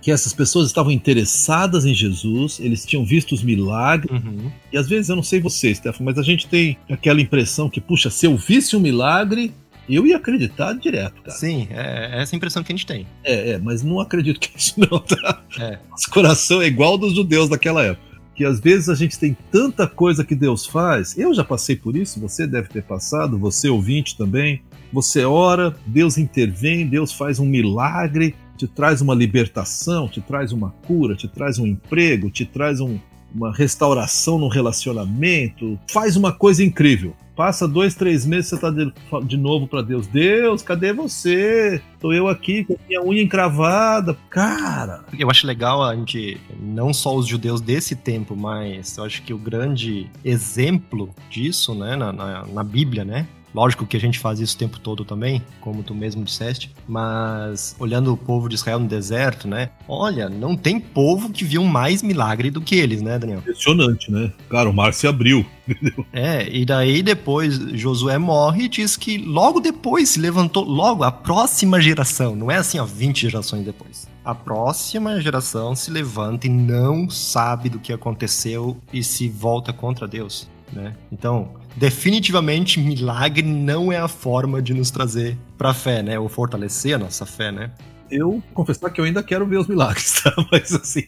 que 0.00 0.10
essas 0.10 0.32
pessoas 0.32 0.66
estavam 0.66 0.90
interessadas 0.90 1.84
em 1.84 1.94
Jesus, 1.94 2.58
eles 2.60 2.84
tinham 2.86 3.04
visto 3.04 3.32
os 3.32 3.42
milagres. 3.42 4.22
Uhum. 4.22 4.50
E 4.72 4.78
às 4.78 4.88
vezes, 4.88 5.08
eu 5.08 5.16
não 5.16 5.22
sei 5.22 5.40
você, 5.40 5.74
Stefan, 5.74 6.04
mas 6.04 6.18
a 6.18 6.22
gente 6.22 6.46
tem 6.46 6.76
aquela 6.88 7.20
impressão 7.20 7.68
que, 7.68 7.80
puxa, 7.80 8.10
se 8.10 8.26
eu 8.26 8.36
visse 8.36 8.74
um 8.76 8.80
milagre, 8.80 9.52
eu 9.88 10.06
ia 10.06 10.16
acreditar 10.16 10.72
direto, 10.74 11.20
cara. 11.22 11.36
Sim, 11.36 11.66
é, 11.70 12.18
é 12.18 12.22
essa 12.22 12.34
impressão 12.36 12.62
que 12.62 12.72
a 12.72 12.76
gente 12.76 12.86
tem. 12.86 13.06
É, 13.24 13.50
é 13.52 13.58
mas 13.58 13.82
não 13.82 14.00
acredito 14.00 14.38
que 14.40 14.56
isso 14.56 14.74
não, 14.78 15.00
tá? 15.00 15.42
É. 15.58 15.78
Nosso 15.90 16.10
coração 16.10 16.62
é 16.62 16.66
igual 16.66 16.96
dos 16.96 17.14
judeus 17.14 17.48
daquela 17.48 17.82
época. 17.82 18.10
Que 18.34 18.44
às 18.44 18.58
vezes 18.58 18.88
a 18.88 18.94
gente 18.94 19.18
tem 19.18 19.36
tanta 19.50 19.86
coisa 19.86 20.24
que 20.24 20.34
Deus 20.34 20.64
faz. 20.64 21.18
Eu 21.18 21.34
já 21.34 21.44
passei 21.44 21.76
por 21.76 21.94
isso, 21.94 22.18
você 22.18 22.46
deve 22.46 22.68
ter 22.68 22.82
passado, 22.82 23.38
você 23.38 23.68
ouvinte 23.68 24.16
também. 24.16 24.62
Você 24.92 25.24
ora, 25.24 25.76
Deus 25.86 26.16
intervém, 26.16 26.86
Deus 26.86 27.12
faz 27.12 27.38
um 27.38 27.46
milagre, 27.46 28.34
te 28.60 28.68
traz 28.68 29.00
uma 29.00 29.14
libertação, 29.14 30.06
te 30.06 30.20
traz 30.20 30.52
uma 30.52 30.70
cura, 30.86 31.16
te 31.16 31.26
traz 31.26 31.58
um 31.58 31.66
emprego, 31.66 32.30
te 32.30 32.44
traz 32.44 32.78
um, 32.78 32.98
uma 33.34 33.54
restauração 33.54 34.38
no 34.38 34.48
relacionamento, 34.48 35.78
faz 35.88 36.14
uma 36.14 36.30
coisa 36.30 36.62
incrível. 36.62 37.16
Passa 37.34 37.66
dois, 37.66 37.94
três 37.94 38.26
meses, 38.26 38.50
você 38.50 38.56
está 38.56 38.70
de, 38.70 38.92
de 39.24 39.36
novo 39.38 39.66
para 39.66 39.80
Deus. 39.80 40.06
Deus, 40.06 40.60
cadê 40.60 40.92
você? 40.92 41.80
Tô 41.98 42.12
eu 42.12 42.28
aqui 42.28 42.64
com 42.64 42.76
minha 42.86 43.02
unha 43.02 43.22
encravada. 43.22 44.14
Cara! 44.28 45.04
Eu 45.18 45.30
acho 45.30 45.46
legal 45.46 45.82
a 45.82 45.96
gente, 45.96 46.38
não 46.60 46.92
só 46.92 47.16
os 47.16 47.26
judeus 47.26 47.62
desse 47.62 47.96
tempo, 47.96 48.36
mas 48.36 48.94
eu 48.98 49.04
acho 49.04 49.22
que 49.22 49.32
o 49.32 49.38
grande 49.38 50.10
exemplo 50.22 51.14
disso, 51.30 51.74
né, 51.74 51.96
na, 51.96 52.12
na, 52.12 52.44
na 52.44 52.62
Bíblia, 52.62 53.06
né, 53.06 53.26
Lógico 53.54 53.86
que 53.86 53.96
a 53.96 54.00
gente 54.00 54.18
faz 54.18 54.40
isso 54.40 54.54
o 54.54 54.58
tempo 54.58 54.78
todo 54.78 55.04
também, 55.04 55.42
como 55.60 55.82
tu 55.82 55.94
mesmo 55.94 56.24
disseste, 56.24 56.72
mas 56.86 57.74
olhando 57.78 58.12
o 58.12 58.16
povo 58.16 58.48
de 58.48 58.54
Israel 58.54 58.78
no 58.78 58.86
deserto, 58.86 59.48
né? 59.48 59.70
Olha, 59.88 60.28
não 60.28 60.56
tem 60.56 60.78
povo 60.78 61.30
que 61.30 61.44
viu 61.44 61.64
mais 61.64 62.02
milagre 62.02 62.50
do 62.50 62.60
que 62.60 62.76
eles, 62.76 63.02
né, 63.02 63.18
Daniel? 63.18 63.38
Impressionante, 63.40 64.10
né? 64.10 64.32
Cara, 64.48 64.70
o 64.70 64.72
mar 64.72 64.92
se 64.92 65.06
abriu. 65.06 65.44
É, 66.12 66.48
e 66.50 66.64
daí 66.64 67.02
depois 67.02 67.56
Josué 67.74 68.18
morre 68.18 68.64
e 68.64 68.68
diz 68.68 68.96
que 68.96 69.16
logo 69.18 69.60
depois 69.60 70.08
se 70.08 70.18
levantou, 70.18 70.64
logo 70.64 71.04
a 71.04 71.12
próxima 71.12 71.80
geração, 71.80 72.34
não 72.34 72.50
é 72.50 72.56
assim, 72.56 72.78
ó, 72.78 72.84
20 72.84 73.28
gerações 73.28 73.64
depois. 73.64 74.08
A 74.24 74.34
próxima 74.34 75.20
geração 75.20 75.74
se 75.76 75.90
levanta 75.90 76.46
e 76.46 76.50
não 76.50 77.08
sabe 77.08 77.68
do 77.68 77.78
que 77.78 77.92
aconteceu 77.92 78.76
e 78.92 79.04
se 79.04 79.28
volta 79.28 79.72
contra 79.72 80.08
Deus, 80.08 80.48
né? 80.72 80.94
Então, 81.12 81.52
definitivamente 81.76 82.80
milagre 82.80 83.42
não 83.42 83.92
é 83.92 83.98
a 83.98 84.08
forma 84.08 84.60
de 84.60 84.74
nos 84.74 84.90
trazer 84.90 85.36
para 85.56 85.74
fé, 85.74 86.02
né? 86.02 86.18
Ou 86.18 86.28
fortalecer 86.28 86.94
a 86.94 86.98
nossa 86.98 87.24
fé, 87.24 87.50
né? 87.50 87.70
Eu 88.10 88.42
confessar 88.52 88.90
que 88.90 89.00
eu 89.00 89.04
ainda 89.04 89.22
quero 89.22 89.46
ver 89.46 89.58
os 89.58 89.66
milagres, 89.66 90.20
tá? 90.22 90.34
Mas 90.50 90.72
assim, 90.72 91.00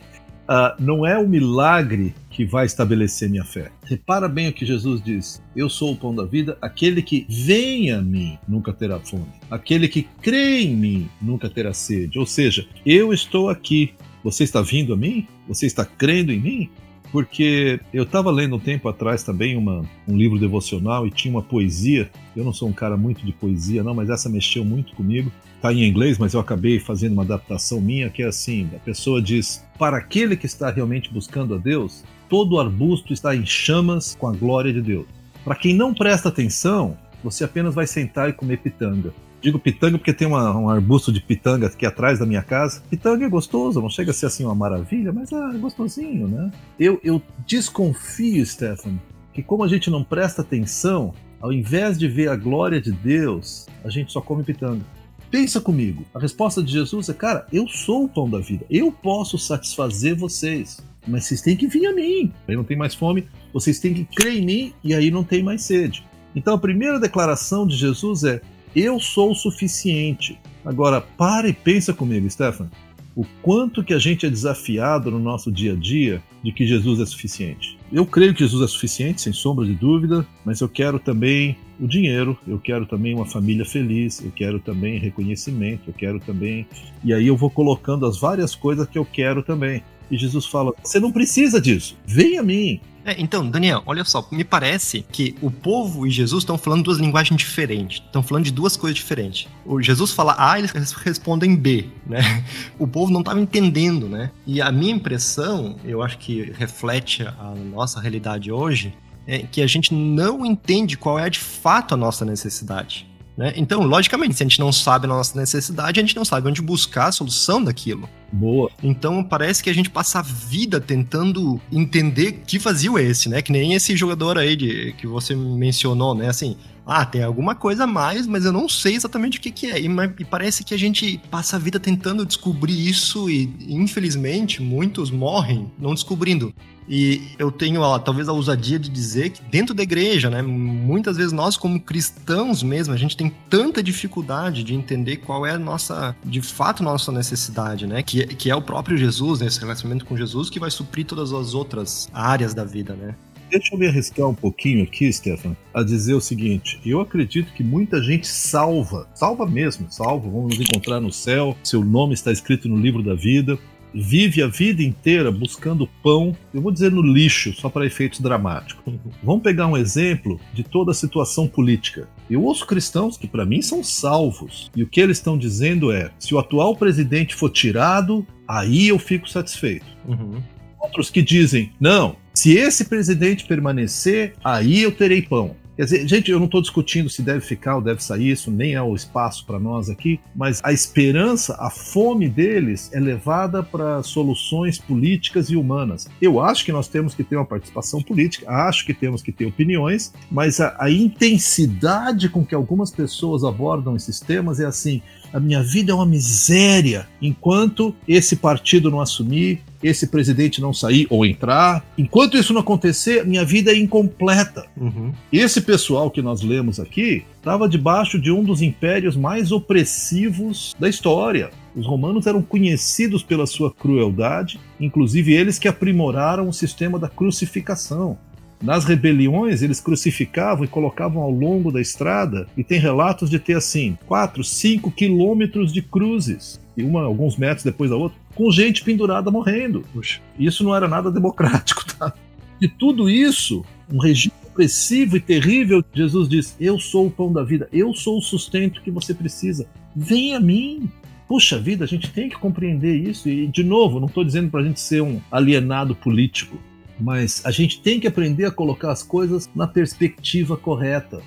uh, 0.49 0.75
não 0.79 1.07
é 1.07 1.19
o 1.19 1.29
milagre 1.29 2.15
que 2.31 2.45
vai 2.45 2.67
estabelecer 2.67 3.29
minha 3.29 3.45
fé. 3.45 3.71
Repara 3.85 4.29
bem 4.29 4.49
o 4.49 4.53
que 4.53 4.65
Jesus 4.65 5.03
diz: 5.03 5.43
Eu 5.55 5.69
sou 5.69 5.93
o 5.93 5.97
pão 5.97 6.15
da 6.15 6.25
vida, 6.25 6.57
aquele 6.61 7.03
que 7.03 7.27
vem 7.29 7.91
a 7.93 8.01
mim 8.01 8.39
nunca 8.49 8.73
terá 8.73 8.99
fome, 9.01 9.27
aquele 9.51 9.89
que 9.89 10.03
crê 10.23 10.63
em 10.63 10.77
mim 10.77 11.11
nunca 11.21 11.49
terá 11.49 11.73
sede. 11.73 12.19
Ou 12.19 12.27
seja, 12.27 12.67
eu 12.87 13.13
estou 13.13 13.49
aqui. 13.49 13.95
Você 14.25 14.45
está 14.45 14.63
vindo 14.63 14.95
a 14.95 14.97
mim? 14.97 15.27
Você 15.49 15.67
está 15.67 15.85
crendo 15.85 16.31
em 16.31 16.39
mim? 16.39 16.71
Porque 17.13 17.79
eu 17.93 18.05
estava 18.05 18.31
lendo 18.31 18.57
um 18.57 18.59
tempo 18.59 18.89
atrás 18.89 19.23
também 19.23 19.55
uma, 19.55 19.85
um 20.09 20.17
livro 20.17 20.39
devocional 20.39 21.07
e 21.07 21.11
tinha 21.11 21.33
uma 21.33 21.43
poesia. 21.43 22.11
Eu 22.35 22.43
não 22.43 22.55
sou 22.55 22.69
um 22.69 22.73
cara 22.73 22.97
muito 22.97 23.25
de 23.25 23.33
poesia, 23.33 23.85
não, 23.85 23.95
mas 23.95 24.09
essa 24.09 24.31
mexeu 24.31 24.65
muito 24.65 24.95
comigo. 24.95 25.31
Está 25.57 25.73
em 25.73 25.87
inglês, 25.87 26.19
mas 26.19 26.33
eu 26.33 26.41
acabei 26.41 26.81
fazendo 26.81 27.13
uma 27.13 27.23
adaptação 27.23 27.81
minha 27.81 28.09
que 28.09 28.23
é 28.23 28.27
assim: 28.27 28.69
a 28.75 28.79
pessoa 28.79 29.21
diz, 29.21 29.63
para 29.79 29.99
aquele 29.99 30.37
que 30.37 30.47
está 30.47 30.71
realmente 30.71 31.13
buscando 31.13 31.55
a 31.55 31.59
Deus, 31.59 32.03
todo 32.31 32.59
arbusto 32.59 33.13
está 33.13 33.37
em 33.37 33.45
chamas 33.45 34.17
com 34.19 34.27
a 34.27 34.33
glória 34.33 34.73
de 34.73 34.81
Deus. 34.81 35.07
Para 35.45 35.55
quem 35.55 35.75
não 35.75 35.93
presta 35.93 36.31
atenção, 36.31 36.97
você 37.23 37.45
apenas 37.45 37.75
vai 37.75 37.87
sentar 37.87 38.31
e 38.31 38.33
comer 38.33 38.59
pitanga. 38.59 39.13
Digo 39.43 39.59
pitanga 39.59 39.99
porque 39.99 40.13
tem 40.13 40.29
uma, 40.29 40.57
um 40.57 40.71
arbusto 40.71 41.13
de 41.13 41.21
pitanga 41.21 41.67
aqui 41.67 41.85
atrás 41.85 42.21
da 42.21 42.25
minha 42.25 42.43
casa. 42.43 42.81
Pitanga 42.89 43.27
é 43.27 43.29
gostoso, 43.29 43.83
não 43.83 43.91
chega 43.91 44.13
a 44.13 44.15
ser 44.15 44.27
assim 44.27 44.45
uma 44.45 44.55
maravilha, 44.55 45.13
mas 45.13 45.33
é 45.33 45.59
gostosinho, 45.59 46.29
né? 46.29 46.53
Eu, 46.79 47.01
eu 47.03 47.21
desconfio, 47.45 48.47
Stefano, 48.47 49.01
que 49.35 49.43
como 49.43 49.65
a 49.65 49.69
gente 49.69 49.91
não 49.91 50.05
presta 50.05 50.43
atenção, 50.43 51.13
ao 51.41 51.53
invés 51.53 51.99
de 51.99 52.07
ver 52.07 52.29
a 52.29 52.37
glória 52.37 52.81
de 52.81 52.93
Deus, 52.93 53.67
a 53.85 53.91
gente 53.91 54.13
só 54.13 54.21
come 54.21 54.45
pitanga. 54.45 54.81
Pensa 55.29 55.61
comigo, 55.61 56.05
a 56.15 56.21
resposta 56.21 56.63
de 56.63 56.71
Jesus 56.71 57.09
é: 57.09 57.15
cara, 57.15 57.45
eu 57.53 57.67
sou 57.67 58.05
o 58.05 58.09
pão 58.09 58.31
da 58.31 58.39
vida, 58.39 58.65
eu 58.71 58.93
posso 58.93 59.37
satisfazer 59.39 60.15
vocês, 60.15 60.79
mas 61.09 61.25
vocês 61.25 61.41
têm 61.43 61.57
que 61.57 61.67
vir 61.67 61.87
a 61.87 61.93
mim. 61.93 62.33
Aí 62.47 62.55
não 62.55 62.63
tem 62.63 62.77
mais 62.77 62.95
fome, 62.95 63.27
vocês 63.53 63.81
têm 63.81 63.93
que 63.93 64.05
crer 64.05 64.35
em 64.35 64.47
mim 64.47 64.73
e 64.85 64.95
aí 64.95 65.11
não 65.11 65.25
tem 65.25 65.43
mais 65.43 65.63
sede. 65.63 66.05
Então 66.37 66.55
a 66.55 66.59
primeira 66.59 67.01
declaração 67.01 67.67
de 67.67 67.75
Jesus 67.75 68.23
é: 68.23 68.41
eu 68.75 68.99
sou 69.01 69.33
o 69.33 69.35
suficiente. 69.35 70.39
Agora, 70.65 71.01
para 71.01 71.49
e 71.49 71.53
pensa 71.53 71.93
comigo, 71.93 72.29
Stefan. 72.31 72.71
O 73.15 73.27
quanto 73.43 73.85
que 73.85 73.93
a 73.93 73.99
gente 73.99 74.25
é 74.25 74.31
desafiado 74.31 75.11
no 75.11 75.19
nosso 75.19 75.53
dia 75.53 75.73
a 75.73 75.77
dia 75.77 76.23
de 76.43 76.51
que 76.51 76.67
Jesus 76.67 76.99
é 76.99 77.05
suficiente. 77.05 77.79
Eu 77.93 78.07
creio 78.07 78.33
que 78.33 78.41
Jesus 78.41 78.63
é 78.63 78.67
suficiente, 78.67 79.21
sem 79.21 79.35
sombra 79.35 79.67
de 79.67 79.75
dúvida, 79.75 80.27
mas 80.45 80.61
eu 80.61 80.69
quero 80.69 80.99
também 80.99 81.57
o 81.79 81.87
dinheiro, 81.87 82.39
eu 82.49 82.59
quero 82.59 82.87
também 82.87 83.15
uma 83.15 83.27
família 83.27 83.65
feliz, 83.65 84.25
eu 84.25 84.31
quero 84.31 84.59
também 84.59 84.99
reconhecimento, 84.99 85.83
eu 85.89 85.93
quero 85.93 86.19
também. 86.19 86.67
E 87.05 87.13
aí 87.13 87.27
eu 87.27 87.37
vou 87.37 87.51
colocando 87.51 88.07
as 88.07 88.19
várias 88.19 88.55
coisas 88.55 88.89
que 88.89 88.99
eu 88.99 89.05
quero 89.05 89.43
também. 89.43 89.83
E 90.13 90.17
Jesus 90.17 90.47
fala: 90.47 90.73
Você 90.85 91.01
não 91.01 91.11
precisa 91.11 91.61
disso, 91.61 91.97
vem 92.07 92.39
a 92.39 92.43
mim, 92.43 92.81
é, 93.05 93.21
então, 93.21 93.49
Daniel, 93.49 93.83
olha 93.85 94.05
só, 94.05 94.27
me 94.31 94.45
parece 94.45 95.05
que 95.11 95.35
o 95.43 95.51
povo 95.51 96.07
e 96.07 96.11
Jesus 96.11 96.43
estão 96.43 96.57
falando 96.57 96.85
duas 96.85 96.99
linguagens 96.99 97.37
diferentes. 97.37 98.01
Estão 98.01 98.23
falando 98.23 98.45
de 98.45 98.53
duas 98.53 98.77
coisas 98.77 98.97
diferentes. 98.97 99.49
O 99.67 99.83
Jesus 99.83 100.13
fala 100.13 100.37
A, 100.39 100.59
eles 100.59 100.71
respondem 100.93 101.57
B, 101.57 101.87
né? 102.07 102.45
O 102.79 102.87
povo 102.87 103.13
não 103.13 103.21
estava 103.21 103.41
entendendo, 103.41 104.09
né? 104.09 104.31
E 104.47 104.63
a 104.63 104.71
minha 104.71 104.93
impressão, 104.93 105.77
eu 105.85 106.01
acho 106.01 106.17
que 106.19 106.53
reflete 106.53 107.25
a 107.25 107.55
nossa 107.73 108.01
realidade 108.01 108.53
hoje, 108.53 108.95
é 109.27 109.39
que 109.39 109.63
a 109.63 109.67
gente 109.67 109.93
não 109.93 110.47
entende 110.47 110.97
qual 110.97 111.19
é 111.19 111.29
de 111.29 111.39
fato 111.41 111.95
a 111.95 111.97
nossa 111.97 112.25
necessidade. 112.25 113.09
Né? 113.37 113.53
Então, 113.57 113.83
logicamente, 113.83 114.35
se 114.35 114.43
a 114.43 114.47
gente 114.47 114.61
não 114.61 114.73
sabe 114.73 115.07
a 115.07 115.09
nossa 115.09 115.39
necessidade, 115.39 115.99
a 115.99 116.03
gente 116.03 116.17
não 116.17 116.25
sabe 116.25 116.49
onde 116.49 116.61
buscar 116.61 117.07
a 117.07 117.13
solução 117.13 117.63
daquilo. 117.63 118.09
Boa. 118.33 118.71
Então 118.83 119.23
parece 119.23 119.63
que 119.63 119.69
a 119.69 119.75
gente 119.75 119.91
passa 119.91 120.21
a 120.21 120.23
vida 120.23 120.81
tentando 120.81 121.61
entender 121.71 122.43
que 122.47 122.59
vazio 122.59 122.97
é 122.97 123.03
esse, 123.03 123.29
né? 123.29 123.43
Que 123.43 123.53
nem 123.53 123.75
esse 123.75 123.95
jogador 123.95 124.39
aí 124.39 124.57
de, 124.57 124.95
que 124.95 125.07
você 125.07 125.37
mencionou, 125.37 126.15
né? 126.15 126.29
Assim, 126.29 126.57
ah, 126.87 127.05
tem 127.05 127.23
alguma 127.23 127.55
coisa 127.55 127.85
a 127.85 127.87
mais, 127.87 128.27
mas 128.27 128.45
eu 128.45 128.53
não 128.53 128.69
sei 128.69 128.95
exatamente 128.95 129.39
o 129.39 129.41
que, 129.41 129.51
que 129.51 129.71
é. 129.71 129.81
E, 129.81 129.87
e, 130.19 130.25
parece 130.25 130.65
que 130.65 130.75
a 130.75 130.79
gente 130.79 131.21
passa 131.31 131.57
a 131.57 131.59
vida 131.59 131.79
tentando 131.79 132.27
descobrir 132.27 132.89
isso 132.89 133.31
e, 133.31 133.55
infelizmente, 133.69 134.63
muitos 134.63 135.11
morrem 135.11 135.71
não 135.79 135.95
descobrindo. 135.95 136.53
E 136.89 137.23
eu 137.39 137.51
tenho, 137.51 137.81
ó, 137.81 137.99
talvez, 137.99 138.29
a 138.29 138.33
ousadia 138.33 138.79
de 138.79 138.89
dizer 138.89 139.31
que 139.31 139.43
dentro 139.43 139.75
da 139.75 139.83
igreja, 139.83 140.29
né, 140.29 140.43
muitas 140.43 141.17
vezes 141.17 141.33
nós, 141.33 141.57
como 141.57 141.81
cristãos 141.81 142.63
mesmo, 142.63 142.93
a 142.93 142.97
gente 142.97 143.17
tem 143.17 143.33
tanta 143.49 143.83
dificuldade 143.83 144.63
de 144.65 144.75
entender 144.75 145.19
qual 145.19 145.47
é 145.47 145.53
a 145.53 145.59
nossa, 145.59 146.17
de 146.25 146.43
fato, 146.43 146.83
nossa 146.83 147.13
necessidade, 147.13 147.87
né? 147.87 148.03
Que, 148.03 148.27
que 148.27 148.51
é 148.51 148.57
o 148.57 148.63
próprio 148.63 148.97
Jesus, 148.97 149.41
né, 149.41 149.47
esse 149.47 149.61
relacionamento 149.61 150.05
com 150.05 150.17
Jesus, 150.17 150.51
que 150.51 150.59
vai 150.59 150.71
suprir 150.71 151.07
todas 151.07 151.33
as 151.33 151.55
outras 151.55 152.09
áreas 152.13 152.55
da 152.55 152.65
vida, 152.65 152.95
né? 152.95 153.15
Deixa 153.53 153.75
eu 153.75 153.79
me 153.79 153.87
arriscar 153.87 154.27
um 154.27 154.35
pouquinho 154.35 154.83
aqui, 154.83 155.13
Stefan, 155.13 155.55
a 155.75 155.83
dizer 155.83 156.15
o 156.15 156.23
seguinte: 156.23 156.81
eu 156.87 157.03
acredito 157.03 157.53
que 157.53 157.63
muita 157.63 158.03
gente 158.03 158.27
salva, 158.27 159.07
salva 159.15 159.45
mesmo, 159.45 159.87
salva, 159.91 160.27
vamos 160.27 160.57
nos 160.57 160.67
encontrar 160.67 161.01
no 161.01 161.13
céu, 161.13 161.55
seu 161.63 161.85
nome 161.85 162.15
está 162.15 162.33
escrito 162.33 162.67
no 162.67 162.79
livro 162.79 163.03
da 163.03 163.15
vida, 163.15 163.59
vive 163.95 164.43
a 164.43 164.47
vida 164.47 164.83
inteira 164.83 165.31
buscando 165.31 165.89
pão, 166.03 166.37
eu 166.53 166.61
vou 166.61 166.73
dizer 166.73 166.91
no 166.91 167.03
lixo, 167.03 167.53
só 167.55 167.69
para 167.69 167.87
efeitos 167.87 168.21
dramáticos. 168.21 168.95
Vamos 169.23 169.43
pegar 169.43 169.67
um 169.67 169.77
exemplo 169.77 170.41
de 170.53 170.63
toda 170.63 170.93
a 170.93 170.95
situação 170.95 171.47
política. 171.47 172.09
Eu 172.31 172.43
ouço 172.45 172.67
cristãos 172.67 173.17
que, 173.17 173.27
para 173.27 173.45
mim, 173.45 173.61
são 173.61 173.83
salvos. 173.85 174.71
E 174.75 174.83
o 174.83 174.87
que 174.87 175.01
eles 175.01 175.19
estão 175.19 175.37
dizendo 175.37 175.93
é: 175.93 176.11
se 176.19 176.35
o 176.35 176.39
atual 176.39 176.77
presidente 176.77 177.35
for 177.35 177.51
tirado, 177.51 178.27
aí 178.47 178.89
eu 178.89 178.99
fico 178.99 179.29
satisfeito. 179.29 179.87
Uhum. 180.07 180.43
Outros 180.81 181.11
que 181.11 181.23
dizem: 181.23 181.71
não, 181.79 182.17
se 182.35 182.57
esse 182.57 182.87
presidente 182.87 183.45
permanecer, 183.45 184.35
aí 184.43 184.83
eu 184.83 184.93
terei 184.93 185.23
pão. 185.23 185.55
Quer 185.77 185.85
dizer, 185.85 186.09
gente, 186.09 186.31
eu 186.31 186.39
não 186.39 186.47
estou 186.47 186.61
discutindo 186.61 187.09
se 187.09 187.23
deve 187.23 187.41
ficar 187.41 187.77
ou 187.77 187.83
deve 187.83 188.03
sair, 188.03 188.31
isso 188.31 188.51
nem 188.51 188.75
é 188.75 188.83
o 188.83 188.95
espaço 188.95 189.47
para 189.47 189.59
nós 189.59 189.89
aqui, 189.89 190.21
mas 190.35 190.61
a 190.63 190.73
esperança, 190.73 191.57
a 191.59 191.71
fome 191.71 192.29
deles 192.29 192.91
é 192.93 193.01
levada 193.01 193.63
para 193.63 194.03
soluções 194.03 194.79
políticas 194.79 195.49
e 195.49 195.57
humanas. 195.57 196.09
Eu 196.21 196.41
acho 196.41 196.65
que 196.65 196.73
nós 196.73 196.89
temos 196.89 197.15
que 197.15 197.25
ter 197.25 197.37
uma 197.37 197.47
participação 197.47 198.03
política, 198.03 198.51
acho 198.51 198.85
que 198.85 198.93
temos 198.93 199.23
que 199.23 199.33
ter 199.33 199.47
opiniões, 199.47 200.13
mas 200.31 200.61
a, 200.61 200.77
a 200.79 200.91
intensidade 200.91 202.29
com 202.29 202.45
que 202.45 202.55
algumas 202.55 202.91
pessoas 202.91 203.43
abordam 203.43 203.97
esses 203.97 204.21
temas 204.21 204.61
é 204.61 204.67
assim: 204.67 205.01
a 205.33 205.41
minha 205.41 205.63
vida 205.63 205.93
é 205.93 205.95
uma 205.95 206.07
miséria 206.07 207.09
enquanto 207.21 207.95
esse 208.07 208.37
partido 208.37 208.91
não 208.91 209.01
assumir, 209.01 209.61
esse 209.83 210.07
presidente 210.07 210.61
não 210.61 210.73
sair 210.73 211.07
ou 211.11 211.27
entrar. 211.27 211.85
Enquanto 211.99 212.37
isso 212.37 212.53
não 212.53 212.61
acontecer, 212.61 213.27
minha 213.27 213.45
vida 213.45 213.73
é 213.73 213.77
incompleta. 213.77 214.67
Uhum. 214.77 215.13
Esse 215.33 215.61
pessoal 215.61 216.11
que 216.11 216.23
nós 216.23 216.43
lemos 216.43 216.79
aqui 216.79 217.25
estava 217.37 217.69
debaixo 217.69 218.21
de 218.21 218.31
um 218.31 218.45
dos 218.45 218.63
impérios 218.63 219.17
mais 219.17 219.51
opressivos 219.51 220.75
da 220.79 220.89
história. 220.89 221.51
Os 221.75 221.87
romanos 221.87 222.27
eram 222.27 222.43
conhecidos 222.43 223.23
pela 223.23 223.47
sua 223.47 223.73
crueldade, 223.73 224.61
inclusive 224.79 225.33
eles 225.33 225.59
que 225.59 225.67
aprimoraram 225.67 226.49
o 226.49 226.53
sistema 226.53 226.99
da 226.99 227.09
crucificação. 227.09 228.19
Nas 228.63 228.85
rebeliões, 228.85 229.61
eles 229.61 229.81
crucificavam 229.81 230.65
e 230.65 230.69
colocavam 230.69 231.21
ao 231.21 231.31
longo 231.31 231.73
da 231.73 231.81
estrada, 231.81 232.47
e 232.57 232.63
tem 232.63 232.79
relatos 232.79 233.29
de 233.29 233.41
ter 233.41 233.55
assim, 233.55 233.99
4, 234.07 234.45
5 234.45 234.91
quilômetros 234.93 235.73
de 235.73 235.83
cruzes, 235.83 236.61
e 236.77 236.85
uma 236.85 237.03
alguns 237.03 237.37
metros 237.37 237.65
depois 237.65 237.91
da 237.91 237.97
outra, 237.97 238.17
com 238.37 238.51
gente 238.53 238.85
pendurada 238.85 239.33
morrendo. 239.33 239.85
Puxa. 239.93 240.21
Isso 240.39 240.63
não 240.63 240.75
era 240.77 240.87
nada 240.87 241.11
democrático, 241.11 241.85
tá? 241.99 242.15
De 242.61 242.69
tudo 242.69 243.11
isso, 243.11 243.65
um 243.93 243.99
regime 243.99 244.33
opressivo 244.45 245.17
e 245.17 245.21
terrível, 245.21 245.85
Jesus 245.93 246.29
diz: 246.29 246.57
Eu 246.61 246.79
sou 246.79 247.09
o 247.09 247.11
pão 247.11 247.33
da 247.33 247.43
vida, 247.43 247.69
eu 247.73 247.93
sou 247.93 248.19
o 248.19 248.23
sustento 248.23 248.81
que 248.81 248.91
você 248.91 249.13
precisa. 249.13 249.67
Venha 249.97 250.37
a 250.37 250.41
mim. 250.41 250.89
Puxa 251.27 251.59
vida, 251.59 251.85
a 251.85 251.89
gente 251.89 252.11
tem 252.13 252.29
que 252.29 252.37
compreender 252.37 252.95
isso. 252.95 253.29
E, 253.29 253.47
de 253.47 253.65
novo, 253.65 253.99
não 253.99 254.07
estou 254.07 254.23
dizendo 254.23 254.51
para 254.51 254.61
a 254.61 254.65
gente 254.65 254.79
ser 254.79 255.03
um 255.03 255.21
alienado 255.31 255.97
político 255.97 256.59
mas 256.99 257.43
a 257.45 257.51
gente 257.51 257.81
tem 257.81 257.99
que 258.01 258.07
aprender 258.07 258.45
a 258.45 258.51
colocar 258.51 258.91
as 258.91 259.03
coisas 259.03 259.49
na 259.55 259.67
perspectiva 259.67 260.57
correta. 260.57 261.21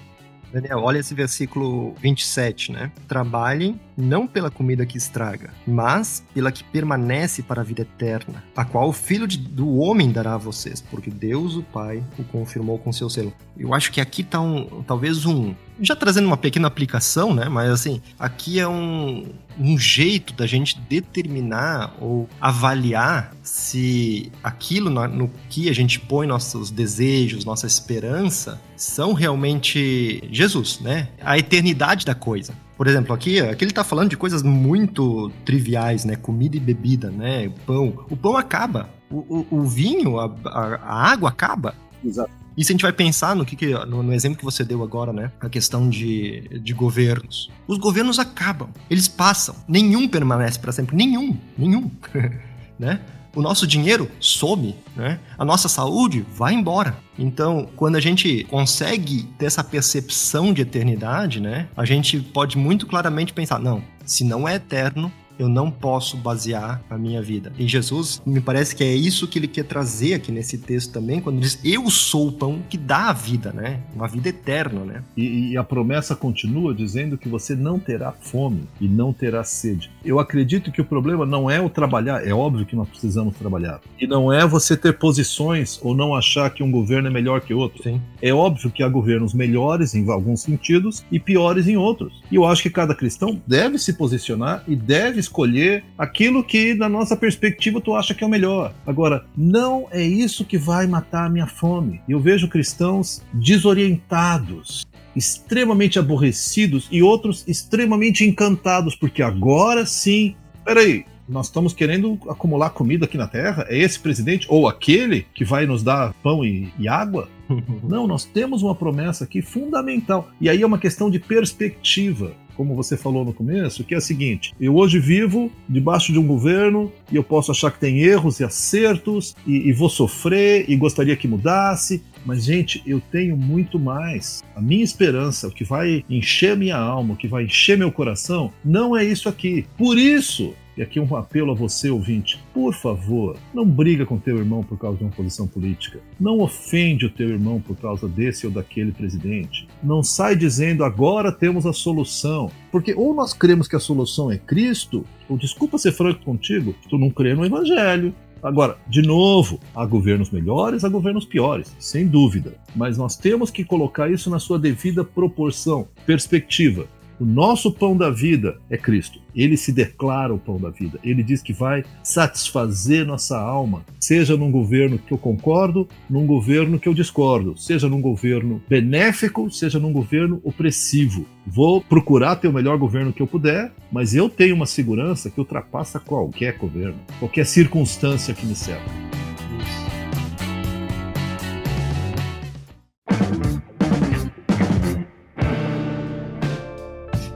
Daniel, 0.55 0.80
olha 0.80 0.99
esse 0.99 1.13
versículo 1.13 1.93
27, 1.95 2.72
né? 2.72 2.89
Trabalhem 3.09 3.78
não 3.97 4.26
pela 4.26 4.49
comida 4.49 4.86
que 4.86 4.97
estraga, 4.97 5.53
mas 5.68 6.24
pela 6.34 6.49
que 6.49 6.63
permanece 6.63 7.43
para 7.43 7.59
a 7.59 7.63
vida 7.63 7.82
eterna, 7.82 8.41
a 8.55 8.63
qual 8.63 8.88
o 8.88 8.93
Filho 8.93 9.28
de, 9.28 9.38
do 9.38 9.78
Homem 9.78 10.13
dará 10.13 10.36
a 10.36 10.38
vocês, 10.38 10.80
porque 10.82 11.09
Deus, 11.09 11.57
o 11.57 11.63
Pai, 11.63 12.01
o 12.18 12.24
confirmou 12.24 12.80
com 12.80 12.93
seu 12.93 13.09
selo. 13.09 13.34
Eu 13.57 13.74
acho 13.74 13.91
que 13.91 13.99
aqui 13.99 14.24
tá 14.24 14.39
um, 14.39 14.82
talvez 14.84 15.26
um, 15.26 15.53
já 15.80 15.95
trazendo 15.95 16.26
uma 16.26 16.38
pequena 16.38 16.67
aplicação, 16.67 17.34
né? 17.34 17.47
Mas 17.49 17.69
assim, 17.69 18.01
aqui 18.17 18.59
é 18.59 18.67
um, 18.67 19.26
um 19.59 19.78
jeito 19.78 20.34
da 20.34 20.45
gente 20.45 20.80
determinar 20.80 21.93
ou 21.99 22.30
avaliar 22.39 23.34
se 23.43 24.32
aquilo 24.43 24.89
no, 24.89 25.07
no 25.07 25.32
que 25.49 25.69
a 25.69 25.73
gente 25.73 25.99
põe 25.99 26.28
nossos 26.28 26.71
desejos, 26.71 27.45
nossa 27.45 27.67
esperança, 27.67 28.61
são 28.76 29.13
realmente 29.13 30.23
Jesus, 30.32 30.80
né? 30.80 31.09
A 31.21 31.38
eternidade 31.38 32.05
da 32.05 32.15
coisa. 32.15 32.53
Por 32.78 32.88
exemplo, 32.88 33.13
aqui, 33.13 33.39
aqui 33.39 33.63
ele 33.63 33.71
está 33.71 33.84
falando 33.84 34.09
de 34.09 34.17
coisas 34.17 34.43
muito 34.43 35.32
triviais, 35.45 36.03
né? 36.03 36.15
Comida 36.15 36.57
e 36.57 36.59
bebida, 36.59 37.09
né? 37.09 37.49
Pão. 37.65 38.05
O 38.09 38.17
pão 38.17 38.36
acaba. 38.36 38.89
O, 39.09 39.17
o, 39.17 39.47
o 39.59 39.63
vinho, 39.63 40.19
a, 40.19 40.26
a, 40.45 40.76
a 40.76 41.11
água 41.11 41.30
acaba. 41.30 41.73
Exato. 42.03 42.44
E 42.57 42.63
se 42.63 42.71
a 42.71 42.73
gente 42.73 42.81
vai 42.81 42.93
pensar 42.93 43.35
no 43.35 43.45
que, 43.45 43.55
que 43.55 43.73
no, 43.85 44.01
no, 44.01 44.13
exemplo 44.13 44.37
que 44.37 44.45
você 44.45 44.63
deu 44.63 44.81
agora, 44.81 45.11
né? 45.11 45.31
A 45.39 45.49
questão 45.49 45.89
de, 45.89 46.59
de 46.61 46.73
governos. 46.73 47.51
Os 47.67 47.77
governos 47.77 48.17
acabam, 48.19 48.69
eles 48.89 49.07
passam. 49.07 49.55
Nenhum 49.67 50.07
permanece 50.07 50.57
para 50.57 50.71
sempre. 50.71 50.95
Nenhum, 50.95 51.37
nenhum. 51.57 51.91
né? 52.79 53.01
O 53.35 53.41
nosso 53.41 53.67
dinheiro 53.67 54.09
some, 54.19 54.75
né? 54.95 55.19
A 55.37 55.43
nossa 55.43 55.67
saúde 55.67 56.25
vai 56.33 56.53
embora. 56.53 56.97
Então, 57.19 57.67
quando 57.75 57.97
a 57.97 57.99
gente 57.99 58.45
consegue 58.45 59.23
ter 59.37 59.47
essa 59.47 59.61
percepção 59.61 60.53
de 60.53 60.61
eternidade, 60.61 61.41
né? 61.41 61.67
A 61.75 61.83
gente 61.83 62.21
pode 62.21 62.57
muito 62.57 62.87
claramente 62.87 63.33
pensar, 63.33 63.59
não, 63.59 63.83
se 64.05 64.23
não 64.23 64.47
é 64.47 64.55
eterno, 64.55 65.11
eu 65.38 65.49
não 65.49 65.69
posso 65.69 66.17
basear 66.17 66.81
a 66.89 66.97
minha 66.97 67.21
vida. 67.21 67.51
E 67.57 67.67
Jesus, 67.67 68.21
me 68.25 68.41
parece 68.41 68.75
que 68.75 68.83
é 68.83 68.95
isso 68.95 69.27
que 69.27 69.39
ele 69.39 69.47
quer 69.47 69.63
trazer 69.63 70.15
aqui 70.15 70.31
nesse 70.31 70.57
texto 70.57 70.91
também, 70.91 71.19
quando 71.19 71.39
diz: 71.39 71.59
Eu 71.63 71.89
sou 71.89 72.29
o 72.29 72.31
pão 72.31 72.61
que 72.69 72.77
dá 72.77 73.09
a 73.09 73.13
vida, 73.13 73.51
né? 73.51 73.79
Uma 73.95 74.07
vida 74.07 74.29
eterna, 74.29 74.83
né? 74.83 75.03
E, 75.15 75.51
e 75.51 75.57
a 75.57 75.63
promessa 75.63 76.15
continua 76.15 76.73
dizendo 76.73 77.17
que 77.17 77.29
você 77.29 77.55
não 77.55 77.79
terá 77.79 78.11
fome 78.11 78.63
e 78.79 78.88
não 78.88 79.11
terá 79.11 79.43
sede. 79.43 79.91
Eu 80.03 80.19
acredito 80.19 80.71
que 80.71 80.81
o 80.81 80.86
problema 80.86 81.25
não 81.25 81.49
é 81.49 81.61
o 81.61 81.69
trabalhar, 81.69 82.25
é 82.25 82.33
óbvio 82.33 82.65
que 82.65 82.75
nós 82.75 82.88
precisamos 82.88 83.36
trabalhar. 83.36 83.81
E 83.99 84.07
não 84.07 84.31
é 84.31 84.45
você 84.45 84.77
ter 84.77 84.97
posições 84.97 85.79
ou 85.81 85.95
não 85.95 86.15
achar 86.15 86.49
que 86.49 86.63
um 86.63 86.71
governo 86.71 87.07
é 87.07 87.11
melhor 87.11 87.41
que 87.41 87.53
outro. 87.53 87.83
Sim. 87.83 88.01
É 88.21 88.33
óbvio 88.33 88.71
que 88.71 88.83
há 88.83 88.89
governos 88.89 89.33
melhores 89.33 89.93
em 89.95 90.09
alguns 90.09 90.41
sentidos 90.41 91.03
e 91.11 91.19
piores 91.19 91.67
em 91.67 91.77
outros. 91.77 92.21
E 92.31 92.36
eu 92.36 92.45
acho 92.45 92.63
que 92.63 92.69
cada 92.69 92.95
cristão 92.95 93.41
deve 93.45 93.77
se 93.77 93.93
posicionar 93.93 94.63
e 94.67 94.75
deve 94.75 95.19
escolher 95.26 95.84
aquilo 95.97 96.43
que, 96.43 96.73
na 96.73 96.88
nossa 96.88 97.15
perspectiva, 97.15 97.82
tu 97.82 97.95
acha 97.95 98.13
que 98.13 98.23
é 98.23 98.28
o 98.28 98.30
melhor. 98.30 98.73
Agora, 98.86 99.26
não 99.36 99.88
é 99.91 100.01
isso 100.01 100.45
que 100.45 100.57
vai 100.57 100.88
matar 100.88 101.26
a 101.26 101.30
minha 101.30 101.47
fome. 101.47 102.01
Eu 102.07 102.19
vejo 102.19 102.47
cristãos 102.47 103.21
desorientados, 103.34 104.86
extremamente 105.15 105.99
aborrecidos 105.99 106.88
e 106.91 107.01
outros 107.01 107.43
extremamente 107.47 108.26
encantados, 108.26 108.95
porque 108.95 109.21
agora 109.21 109.86
sim. 109.86 110.36
Peraí, 110.63 111.05
nós 111.28 111.47
estamos 111.47 111.73
querendo 111.73 112.19
acumular 112.30 112.69
comida 112.69 113.05
aqui 113.05 113.17
na 113.17 113.28
Terra? 113.28 113.65
É 113.69 113.78
esse 113.78 113.99
presidente 113.99 114.45
ou 114.49 114.67
aquele 114.67 115.26
que 115.34 115.43
vai 115.43 115.65
nos 115.65 115.82
dar 115.84 116.13
pão 116.21 116.45
e, 116.45 116.71
e 116.78 116.88
água? 116.88 117.28
Não, 117.83 118.07
nós 118.07 118.25
temos 118.25 118.63
uma 118.63 118.75
promessa 118.75 119.23
aqui 119.23 119.41
fundamental. 119.41 120.29
E 120.39 120.49
aí 120.49 120.61
é 120.61 120.65
uma 120.65 120.79
questão 120.79 121.09
de 121.09 121.19
perspectiva 121.19 122.33
como 122.55 122.73
você 122.73 122.95
falou 122.97 123.25
no 123.25 123.33
começo, 123.33 123.83
que 123.83 123.93
é 123.93 123.97
a 123.97 124.01
seguinte: 124.01 124.53
eu 124.59 124.75
hoje 124.75 124.99
vivo 124.99 125.51
debaixo 125.67 126.11
de 126.11 126.19
um 126.19 126.25
governo 126.25 126.91
e 127.11 127.15
eu 127.15 127.23
posso 127.23 127.51
achar 127.51 127.71
que 127.71 127.79
tem 127.79 127.99
erros 127.99 128.39
e 128.39 128.43
acertos 128.43 129.35
e, 129.45 129.69
e, 129.69 129.73
vou 129.73 129.89
sofrer 129.89 130.65
e 130.67 130.75
gostaria 130.75 131.15
que 131.15 131.27
mudasse. 131.27 132.01
Mas, 132.25 132.43
gente, 132.45 132.81
eu 132.87 132.99
tenho 132.99 133.37
muito 133.37 133.77
mais. 133.77 134.43
A 134.55 134.61
minha 134.61 134.83
esperança, 134.83 135.47
o 135.47 135.51
que 135.51 135.63
vai 135.63 136.03
encher 136.09 136.57
minha 136.57 136.77
alma, 136.77 137.13
o 137.13 137.17
que 137.17 137.27
vai 137.27 137.43
encher 137.43 137.77
meu 137.77 137.91
coração, 137.91 138.51
não 138.63 138.97
é 138.97 139.03
isso 139.03 139.29
aqui. 139.29 139.65
Por 139.77 139.97
isso, 139.97 140.55
e 140.78 140.82
aqui 140.82 140.99
um 140.99 141.15
apelo 141.15 141.51
a 141.51 141.55
você, 141.55 141.89
ouvinte. 141.89 142.43
Por 142.53 142.73
favor, 142.73 143.38
não 143.53 143.65
briga 143.65 144.05
com 144.05 144.17
teu 144.17 144.38
irmão 144.38 144.63
por 144.63 144.78
causa 144.78 144.97
de 144.97 145.03
uma 145.03 145.11
posição 145.11 145.47
política. 145.47 145.99
Não 146.19 146.39
ofende 146.39 147.05
o 147.05 147.09
teu 147.09 147.30
irmão 147.30 147.61
por 147.61 147.76
causa 147.78 148.07
desse 148.07 148.45
ou 148.45 148.51
daquele 148.51 148.91
presidente. 148.91 149.67
Não 149.82 150.03
sai 150.03 150.36
dizendo 150.36 150.84
agora 150.84 151.32
temos 151.32 151.65
a 151.65 151.73
solução. 151.73 152.51
Porque 152.71 152.93
ou 152.93 153.13
nós 153.13 153.34
cremos 153.34 153.67
que 153.67 153.76
a 153.76 153.80
solução 153.80 154.32
é 154.32 154.38
Cristo, 154.38 155.05
ou 155.30 155.38
desculpa 155.38 155.78
ser 155.78 155.91
franco 155.91 156.23
contigo, 156.23 156.76
tu 156.89 156.97
não 156.97 157.09
crê 157.09 157.34
no 157.34 157.45
Evangelho. 157.45 158.13
Agora, 158.45 158.78
de 158.88 159.01
novo, 159.01 159.59
há 159.73 159.84
governos 159.88 160.30
melhores, 160.30 160.84
há 160.84 160.89
governos 160.89 161.26
piores, 161.26 161.76
sem 161.80 162.05
dúvida. 162.05 162.53
Mas 162.76 162.95
nós 162.95 163.17
temos 163.17 163.49
que 163.49 163.63
colocar 163.63 164.11
isso 164.11 164.30
na 164.30 164.38
sua 164.38 164.59
devida 164.59 165.03
proporção, 165.03 165.88
perspectiva. 166.05 166.86
O 167.20 167.26
nosso 167.26 167.72
pão 167.72 167.95
da 167.95 168.09
vida 168.09 168.57
é 168.70 168.78
Cristo. 168.78 169.20
Ele 169.34 169.55
se 169.55 169.72
declara 169.72 170.34
o 170.34 170.38
pão 170.38 170.57
da 170.57 170.70
vida. 170.70 170.99
Ele 171.03 171.24
diz 171.24 171.41
que 171.41 171.53
vai 171.53 171.84
satisfazer 172.03 173.05
nossa 173.05 173.39
alma, 173.39 173.86
seja 173.99 174.36
num 174.36 174.51
governo 174.51 174.97
que 174.99 175.13
eu 175.13 175.18
concordo, 175.18 175.88
num 176.09 176.26
governo 176.26 176.80
que 176.80 176.89
eu 176.89 176.93
discordo, 176.93 177.57
seja 177.57 177.88
num 177.88 178.01
governo 178.01 178.61
benéfico, 178.68 179.49
seja 179.49 179.80
num 179.80 179.93
governo 179.93 180.41
opressivo. 180.43 181.26
Vou 181.47 181.82
procurar 181.82 182.36
ter 182.36 182.47
o 182.47 182.53
melhor 182.53 182.78
governo 182.78 183.13
que 183.13 183.22
eu 183.22 183.28
puder, 183.28 183.72
mas 183.91 184.13
eu 184.13 184.30
tenho 184.30 184.55
uma 184.55 184.66
segurança 184.66 185.30
que 185.30 185.39
ultrapassa 185.39 185.99
qualquer 185.99 186.57
governo, 186.57 186.99
qualquer 187.20 187.45
circunstância 187.45 188.34
que 188.34 188.45
me 188.45 188.55
cerca. 188.55 188.89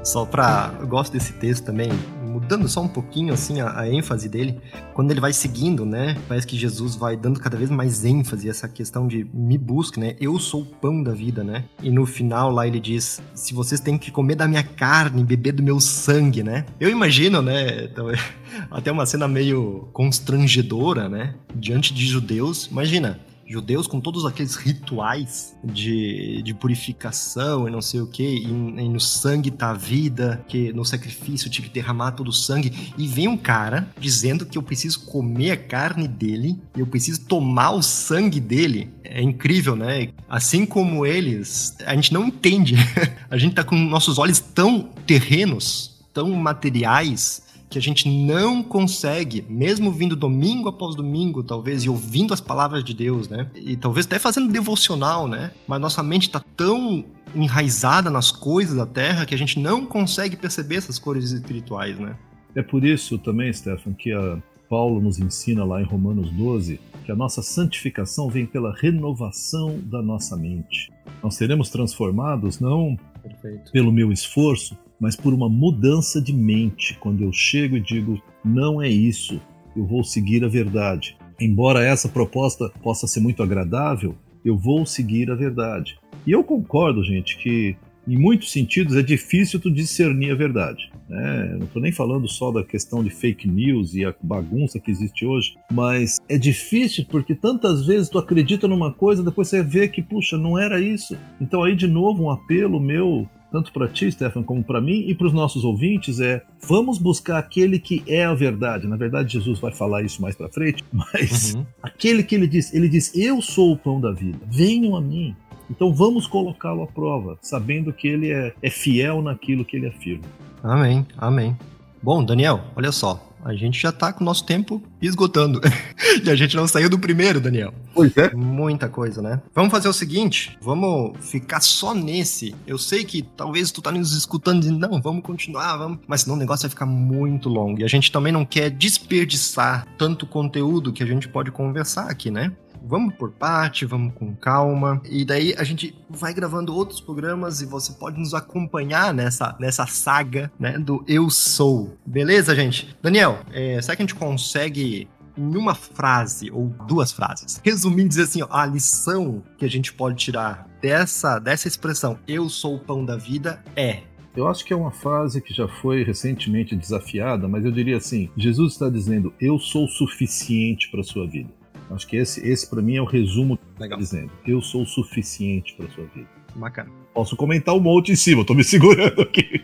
Só 0.10 0.26
pra. 0.26 0.74
Eu 0.80 0.88
gosto 0.88 1.14
desse 1.14 1.34
texto 1.34 1.66
também, 1.66 1.92
mudando 2.26 2.68
só 2.68 2.82
um 2.82 2.88
pouquinho 2.88 3.32
assim 3.32 3.62
a, 3.62 3.82
a, 3.82 3.88
ênfase 3.88 4.28
dele, 4.28 4.60
quando 4.96 5.12
ele 5.12 5.20
vai 5.20 5.32
seguindo, 5.32 5.86
né? 5.86 6.18
Parece 6.28 6.48
que 6.48 6.58
Jesus 6.58 6.96
vai 6.96 7.16
dando 7.16 7.40
cada 7.40 7.56
vez 7.56 7.70
mais 7.70 8.04
ênfase 8.04 8.48
a 8.48 8.50
essa 8.50 8.68
questão 8.68 9.08
de 9.08 9.24
me 9.32 9.56
busque, 9.56 10.00
né? 10.00 10.16
Eu 10.20 10.40
sou 10.40 10.64
o 10.64 10.66
pão 10.66 11.04
da 11.04 11.14
vida, 11.14 11.44
né? 11.44 11.64
E 11.84 11.92
no 11.92 12.08
final 12.08 12.50
lá 12.50 12.66
ele 12.66 12.80
diz: 12.80 13.22
se 13.36 13.54
vocês 13.54 13.80
têm 13.80 14.00
que 14.00 14.10
comer 14.10 14.34
da 14.34 14.48
minha 14.48 14.64
carne, 14.64 15.24
beber 15.24 15.52
do 15.52 15.62
meu 15.62 15.80
sangue, 15.80 16.42
né? 16.42 16.66
Eu 16.80 16.90
imagino, 16.90 17.40
né? 17.40 17.84
Então, 17.84 18.08
até 18.72 18.92
uma 18.92 19.06
cena 19.06 19.28
meio 19.28 19.90
constrangedora, 19.94 21.08
né? 21.08 21.36
Diante 21.54 21.94
de 21.94 22.08
judeus. 22.08 22.66
Imagina, 22.66 23.20
judeus 23.50 23.88
com 23.88 24.00
todos 24.00 24.26
aqueles 24.26 24.56
rituais 24.56 25.58
de, 25.64 26.42
de 26.44 26.54
purificação 26.54 27.68
e 27.68 27.72
não 27.72 27.82
sei 27.82 28.00
o 28.00 28.08
que, 28.08 28.24
e, 28.24 28.46
e, 28.46 28.90
no 28.90 29.00
sangue 29.00 29.50
tá 29.50 29.72
a 29.72 29.74
vida, 29.74 30.46
que 30.48 30.72
no 30.72 30.86
sacrifício 30.86 31.50
tive 31.50 31.68
que 31.68 31.74
derramar 31.74 32.12
todo 32.12 32.28
o 32.28 32.34
sangue, 32.34 32.94
e 32.96 33.08
vem 33.08 33.28
um 33.28 33.38
cara 33.38 33.90
dizendo 34.00 34.46
que 34.46 34.58
eu 34.58 34.62
preciso 34.62 35.06
comer 35.06 35.52
a 35.52 35.58
carne 35.58 36.08
dele, 36.08 36.60
eu 36.78 36.86
preciso 36.86 37.26
tomar 37.26 37.72
o 37.72 37.82
sangue 37.82 38.40
dele. 38.40 38.92
É 39.04 39.22
incrível, 39.22 39.76
né? 39.76 40.10
Assim 40.30 40.66
como 40.66 41.06
eles, 41.06 41.76
a 41.86 41.96
gente 41.96 42.14
não 42.14 42.28
entende. 42.28 42.76
a 43.30 43.38
gente 43.38 43.56
tá 43.56 43.64
com 43.64 43.76
nossos 43.76 44.20
olhos 44.20 44.40
tão 44.40 44.90
terrenos, 45.08 46.06
tão 46.14 46.30
materiais, 46.32 47.42
que 47.70 47.78
a 47.78 47.82
gente 47.82 48.10
não 48.10 48.64
consegue, 48.64 49.46
mesmo 49.48 49.92
vindo 49.92 50.16
domingo 50.16 50.70
após 50.70 50.96
domingo, 50.96 51.44
talvez, 51.44 51.84
e 51.84 51.90
ouvindo 51.90 52.34
as 52.34 52.42
palavras 52.42 52.84
de 52.84 52.94
Deus, 52.94 53.30
né? 53.30 53.48
E 53.56 53.78
talvez 53.78 54.06
até 54.06 54.18
fazendo 54.18 54.52
devocional, 54.52 55.28
né? 55.28 55.52
Mas 55.68 55.80
nossa 55.80 56.02
mente 56.02 56.24
está 56.24 56.44
tão 56.58 57.06
enraizada 57.36 58.10
nas 58.10 58.32
coisas 58.32 58.76
da 58.76 58.88
terra 58.88 59.26
que 59.26 59.36
a 59.36 59.38
gente 59.38 59.60
não 59.60 59.86
consegue 59.86 60.36
perceber 60.36 60.78
essas 60.78 60.98
cores 60.98 61.32
espirituais, 61.32 62.00
né? 62.00 62.16
É 62.56 62.64
por 62.64 62.84
isso 62.84 63.20
também, 63.20 63.54
Stefan, 63.54 63.94
que 63.94 64.12
a 64.12 64.40
Paulo 64.68 65.00
nos 65.00 65.20
ensina 65.20 65.64
lá 65.64 65.82
em 65.82 65.86
Romanos 65.86 66.32
12 66.32 66.80
que 67.06 67.12
a 67.12 67.16
nossa 67.16 67.42
santificação 67.42 68.30
vem 68.30 68.46
pela 68.46 68.72
renovação 68.72 69.80
da 69.84 70.02
nossa 70.02 70.38
mente. 70.38 70.92
Nós 71.24 71.36
seremos 71.36 71.70
transformados 71.70 72.60
não 72.60 72.96
Perfeito. 73.22 73.72
pelo 73.72 73.92
meu 73.92 74.12
esforço, 74.12 74.78
mas 75.00 75.16
por 75.16 75.34
uma 75.34 75.50
mudança 75.50 76.22
de 76.22 76.34
mente, 76.34 76.98
quando 77.00 77.24
eu 77.24 77.32
chego 77.32 77.78
e 77.78 77.82
digo: 77.82 78.22
não 78.44 78.82
é 78.82 78.90
isso, 78.90 79.40
eu 79.76 79.86
vou 79.86 80.04
seguir 80.04 80.44
a 80.44 80.48
verdade. 80.48 81.18
Embora 81.40 81.84
essa 81.84 82.10
proposta 82.10 82.70
possa 82.84 83.08
ser 83.08 83.22
muito 83.22 83.42
agradável, 83.42 84.16
eu 84.44 84.58
vou 84.58 84.86
seguir 84.86 85.32
a 85.32 85.36
verdade. 85.36 85.98
E 86.28 86.32
eu 86.32 86.44
concordo, 86.44 87.04
gente, 87.04 87.38
que 87.38 87.78
em 88.10 88.18
muitos 88.18 88.52
sentidos, 88.52 88.96
é 88.96 89.04
difícil 89.04 89.60
tu 89.60 89.70
discernir 89.70 90.32
a 90.32 90.36
verdade. 90.36 90.92
Né? 91.08 91.56
Não 91.60 91.66
estou 91.66 91.82
nem 91.82 91.92
falando 91.92 92.28
só 92.28 92.52
da 92.52 92.64
questão 92.64 93.04
de 93.04 93.12
fake 93.12 93.48
news 93.48 93.94
e 93.94 94.04
a 94.04 94.14
bagunça 94.22 94.80
que 94.80 94.90
existe 94.90 95.26
hoje, 95.26 95.56
mas 95.72 96.18
é 96.28 96.38
difícil 96.38 97.06
porque 97.08 97.36
tantas 97.36 97.86
vezes 97.86 98.10
tu 98.10 98.18
acredita 98.18 98.68
numa 98.68 98.92
coisa, 98.92 99.24
depois 99.24 99.48
você 99.48 99.62
vê 99.62 99.88
que, 99.88 100.02
puxa, 100.02 100.38
não 100.38 100.58
era 100.58 100.82
isso. 100.82 101.16
Então 101.40 101.64
aí, 101.64 101.76
de 101.76 101.88
novo, 101.88 102.24
um 102.24 102.32
apelo 102.32 102.80
meu 102.80 103.30
tanto 103.52 103.72
para 103.72 103.88
ti, 103.88 104.12
Stefan, 104.12 104.44
como 104.44 104.64
para 104.64 104.80
mim 104.80 105.06
e 105.08 105.16
para 105.16 105.28
os 105.28 105.34
nossos 105.34 105.64
ouvintes 105.64 106.20
é: 106.20 106.44
vamos 106.68 106.98
buscar 106.98 107.38
aquele 107.38 107.80
que 107.80 108.04
é 108.08 108.26
a 108.26 108.34
verdade. 108.34 108.88
Na 108.88 108.96
verdade, 108.96 109.34
Jesus 109.34 109.60
vai 109.60 109.72
falar 109.72 110.04
isso 110.04 110.22
mais 110.22 110.36
para 110.36 110.50
frente, 110.50 110.84
mas 110.92 111.56
uhum. 111.56 111.66
aquele 111.82 112.24
que 112.24 112.36
ele 112.36 112.48
diz, 112.48 112.74
ele 112.74 112.88
diz: 112.88 113.16
"Eu 113.16 113.42
sou 113.42 113.74
o 113.74 113.78
pão 113.78 114.00
da 114.00 114.12
vida. 114.12 114.40
Venham 114.48 114.96
a 114.96 115.02
mim". 115.02 115.36
Então 115.70 115.94
vamos 115.94 116.26
colocá-lo 116.26 116.82
à 116.82 116.88
prova, 116.88 117.38
sabendo 117.42 117.94
que 117.94 118.08
ele 118.08 118.32
é, 118.32 118.54
é 118.62 118.70
fiel 118.70 119.22
naquilo 119.22 119.64
que 119.64 119.78
ele 119.78 119.88
afirma. 119.88 120.24
Amém, 120.64 121.06
amém. 121.18 121.56
Bom, 122.02 122.24
Daniel, 122.24 122.62
olha 122.76 122.92
só, 122.92 123.29
a 123.44 123.54
gente 123.54 123.80
já 123.80 123.92
tá 123.92 124.12
com 124.12 124.22
o 124.22 124.26
nosso 124.26 124.46
tempo 124.46 124.82
esgotando. 125.02 125.62
e 126.24 126.30
a 126.30 126.36
gente 126.36 126.56
não 126.56 126.68
saiu 126.68 126.90
do 126.90 127.00
primeiro, 127.00 127.40
Daniel. 127.40 127.74
Pois 127.94 128.16
é. 128.18 128.34
Muita 128.34 128.88
coisa, 128.88 129.22
né? 129.22 129.42
Vamos 129.54 129.72
fazer 129.72 129.88
o 129.88 129.94
seguinte, 129.94 130.58
vamos 130.62 131.18
ficar 131.26 131.62
só 131.62 131.94
nesse. 131.94 132.56
Eu 132.66 132.78
sei 132.78 133.04
que 133.04 133.22
talvez 133.22 133.72
tu 133.72 133.82
tá 133.82 133.92
nos 133.92 134.14
escutando 134.14 134.66
e 134.66 134.72
não, 134.72 135.02
vamos 135.02 135.24
continuar, 135.24 135.78
vamos. 135.78 136.00
Mas 136.08 136.22
senão 136.22 136.36
o 136.36 136.40
negócio 136.40 136.64
vai 136.64 136.70
ficar 136.70 136.86
muito 136.86 137.50
longo. 137.50 137.82
E 137.82 137.84
a 137.84 137.88
gente 137.88 138.12
também 138.12 138.32
não 138.32 138.46
quer 138.46 138.70
desperdiçar 138.70 139.88
tanto 139.98 140.26
conteúdo 140.26 140.94
que 140.94 141.04
a 141.04 141.06
gente 141.06 141.28
pode 141.28 141.52
conversar 141.52 142.10
aqui, 142.10 142.30
né? 142.32 142.52
Vamos 142.84 143.14
por 143.16 143.32
parte, 143.32 143.86
vamos 143.86 144.14
com 144.14 144.36
calma. 144.36 145.02
E 145.10 145.26
daí 145.26 145.54
a 145.58 145.64
gente 145.64 145.98
vai 146.10 146.34
gravando 146.34 146.76
outros 146.76 147.00
programas 147.00 147.62
e 147.62 147.66
você 147.66 147.94
pode 147.94 148.20
nos 148.20 148.34
acompanhar 148.34 149.14
nessa, 149.14 149.56
nessa 149.60 149.86
saga, 149.86 150.52
né, 150.60 150.78
do 150.78 151.04
Eu 151.08 151.30
Sou. 151.30 151.98
Beleza, 152.06 152.56
gente? 152.56 152.96
Daniel, 153.02 153.40
é, 153.52 153.82
será 153.82 153.96
que 153.96 154.02
a 154.02 154.06
gente 154.06 154.16
consegue 154.16 155.08
em 155.38 155.56
uma 155.56 155.74
frase 155.74 156.52
ou 156.52 156.68
duas 156.86 157.14
frases, 157.14 157.62
resumindo 157.64 158.10
dizer 158.10 158.24
assim, 158.24 158.42
ó, 158.42 158.48
a 158.50 158.66
lição 158.66 159.42
que 159.58 159.64
a 159.64 159.70
gente 159.70 159.94
pode 159.94 160.18
tirar 160.18 160.68
dessa 160.82 161.40
dessa 161.40 161.68
expressão 161.68 162.20
eu 162.28 162.50
sou 162.50 162.76
o 162.76 162.80
pão 162.80 163.06
da 163.06 163.16
vida 163.16 163.64
é 163.76 164.02
eu 164.36 164.48
acho 164.48 164.64
que 164.64 164.72
é 164.72 164.76
uma 164.76 164.92
frase 164.92 165.42
que 165.42 165.54
já 165.54 165.68
foi 165.68 166.04
recentemente 166.04 166.76
desafiada, 166.76 167.48
mas 167.48 167.66
eu 167.66 167.72
diria 167.72 167.98
assim: 167.98 168.30
Jesus 168.38 168.74
está 168.74 168.90
dizendo, 168.90 169.34
eu 169.42 169.58
sou 169.58 169.88
suficiente 169.88 170.90
para 170.90 171.04
sua 171.04 171.28
vida. 171.28 171.50
Acho 171.92 172.08
que 172.08 172.18
esse, 172.18 172.46
esse 172.48 172.70
para 172.70 172.82
mim 172.82 172.96
é 172.96 173.02
o 173.02 173.06
resumo 173.06 173.58
Legal. 173.80 173.98
dizendo. 173.98 174.32
Eu 174.46 174.62
sou 174.62 174.84
o 174.84 174.86
suficiente 174.86 175.74
para 175.76 175.90
sua 175.90 176.06
vida. 176.06 176.28
Bacana. 176.56 176.90
Posso 177.14 177.36
comentar 177.36 177.76
um 177.76 177.80
monte 177.80 178.12
em 178.12 178.16
cima, 178.16 178.42
eu 178.42 178.46
tô 178.46 178.54
me 178.54 178.64
segurando 178.64 179.22
aqui. 179.22 179.62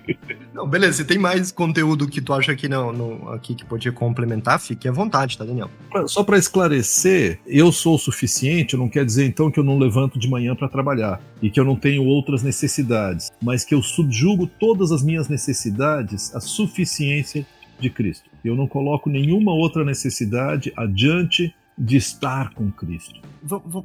Não, 0.54 0.68
beleza, 0.68 0.98
se 0.98 1.06
tem 1.06 1.18
mais 1.18 1.52
conteúdo 1.52 2.08
que 2.08 2.22
tu 2.22 2.34
acha 2.34 2.52
aqui, 2.52 2.68
não, 2.68 2.92
não, 2.92 3.30
aqui 3.30 3.56
que 3.56 3.66
podia 3.66 3.92
complementar, 3.92 4.60
fique 4.60 4.88
à 4.88 4.92
vontade, 4.92 5.38
tá, 5.38 5.46
Daniel? 5.46 5.70
Só 6.08 6.24
para 6.24 6.38
esclarecer, 6.38 7.40
eu 7.46 7.72
sou 7.72 7.96
o 7.96 8.00
suficiente 8.00 8.76
não 8.76 8.90
quer 8.90 9.06
dizer 9.06 9.26
então 9.26 9.52
que 9.52 9.60
eu 9.60 9.64
não 9.64 9.78
levanto 9.78 10.20
de 10.20 10.28
manhã 10.28 10.56
para 10.56 10.68
trabalhar 10.68 11.22
e 11.42 11.50
que 11.50 11.60
eu 11.60 11.64
não 11.64 11.76
tenho 11.76 12.04
outras 12.04 12.44
necessidades, 12.44 13.32
mas 13.42 13.64
que 13.64 13.74
eu 13.74 13.82
subjugo 13.82 14.48
todas 14.48 14.92
as 14.92 15.04
minhas 15.04 15.30
necessidades 15.30 16.36
à 16.36 16.40
suficiência 16.40 17.46
de 17.80 17.90
Cristo. 17.90 18.30
Eu 18.44 18.56
não 18.56 18.68
coloco 18.68 19.10
nenhuma 19.10 19.54
outra 19.54 19.84
necessidade 19.84 20.72
adiante 20.76 21.54
de 21.78 21.98
estar 21.98 22.54
com 22.54 22.72
Cristo. 22.72 23.20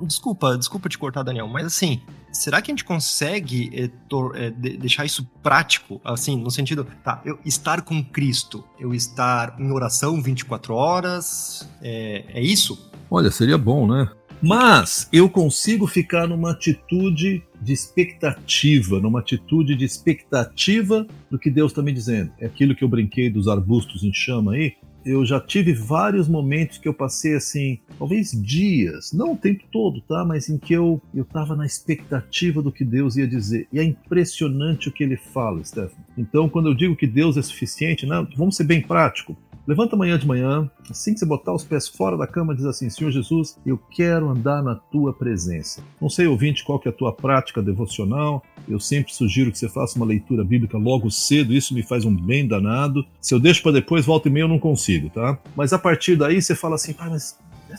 Desculpa, 0.03 0.57
desculpa 0.57 0.89
te 0.89 0.97
cortar, 0.97 1.23
Daniel, 1.23 1.49
mas 1.49 1.67
assim, 1.67 2.01
será 2.33 2.63
que 2.63 2.71
a 2.71 2.73
gente 2.73 2.85
consegue 2.85 3.71
é, 3.75 3.89
tor, 4.09 4.37
é, 4.37 4.51
de, 4.51 4.77
deixar 4.77 5.05
isso 5.05 5.29
prático, 5.43 6.01
assim, 6.05 6.41
no 6.41 6.51
sentido, 6.51 6.87
tá, 7.03 7.21
eu 7.25 7.39
estar 7.45 7.83
com 7.83 8.03
Cristo, 8.03 8.65
eu 8.79 8.95
estar 8.95 9.57
em 9.59 9.71
oração 9.73 10.23
24 10.23 10.75
horas, 10.75 11.69
é, 11.83 12.25
é 12.29 12.43
isso? 12.43 12.91
Olha, 13.11 13.31
seria 13.31 13.59
bom, 13.59 13.87
né? 13.87 14.09
Mas 14.43 15.07
eu 15.13 15.29
consigo 15.29 15.87
ficar 15.87 16.27
numa 16.27 16.53
atitude 16.53 17.43
de 17.61 17.73
expectativa, 17.75 18.99
numa 18.99 19.21
atitude 19.21 19.77
de 19.77 19.85
expectativa 19.85 21.07
do 21.31 21.39
que 21.39 21.51
Deus 21.51 21.73
está 21.73 21.83
me 21.83 21.93
dizendo. 21.93 22.33
É 22.41 22.47
aquilo 22.47 22.75
que 22.75 22.83
eu 22.83 22.89
brinquei 22.89 23.29
dos 23.29 23.49
arbustos 23.49 24.03
em 24.03 24.15
chama 24.15 24.53
aí 24.53 24.77
eu 25.05 25.25
já 25.25 25.41
tive 25.41 25.73
vários 25.73 26.29
momentos 26.29 26.79
que 26.79 26.89
eu 26.89 26.95
passei 26.95 27.35
assim, 27.35 27.79
talvez 27.99 28.31
dias, 28.33 29.13
não 29.13 29.33
o 29.33 29.37
tempo 29.37 29.65
todo, 29.73 30.01
tá? 30.03 30.25
Mas 30.25 30.49
em 30.49 30.59
que 30.59 30.75
eu 30.75 31.01
eu 31.15 31.25
na 31.57 31.67
expectativa 31.67 32.63
do 32.63 32.73
que 32.73 32.85
Deus 32.85 33.17
ia 33.17 33.27
dizer. 33.27 33.67
E 33.73 33.79
é 33.79 33.85
impressionante 33.85 34.89
o 34.89 34.93
que 34.93 35.03
ele 35.03 35.17
fala, 35.17 35.65
Stefan. 35.65 35.97
Então, 36.17 36.49
quando 36.49 36.69
eu 36.69 36.75
digo 36.75 36.97
que 36.97 37.07
Deus 37.07 37.37
é 37.37 37.43
suficiente, 37.43 38.07
né, 38.07 38.27
vamos 38.37 38.57
ser 38.57 38.65
bem 38.65 38.81
prático. 38.81 39.37
Levanta 39.67 39.95
amanhã 39.95 40.19
de 40.19 40.27
manhã, 40.27 40.71
assim 40.91 41.13
que 41.13 41.21
você 41.21 41.27
botar 41.27 41.53
os 41.53 41.65
pés 41.65 41.87
fora 41.87 42.17
da 42.17 42.27
cama, 42.27 42.55
diz 42.55 42.65
assim: 42.65 42.89
Senhor 42.89 43.11
Jesus, 43.11 43.59
eu 43.65 43.79
quero 43.79 44.29
andar 44.29 44.63
na 44.63 44.75
tua 44.75 45.13
presença. 45.13 45.83
Não 46.01 46.09
sei, 46.09 46.27
ouvinte, 46.27 46.65
qual 46.65 46.79
que 46.79 46.89
é 46.89 46.91
a 46.91 46.95
tua 46.95 47.13
prática 47.13 47.63
devocional. 47.63 48.43
Eu 48.69 48.79
sempre 48.79 49.13
sugiro 49.13 49.51
que 49.51 49.59
você 49.59 49.69
faça 49.69 49.97
uma 49.97 50.07
leitura 50.07 50.45
bíblica 50.45 50.79
logo 50.79 51.11
cedo, 51.11 51.53
isso 51.53 51.75
me 51.75 51.83
faz 51.83 52.05
um 52.05 52.15
bem 52.15 52.47
danado. 52.47 53.05
Se 53.21 53.35
eu 53.35 53.41
deixo 53.41 53.63
para 53.63 53.73
depois, 53.73 54.07
volta 54.07 54.29
e 54.29 54.33
meia 54.33 54.45
eu 54.45 54.49
não 54.49 54.59
consigo, 54.59 55.11
tá? 55.11 55.39
Mas 55.57 55.73
a 55.73 55.79
partir 55.79 56.17
daí 56.17 56.41
você 56.41 56.55
fala 56.55 56.77
assim: 56.77 56.93
pai, 56.93 57.11
mas 57.11 57.39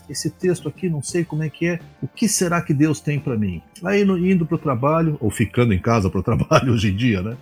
esse 0.10 0.30
texto 0.30 0.70
aqui, 0.70 0.90
não 0.90 1.02
sei 1.02 1.24
como 1.24 1.44
é 1.44 1.50
que 1.50 1.68
é, 1.68 1.80
o 2.02 2.08
que 2.08 2.28
será 2.28 2.62
que 2.62 2.74
Deus 2.74 3.00
tem 3.00 3.20
para 3.20 3.38
mim? 3.38 3.62
Aí 3.84 4.02
indo 4.04 4.46
para 4.46 4.56
o 4.56 4.60
trabalho, 4.60 5.18
ou 5.20 5.30
ficando 5.30 5.74
em 5.74 5.80
casa 5.80 6.10
para 6.10 6.20
o 6.20 6.24
trabalho 6.24 6.74
hoje 6.74 6.90
em 6.90 6.96
dia, 6.96 7.22
né? 7.22 7.38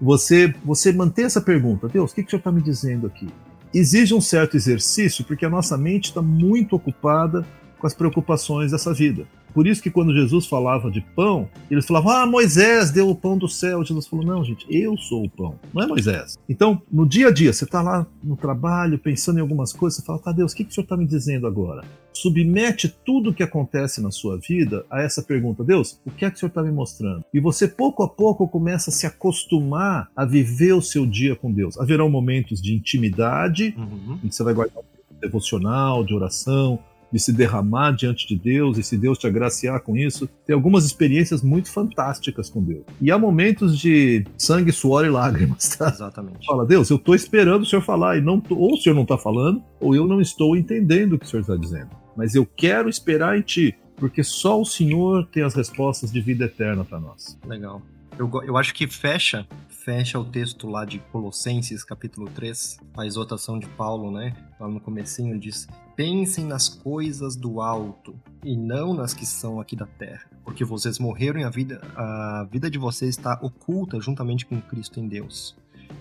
Você, 0.00 0.54
você 0.64 0.92
manter 0.92 1.22
essa 1.22 1.40
pergunta, 1.40 1.88
Deus, 1.88 2.12
o 2.12 2.14
que, 2.14 2.22
que 2.22 2.28
o 2.28 2.30
Senhor 2.30 2.38
está 2.40 2.52
me 2.52 2.62
dizendo 2.62 3.06
aqui? 3.06 3.28
Exige 3.74 4.14
um 4.14 4.20
certo 4.20 4.56
exercício, 4.56 5.24
porque 5.24 5.44
a 5.44 5.50
nossa 5.50 5.76
mente 5.76 6.06
está 6.06 6.22
muito 6.22 6.76
ocupada 6.76 7.44
com 7.84 7.86
as 7.86 7.94
preocupações 7.94 8.70
dessa 8.72 8.94
vida. 8.94 9.26
Por 9.52 9.66
isso 9.66 9.82
que 9.82 9.90
quando 9.90 10.14
Jesus 10.14 10.46
falava 10.46 10.90
de 10.90 11.02
pão, 11.14 11.48
eles 11.70 11.86
falavam: 11.86 12.10
"Ah, 12.12 12.26
Moisés 12.26 12.90
deu 12.90 13.10
o 13.10 13.14
pão 13.14 13.36
do 13.36 13.46
céu". 13.46 13.84
Jesus 13.84 14.06
falou: 14.06 14.24
"Não, 14.24 14.42
gente, 14.42 14.66
eu 14.70 14.96
sou 14.96 15.24
o 15.24 15.30
pão, 15.30 15.60
não 15.72 15.82
é 15.82 15.86
Moisés". 15.86 16.38
Então, 16.48 16.80
no 16.90 17.06
dia 17.06 17.28
a 17.28 17.30
dia, 17.30 17.52
você 17.52 17.64
está 17.64 17.82
lá 17.82 18.06
no 18.22 18.36
trabalho, 18.36 18.98
pensando 18.98 19.38
em 19.38 19.42
algumas 19.42 19.70
coisas, 19.70 19.98
você 19.98 20.06
fala: 20.06 20.18
"Tá, 20.18 20.32
Deus, 20.32 20.52
o 20.52 20.56
que, 20.56 20.64
que 20.64 20.70
o 20.70 20.74
Senhor 20.74 20.84
está 20.84 20.96
me 20.96 21.06
dizendo 21.06 21.46
agora?". 21.46 21.84
Submete 22.14 22.88
tudo 23.04 23.30
o 23.30 23.34
que 23.34 23.42
acontece 23.42 24.00
na 24.00 24.10
sua 24.10 24.38
vida 24.38 24.86
a 24.90 25.02
essa 25.02 25.22
pergunta: 25.22 25.62
Deus, 25.62 26.00
o 26.06 26.10
que 26.10 26.24
é 26.24 26.30
que 26.30 26.36
o 26.36 26.38
Senhor 26.38 26.48
está 26.48 26.62
me 26.62 26.72
mostrando? 26.72 27.22
E 27.34 27.38
você 27.38 27.68
pouco 27.68 28.02
a 28.02 28.08
pouco 28.08 28.48
começa 28.48 28.88
a 28.88 28.92
se 28.94 29.06
acostumar 29.06 30.08
a 30.16 30.24
viver 30.24 30.72
o 30.72 30.80
seu 30.80 31.04
dia 31.04 31.36
com 31.36 31.52
Deus. 31.52 31.78
Haverão 31.78 32.08
momentos 32.08 32.62
de 32.62 32.74
intimidade, 32.74 33.74
uhum. 33.76 34.18
em 34.24 34.28
que 34.28 34.34
você 34.34 34.42
vai 34.42 34.54
guardar 34.54 34.78
um 34.78 35.20
devocional, 35.20 36.02
de 36.02 36.14
oração, 36.14 36.78
de 37.14 37.20
se 37.20 37.32
derramar 37.32 37.92
diante 37.92 38.26
de 38.26 38.34
Deus 38.34 38.76
e 38.76 38.82
se 38.82 38.98
Deus 38.98 39.16
te 39.16 39.24
agraciar 39.24 39.80
com 39.80 39.96
isso, 39.96 40.28
tem 40.44 40.52
algumas 40.52 40.84
experiências 40.84 41.42
muito 41.44 41.70
fantásticas 41.70 42.50
com 42.50 42.60
Deus. 42.60 42.82
E 43.00 43.08
há 43.08 43.16
momentos 43.16 43.78
de 43.78 44.26
sangue, 44.36 44.72
suor 44.72 45.04
e 45.04 45.08
lágrimas, 45.08 45.68
tá? 45.78 45.90
Exatamente. 45.90 46.44
Fala, 46.44 46.66
Deus, 46.66 46.90
eu 46.90 46.96
estou 46.96 47.14
esperando 47.14 47.62
o 47.62 47.66
Senhor 47.66 47.82
falar 47.82 48.18
e 48.18 48.20
não 48.20 48.40
tô, 48.40 48.56
ou 48.56 48.74
o 48.74 48.76
Senhor 48.76 48.96
não 48.96 49.04
está 49.04 49.16
falando, 49.16 49.62
ou 49.78 49.94
eu 49.94 50.08
não 50.08 50.20
estou 50.20 50.56
entendendo 50.56 51.12
o 51.12 51.18
que 51.20 51.24
o 51.24 51.28
Senhor 51.28 51.42
está 51.42 51.54
dizendo. 51.54 51.90
Mas 52.16 52.34
eu 52.34 52.44
quero 52.44 52.88
esperar 52.88 53.38
em 53.38 53.42
Ti, 53.42 53.76
porque 53.94 54.24
só 54.24 54.60
o 54.60 54.64
Senhor 54.64 55.24
tem 55.28 55.44
as 55.44 55.54
respostas 55.54 56.10
de 56.10 56.20
vida 56.20 56.46
eterna 56.46 56.84
para 56.84 56.98
nós. 56.98 57.38
Legal. 57.46 57.80
Eu, 58.18 58.28
eu 58.44 58.56
acho 58.56 58.74
que 58.74 58.88
fecha 58.88 59.46
fecha 59.84 60.18
o 60.18 60.24
texto 60.24 60.66
lá 60.66 60.86
de 60.86 60.98
Colossenses, 61.12 61.84
capítulo 61.84 62.26
3, 62.30 62.78
a 62.96 63.04
exortação 63.04 63.58
de 63.58 63.68
Paulo, 63.68 64.10
né? 64.10 64.34
Lá 64.58 64.66
no 64.66 64.80
comecinho 64.80 65.38
diz: 65.38 65.68
Pensem 65.96 66.44
nas 66.44 66.68
coisas 66.68 67.36
do 67.36 67.60
alto 67.60 68.18
e 68.42 68.56
não 68.56 68.92
nas 68.92 69.14
que 69.14 69.24
são 69.24 69.60
aqui 69.60 69.76
da 69.76 69.86
terra, 69.86 70.28
porque 70.44 70.64
vocês 70.64 70.98
morreram 70.98 71.40
e 71.40 71.44
a 71.44 71.50
vida, 71.50 71.80
a 71.96 72.46
vida 72.50 72.70
de 72.70 72.78
vocês 72.78 73.10
está 73.10 73.38
oculta 73.40 74.00
juntamente 74.00 74.44
com 74.44 74.60
Cristo 74.60 74.98
em 74.98 75.06
Deus, 75.06 75.56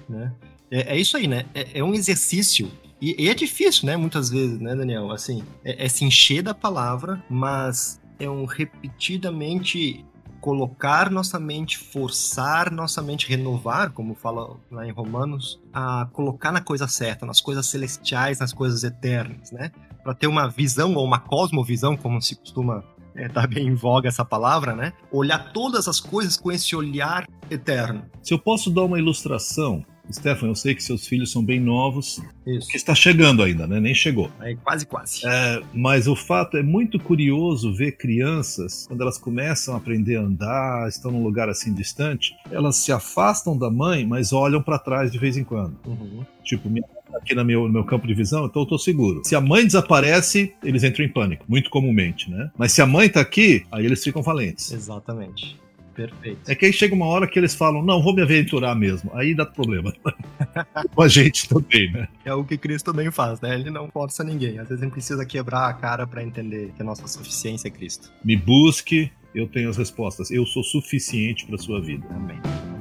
né? 0.09 0.33
É, 0.71 0.95
é 0.95 0.99
isso 0.99 1.15
aí, 1.15 1.27
né? 1.27 1.45
É, 1.53 1.79
é 1.79 1.83
um 1.83 1.93
exercício 1.93 2.71
e, 3.03 3.25
e, 3.25 3.29
é 3.29 3.33
difícil, 3.33 3.85
né? 3.85 3.97
Muitas 3.97 4.29
vezes, 4.29 4.59
né, 4.59 4.73
Daniel? 4.73 5.11
Assim, 5.11 5.43
é, 5.63 5.85
é 5.85 5.89
se 5.89 6.05
encher 6.05 6.41
da 6.41 6.53
palavra, 6.53 7.21
mas 7.29 7.99
é 8.17 8.29
um 8.29 8.45
repetidamente 8.45 10.05
colocar 10.43 11.09
nossa 11.09 11.39
mente, 11.39 11.77
forçar 11.77 12.69
nossa 12.69 13.01
mente, 13.01 13.29
renovar, 13.29 13.91
como 13.93 14.13
fala 14.13 14.57
lá 14.69 14.85
em 14.85 14.91
Romanos, 14.91 15.57
a 15.71 16.05
colocar 16.11 16.51
na 16.51 16.59
coisa 16.59 16.85
certa, 16.85 17.25
nas 17.25 17.39
coisas 17.39 17.65
celestiais, 17.67 18.39
nas 18.39 18.51
coisas 18.51 18.83
eternas, 18.83 19.53
né? 19.53 19.71
Para 20.03 20.13
ter 20.13 20.27
uma 20.27 20.49
visão 20.49 20.95
ou 20.95 21.05
uma 21.05 21.17
cosmovisão, 21.17 21.95
como 21.95 22.21
se 22.21 22.35
costuma 22.35 22.83
é, 23.15 23.29
tá 23.29 23.47
bem 23.47 23.67
em 23.67 23.73
voga 23.73 24.09
essa 24.09 24.25
palavra, 24.25 24.75
né? 24.75 24.91
Olhar 25.09 25.53
todas 25.53 25.87
as 25.87 26.01
coisas 26.01 26.35
com 26.35 26.51
esse 26.51 26.75
olhar 26.75 27.25
eterno. 27.49 28.03
Se 28.21 28.33
eu 28.33 28.39
posso 28.39 28.69
dar 28.69 28.83
uma 28.83 28.99
ilustração, 28.99 29.85
Stefan, 30.11 30.47
eu 30.47 30.55
sei 30.55 30.75
que 30.75 30.83
seus 30.83 31.07
filhos 31.07 31.31
são 31.31 31.43
bem 31.43 31.59
novos, 31.59 32.21
Isso. 32.45 32.67
que 32.67 32.77
está 32.77 32.93
chegando 32.93 33.41
ainda, 33.41 33.65
né? 33.65 33.79
Nem 33.79 33.93
chegou. 33.93 34.29
Aí, 34.39 34.55
quase, 34.55 34.85
quase. 34.85 35.25
É, 35.25 35.61
mas 35.73 36.07
o 36.07 36.15
fato 36.15 36.57
é 36.57 36.63
muito 36.63 36.99
curioso 36.99 37.73
ver 37.73 37.93
crianças, 37.93 38.85
quando 38.87 39.01
elas 39.01 39.17
começam 39.17 39.73
a 39.73 39.77
aprender 39.77 40.17
a 40.17 40.21
andar, 40.21 40.89
estão 40.89 41.11
num 41.11 41.23
lugar 41.23 41.49
assim 41.49 41.73
distante, 41.73 42.35
elas 42.51 42.77
se 42.77 42.91
afastam 42.91 43.57
da 43.57 43.69
mãe, 43.69 44.05
mas 44.05 44.33
olham 44.33 44.61
para 44.61 44.77
trás 44.77 45.11
de 45.11 45.17
vez 45.17 45.37
em 45.37 45.43
quando. 45.43 45.77
Uhum. 45.85 46.25
Tipo, 46.43 46.69
minha 46.69 46.83
tá 47.13 47.19
aqui 47.19 47.35
no 47.35 47.45
meu, 47.45 47.67
no 47.67 47.73
meu 47.73 47.83
campo 47.83 48.07
de 48.07 48.13
visão, 48.13 48.45
então 48.45 48.63
eu 48.63 48.67
tô 48.67 48.77
seguro. 48.77 49.21
Se 49.23 49.35
a 49.35 49.41
mãe 49.41 49.63
desaparece, 49.63 50.53
eles 50.63 50.83
entram 50.83 51.05
em 51.05 51.09
pânico, 51.09 51.45
muito 51.47 51.69
comumente, 51.69 52.29
né? 52.29 52.49
Mas 52.57 52.71
se 52.71 52.81
a 52.81 52.87
mãe 52.87 53.07
tá 53.07 53.21
aqui, 53.21 53.65
aí 53.71 53.85
eles 53.85 54.03
ficam 54.03 54.21
valentes. 54.21 54.71
Exatamente. 54.71 55.62
Perfeito. 55.93 56.39
É 56.49 56.55
que 56.55 56.65
aí 56.65 56.73
chega 56.73 56.95
uma 56.95 57.05
hora 57.05 57.27
que 57.27 57.37
eles 57.37 57.53
falam, 57.53 57.83
não, 57.83 58.01
vou 58.01 58.15
me 58.15 58.21
aventurar 58.21 58.75
mesmo. 58.75 59.11
Aí 59.13 59.35
dá 59.35 59.45
problema. 59.45 59.93
Com 60.95 61.01
a 61.01 61.07
gente 61.07 61.47
também, 61.47 61.91
né? 61.91 62.07
É 62.25 62.33
o 62.33 62.43
que 62.43 62.57
Cristo 62.57 62.91
também 62.91 63.11
faz, 63.11 63.39
né? 63.41 63.53
Ele 63.53 63.69
não 63.69 63.87
força 63.89 64.23
ninguém. 64.23 64.59
Às 64.59 64.69
vezes 64.69 64.81
a 64.81 64.85
gente 64.85 64.93
precisa 64.93 65.25
quebrar 65.25 65.69
a 65.69 65.73
cara 65.73 66.07
para 66.07 66.23
entender 66.23 66.71
que 66.75 66.81
a 66.81 66.85
nossa 66.85 67.07
suficiência 67.07 67.67
é 67.67 67.71
Cristo. 67.71 68.11
Me 68.23 68.35
busque, 68.35 69.11
eu 69.35 69.47
tenho 69.47 69.69
as 69.69 69.77
respostas. 69.77 70.31
Eu 70.31 70.45
sou 70.45 70.63
suficiente 70.63 71.45
para 71.45 71.57
sua 71.57 71.81
vida. 71.81 72.05
Amém. 72.09 72.72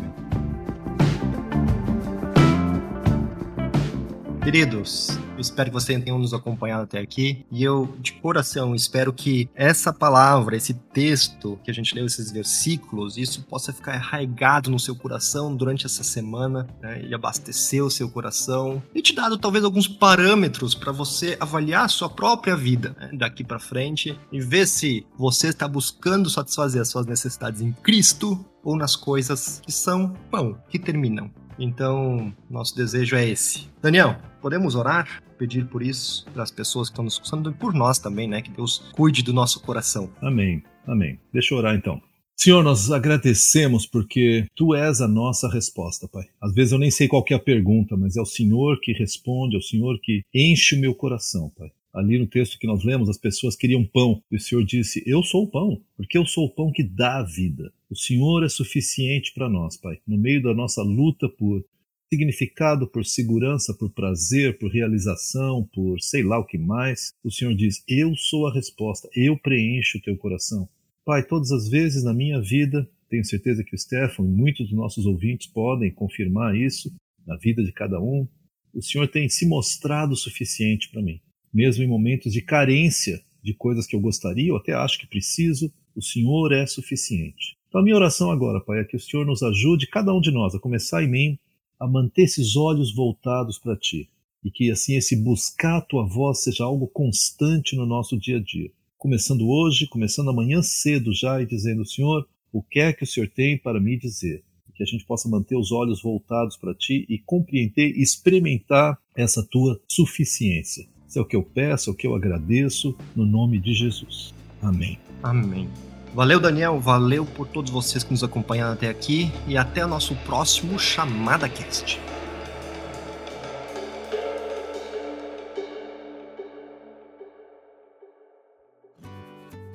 Queridos, 4.42 5.10
eu 5.36 5.40
espero 5.40 5.70
que 5.70 5.74
vocês 5.74 6.02
tenham 6.02 6.18
nos 6.18 6.34
acompanhado 6.34 6.82
até 6.82 6.98
aqui. 6.98 7.46
E 7.48 7.62
eu, 7.62 7.94
de 8.00 8.14
coração, 8.14 8.74
espero 8.74 9.12
que 9.12 9.48
essa 9.54 9.92
palavra, 9.92 10.56
esse 10.56 10.74
texto 10.74 11.60
que 11.62 11.70
a 11.70 11.74
gente 11.74 11.94
leu, 11.94 12.06
esses 12.06 12.32
versículos, 12.32 13.16
isso 13.16 13.44
possa 13.44 13.72
ficar 13.72 13.94
arraigado 13.94 14.68
no 14.68 14.80
seu 14.80 14.96
coração 14.96 15.54
durante 15.54 15.86
essa 15.86 16.02
semana 16.02 16.66
né, 16.82 17.04
e 17.06 17.14
abastecer 17.14 17.84
o 17.84 17.90
seu 17.90 18.10
coração 18.10 18.82
e 18.92 19.00
te 19.00 19.14
dado 19.14 19.38
talvez 19.38 19.64
alguns 19.64 19.86
parâmetros 19.86 20.74
para 20.74 20.90
você 20.90 21.36
avaliar 21.38 21.84
a 21.84 21.88
sua 21.88 22.10
própria 22.10 22.56
vida 22.56 22.96
né, 22.98 23.10
daqui 23.12 23.44
para 23.44 23.60
frente 23.60 24.18
e 24.32 24.40
ver 24.40 24.66
se 24.66 25.06
você 25.16 25.48
está 25.48 25.68
buscando 25.68 26.28
satisfazer 26.28 26.82
as 26.82 26.88
suas 26.88 27.06
necessidades 27.06 27.60
em 27.60 27.70
Cristo 27.70 28.44
ou 28.64 28.76
nas 28.76 28.96
coisas 28.96 29.60
que 29.64 29.72
são 29.72 30.14
pão, 30.30 30.58
que 30.68 30.78
terminam. 30.78 31.30
Então, 31.58 32.32
nosso 32.50 32.74
desejo 32.74 33.16
é 33.16 33.28
esse. 33.28 33.68
Daniel, 33.80 34.16
podemos 34.40 34.74
orar? 34.74 35.22
Pedir 35.38 35.66
por 35.66 35.82
isso, 35.82 36.24
pelas 36.32 36.50
pessoas 36.50 36.88
que 36.88 36.92
estão 36.92 37.04
nos 37.04 37.14
escutando 37.14 37.50
e 37.50 37.54
por 37.54 37.74
nós 37.74 37.98
também, 37.98 38.28
né? 38.28 38.42
Que 38.42 38.50
Deus 38.50 38.90
cuide 38.92 39.22
do 39.22 39.32
nosso 39.32 39.60
coração. 39.60 40.10
Amém. 40.20 40.62
Amém. 40.86 41.18
Deixa 41.32 41.54
eu 41.54 41.58
orar 41.58 41.74
então. 41.74 42.00
Senhor, 42.36 42.64
nós 42.64 42.90
agradecemos 42.90 43.86
porque 43.86 44.46
tu 44.56 44.74
és 44.74 45.00
a 45.00 45.06
nossa 45.06 45.48
resposta, 45.48 46.08
Pai. 46.08 46.24
Às 46.40 46.52
vezes 46.52 46.72
eu 46.72 46.78
nem 46.78 46.90
sei 46.90 47.06
qual 47.06 47.24
é 47.30 47.34
a 47.34 47.38
pergunta, 47.38 47.96
mas 47.96 48.16
é 48.16 48.20
o 48.20 48.26
Senhor 48.26 48.80
que 48.80 48.92
responde, 48.92 49.54
é 49.54 49.58
o 49.58 49.62
Senhor 49.62 49.98
que 50.02 50.22
enche 50.34 50.74
o 50.74 50.80
meu 50.80 50.94
coração, 50.94 51.52
Pai. 51.56 51.70
Ali 51.92 52.18
no 52.18 52.26
texto 52.26 52.58
que 52.58 52.66
nós 52.66 52.82
lemos, 52.82 53.10
as 53.10 53.18
pessoas 53.18 53.54
queriam 53.54 53.84
pão, 53.84 54.22
e 54.30 54.36
o 54.36 54.40
Senhor 54.40 54.64
disse: 54.64 55.02
Eu 55.06 55.22
sou 55.22 55.44
o 55.44 55.50
pão, 55.50 55.78
porque 55.94 56.16
eu 56.16 56.24
sou 56.24 56.46
o 56.46 56.50
pão 56.50 56.72
que 56.72 56.82
dá 56.82 57.18
a 57.18 57.22
vida. 57.22 57.70
O 57.90 57.94
Senhor 57.94 58.42
é 58.42 58.48
suficiente 58.48 59.32
para 59.34 59.48
nós, 59.48 59.76
Pai. 59.76 59.98
No 60.06 60.16
meio 60.16 60.42
da 60.42 60.54
nossa 60.54 60.82
luta 60.82 61.28
por 61.28 61.62
significado, 62.10 62.86
por 62.86 63.04
segurança, 63.04 63.74
por 63.74 63.90
prazer, 63.90 64.58
por 64.58 64.70
realização, 64.70 65.68
por 65.74 66.00
sei 66.00 66.22
lá 66.22 66.38
o 66.38 66.46
que 66.46 66.56
mais, 66.56 67.12
o 67.22 67.30
Senhor 67.30 67.54
diz: 67.54 67.84
Eu 67.86 68.16
sou 68.16 68.46
a 68.46 68.54
resposta, 68.54 69.06
eu 69.14 69.38
preencho 69.38 69.98
o 69.98 70.02
teu 70.02 70.16
coração. 70.16 70.66
Pai, 71.04 71.22
todas 71.22 71.52
as 71.52 71.68
vezes 71.68 72.02
na 72.02 72.14
minha 72.14 72.40
vida, 72.40 72.88
tenho 73.10 73.24
certeza 73.24 73.62
que 73.62 73.74
o 73.74 73.78
Stefan 73.78 74.24
e 74.24 74.28
muitos 74.28 74.68
dos 74.68 74.76
nossos 74.76 75.04
ouvintes 75.04 75.46
podem 75.46 75.90
confirmar 75.90 76.56
isso, 76.56 76.90
na 77.26 77.36
vida 77.36 77.62
de 77.62 77.70
cada 77.70 78.00
um, 78.00 78.26
o 78.72 78.80
Senhor 78.80 79.06
tem 79.08 79.28
se 79.28 79.46
mostrado 79.46 80.16
suficiente 80.16 80.88
para 80.88 81.02
mim 81.02 81.20
mesmo 81.52 81.84
em 81.84 81.88
momentos 81.88 82.32
de 82.32 82.40
carência 82.40 83.22
de 83.42 83.52
coisas 83.52 83.86
que 83.86 83.96
eu 83.96 84.00
gostaria 84.00 84.52
ou 84.52 84.58
até 84.58 84.72
acho 84.72 84.98
que 84.98 85.06
preciso, 85.06 85.72
o 85.94 86.02
Senhor 86.02 86.52
é 86.52 86.66
suficiente. 86.66 87.56
Então, 87.68 87.80
a 87.80 87.84
minha 87.84 87.96
oração 87.96 88.30
agora, 88.30 88.60
Pai, 88.60 88.80
é 88.80 88.84
que 88.84 88.96
o 88.96 89.00
Senhor 89.00 89.26
nos 89.26 89.42
ajude, 89.42 89.86
cada 89.86 90.14
um 90.14 90.20
de 90.20 90.30
nós, 90.30 90.54
a 90.54 90.60
começar 90.60 91.02
em 91.02 91.10
mim, 91.10 91.38
a 91.78 91.86
manter 91.86 92.22
esses 92.22 92.54
olhos 92.54 92.94
voltados 92.94 93.58
para 93.58 93.76
Ti. 93.76 94.08
E 94.44 94.50
que 94.50 94.70
assim 94.70 94.96
esse 94.96 95.16
buscar 95.16 95.78
a 95.78 95.80
Tua 95.80 96.06
voz 96.06 96.42
seja 96.42 96.64
algo 96.64 96.86
constante 96.86 97.74
no 97.74 97.86
nosso 97.86 98.18
dia 98.18 98.38
a 98.38 98.40
dia. 98.40 98.70
Começando 98.98 99.48
hoje, 99.48 99.86
começando 99.86 100.30
amanhã 100.30 100.62
cedo 100.62 101.12
já 101.12 101.40
e 101.42 101.46
dizendo, 101.46 101.84
Senhor, 101.84 102.28
o 102.52 102.62
que 102.62 102.78
é 102.78 102.92
que 102.92 103.04
o 103.04 103.06
Senhor 103.06 103.28
tem 103.28 103.58
para 103.58 103.80
me 103.80 103.98
dizer? 103.98 104.44
Que 104.74 104.82
a 104.82 104.86
gente 104.86 105.04
possa 105.04 105.28
manter 105.28 105.56
os 105.56 105.72
olhos 105.72 106.02
voltados 106.02 106.56
para 106.56 106.74
Ti 106.74 107.06
e 107.08 107.18
compreender 107.18 107.96
e 107.96 108.02
experimentar 108.02 108.98
essa 109.16 109.42
Tua 109.42 109.80
suficiência. 109.88 110.86
Isso 111.12 111.18
é 111.18 111.22
o 111.22 111.26
que 111.26 111.36
eu 111.36 111.42
peço, 111.42 111.90
é 111.90 111.92
o 111.92 111.94
que 111.94 112.06
eu 112.06 112.14
agradeço, 112.14 112.96
no 113.14 113.26
nome 113.26 113.58
de 113.58 113.74
Jesus. 113.74 114.32
Amém. 114.62 114.98
Amém. 115.22 115.68
Valeu, 116.14 116.40
Daniel. 116.40 116.80
Valeu 116.80 117.26
por 117.26 117.46
todos 117.46 117.70
vocês 117.70 118.02
que 118.02 118.12
nos 118.12 118.24
acompanharam 118.24 118.72
até 118.72 118.88
aqui. 118.88 119.30
E 119.46 119.58
até 119.58 119.84
o 119.84 119.88
nosso 119.88 120.16
próximo 120.24 120.78
Chamada 120.78 121.50
Cast. 121.50 122.00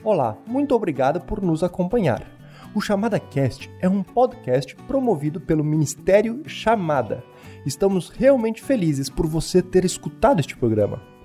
Olá, 0.03 0.35
muito 0.47 0.73
obrigado 0.73 1.21
por 1.21 1.39
nos 1.39 1.61
acompanhar. 1.61 2.25
O 2.73 2.81
Chamada 2.81 3.19
Cast 3.19 3.69
é 3.79 3.87
um 3.87 4.01
podcast 4.01 4.75
promovido 4.87 5.39
pelo 5.39 5.63
Ministério 5.63 6.41
Chamada. 6.47 7.23
Estamos 7.63 8.09
realmente 8.09 8.63
felizes 8.63 9.07
por 9.07 9.27
você 9.27 9.61
ter 9.61 9.85
escutado 9.85 10.39
este 10.39 10.57
programa 10.57 11.15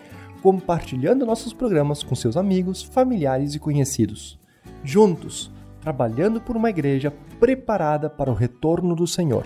compartilhando 0.41 1.25
nossos 1.25 1.51
programas 1.51 2.01
com 2.03 2.15
seus 2.15 2.37
amigos, 2.37 2.83
familiares 2.83 3.55
e 3.55 3.59
conhecidos. 3.59 4.39
Juntos, 4.83 5.51
trabalhando 5.81 6.39
por 6.39 6.55
uma 6.55 6.69
igreja 6.69 7.11
preparada 7.39 8.09
para 8.09 8.31
o 8.31 8.33
retorno 8.33 8.95
do 8.95 9.07
Senhor. 9.07 9.45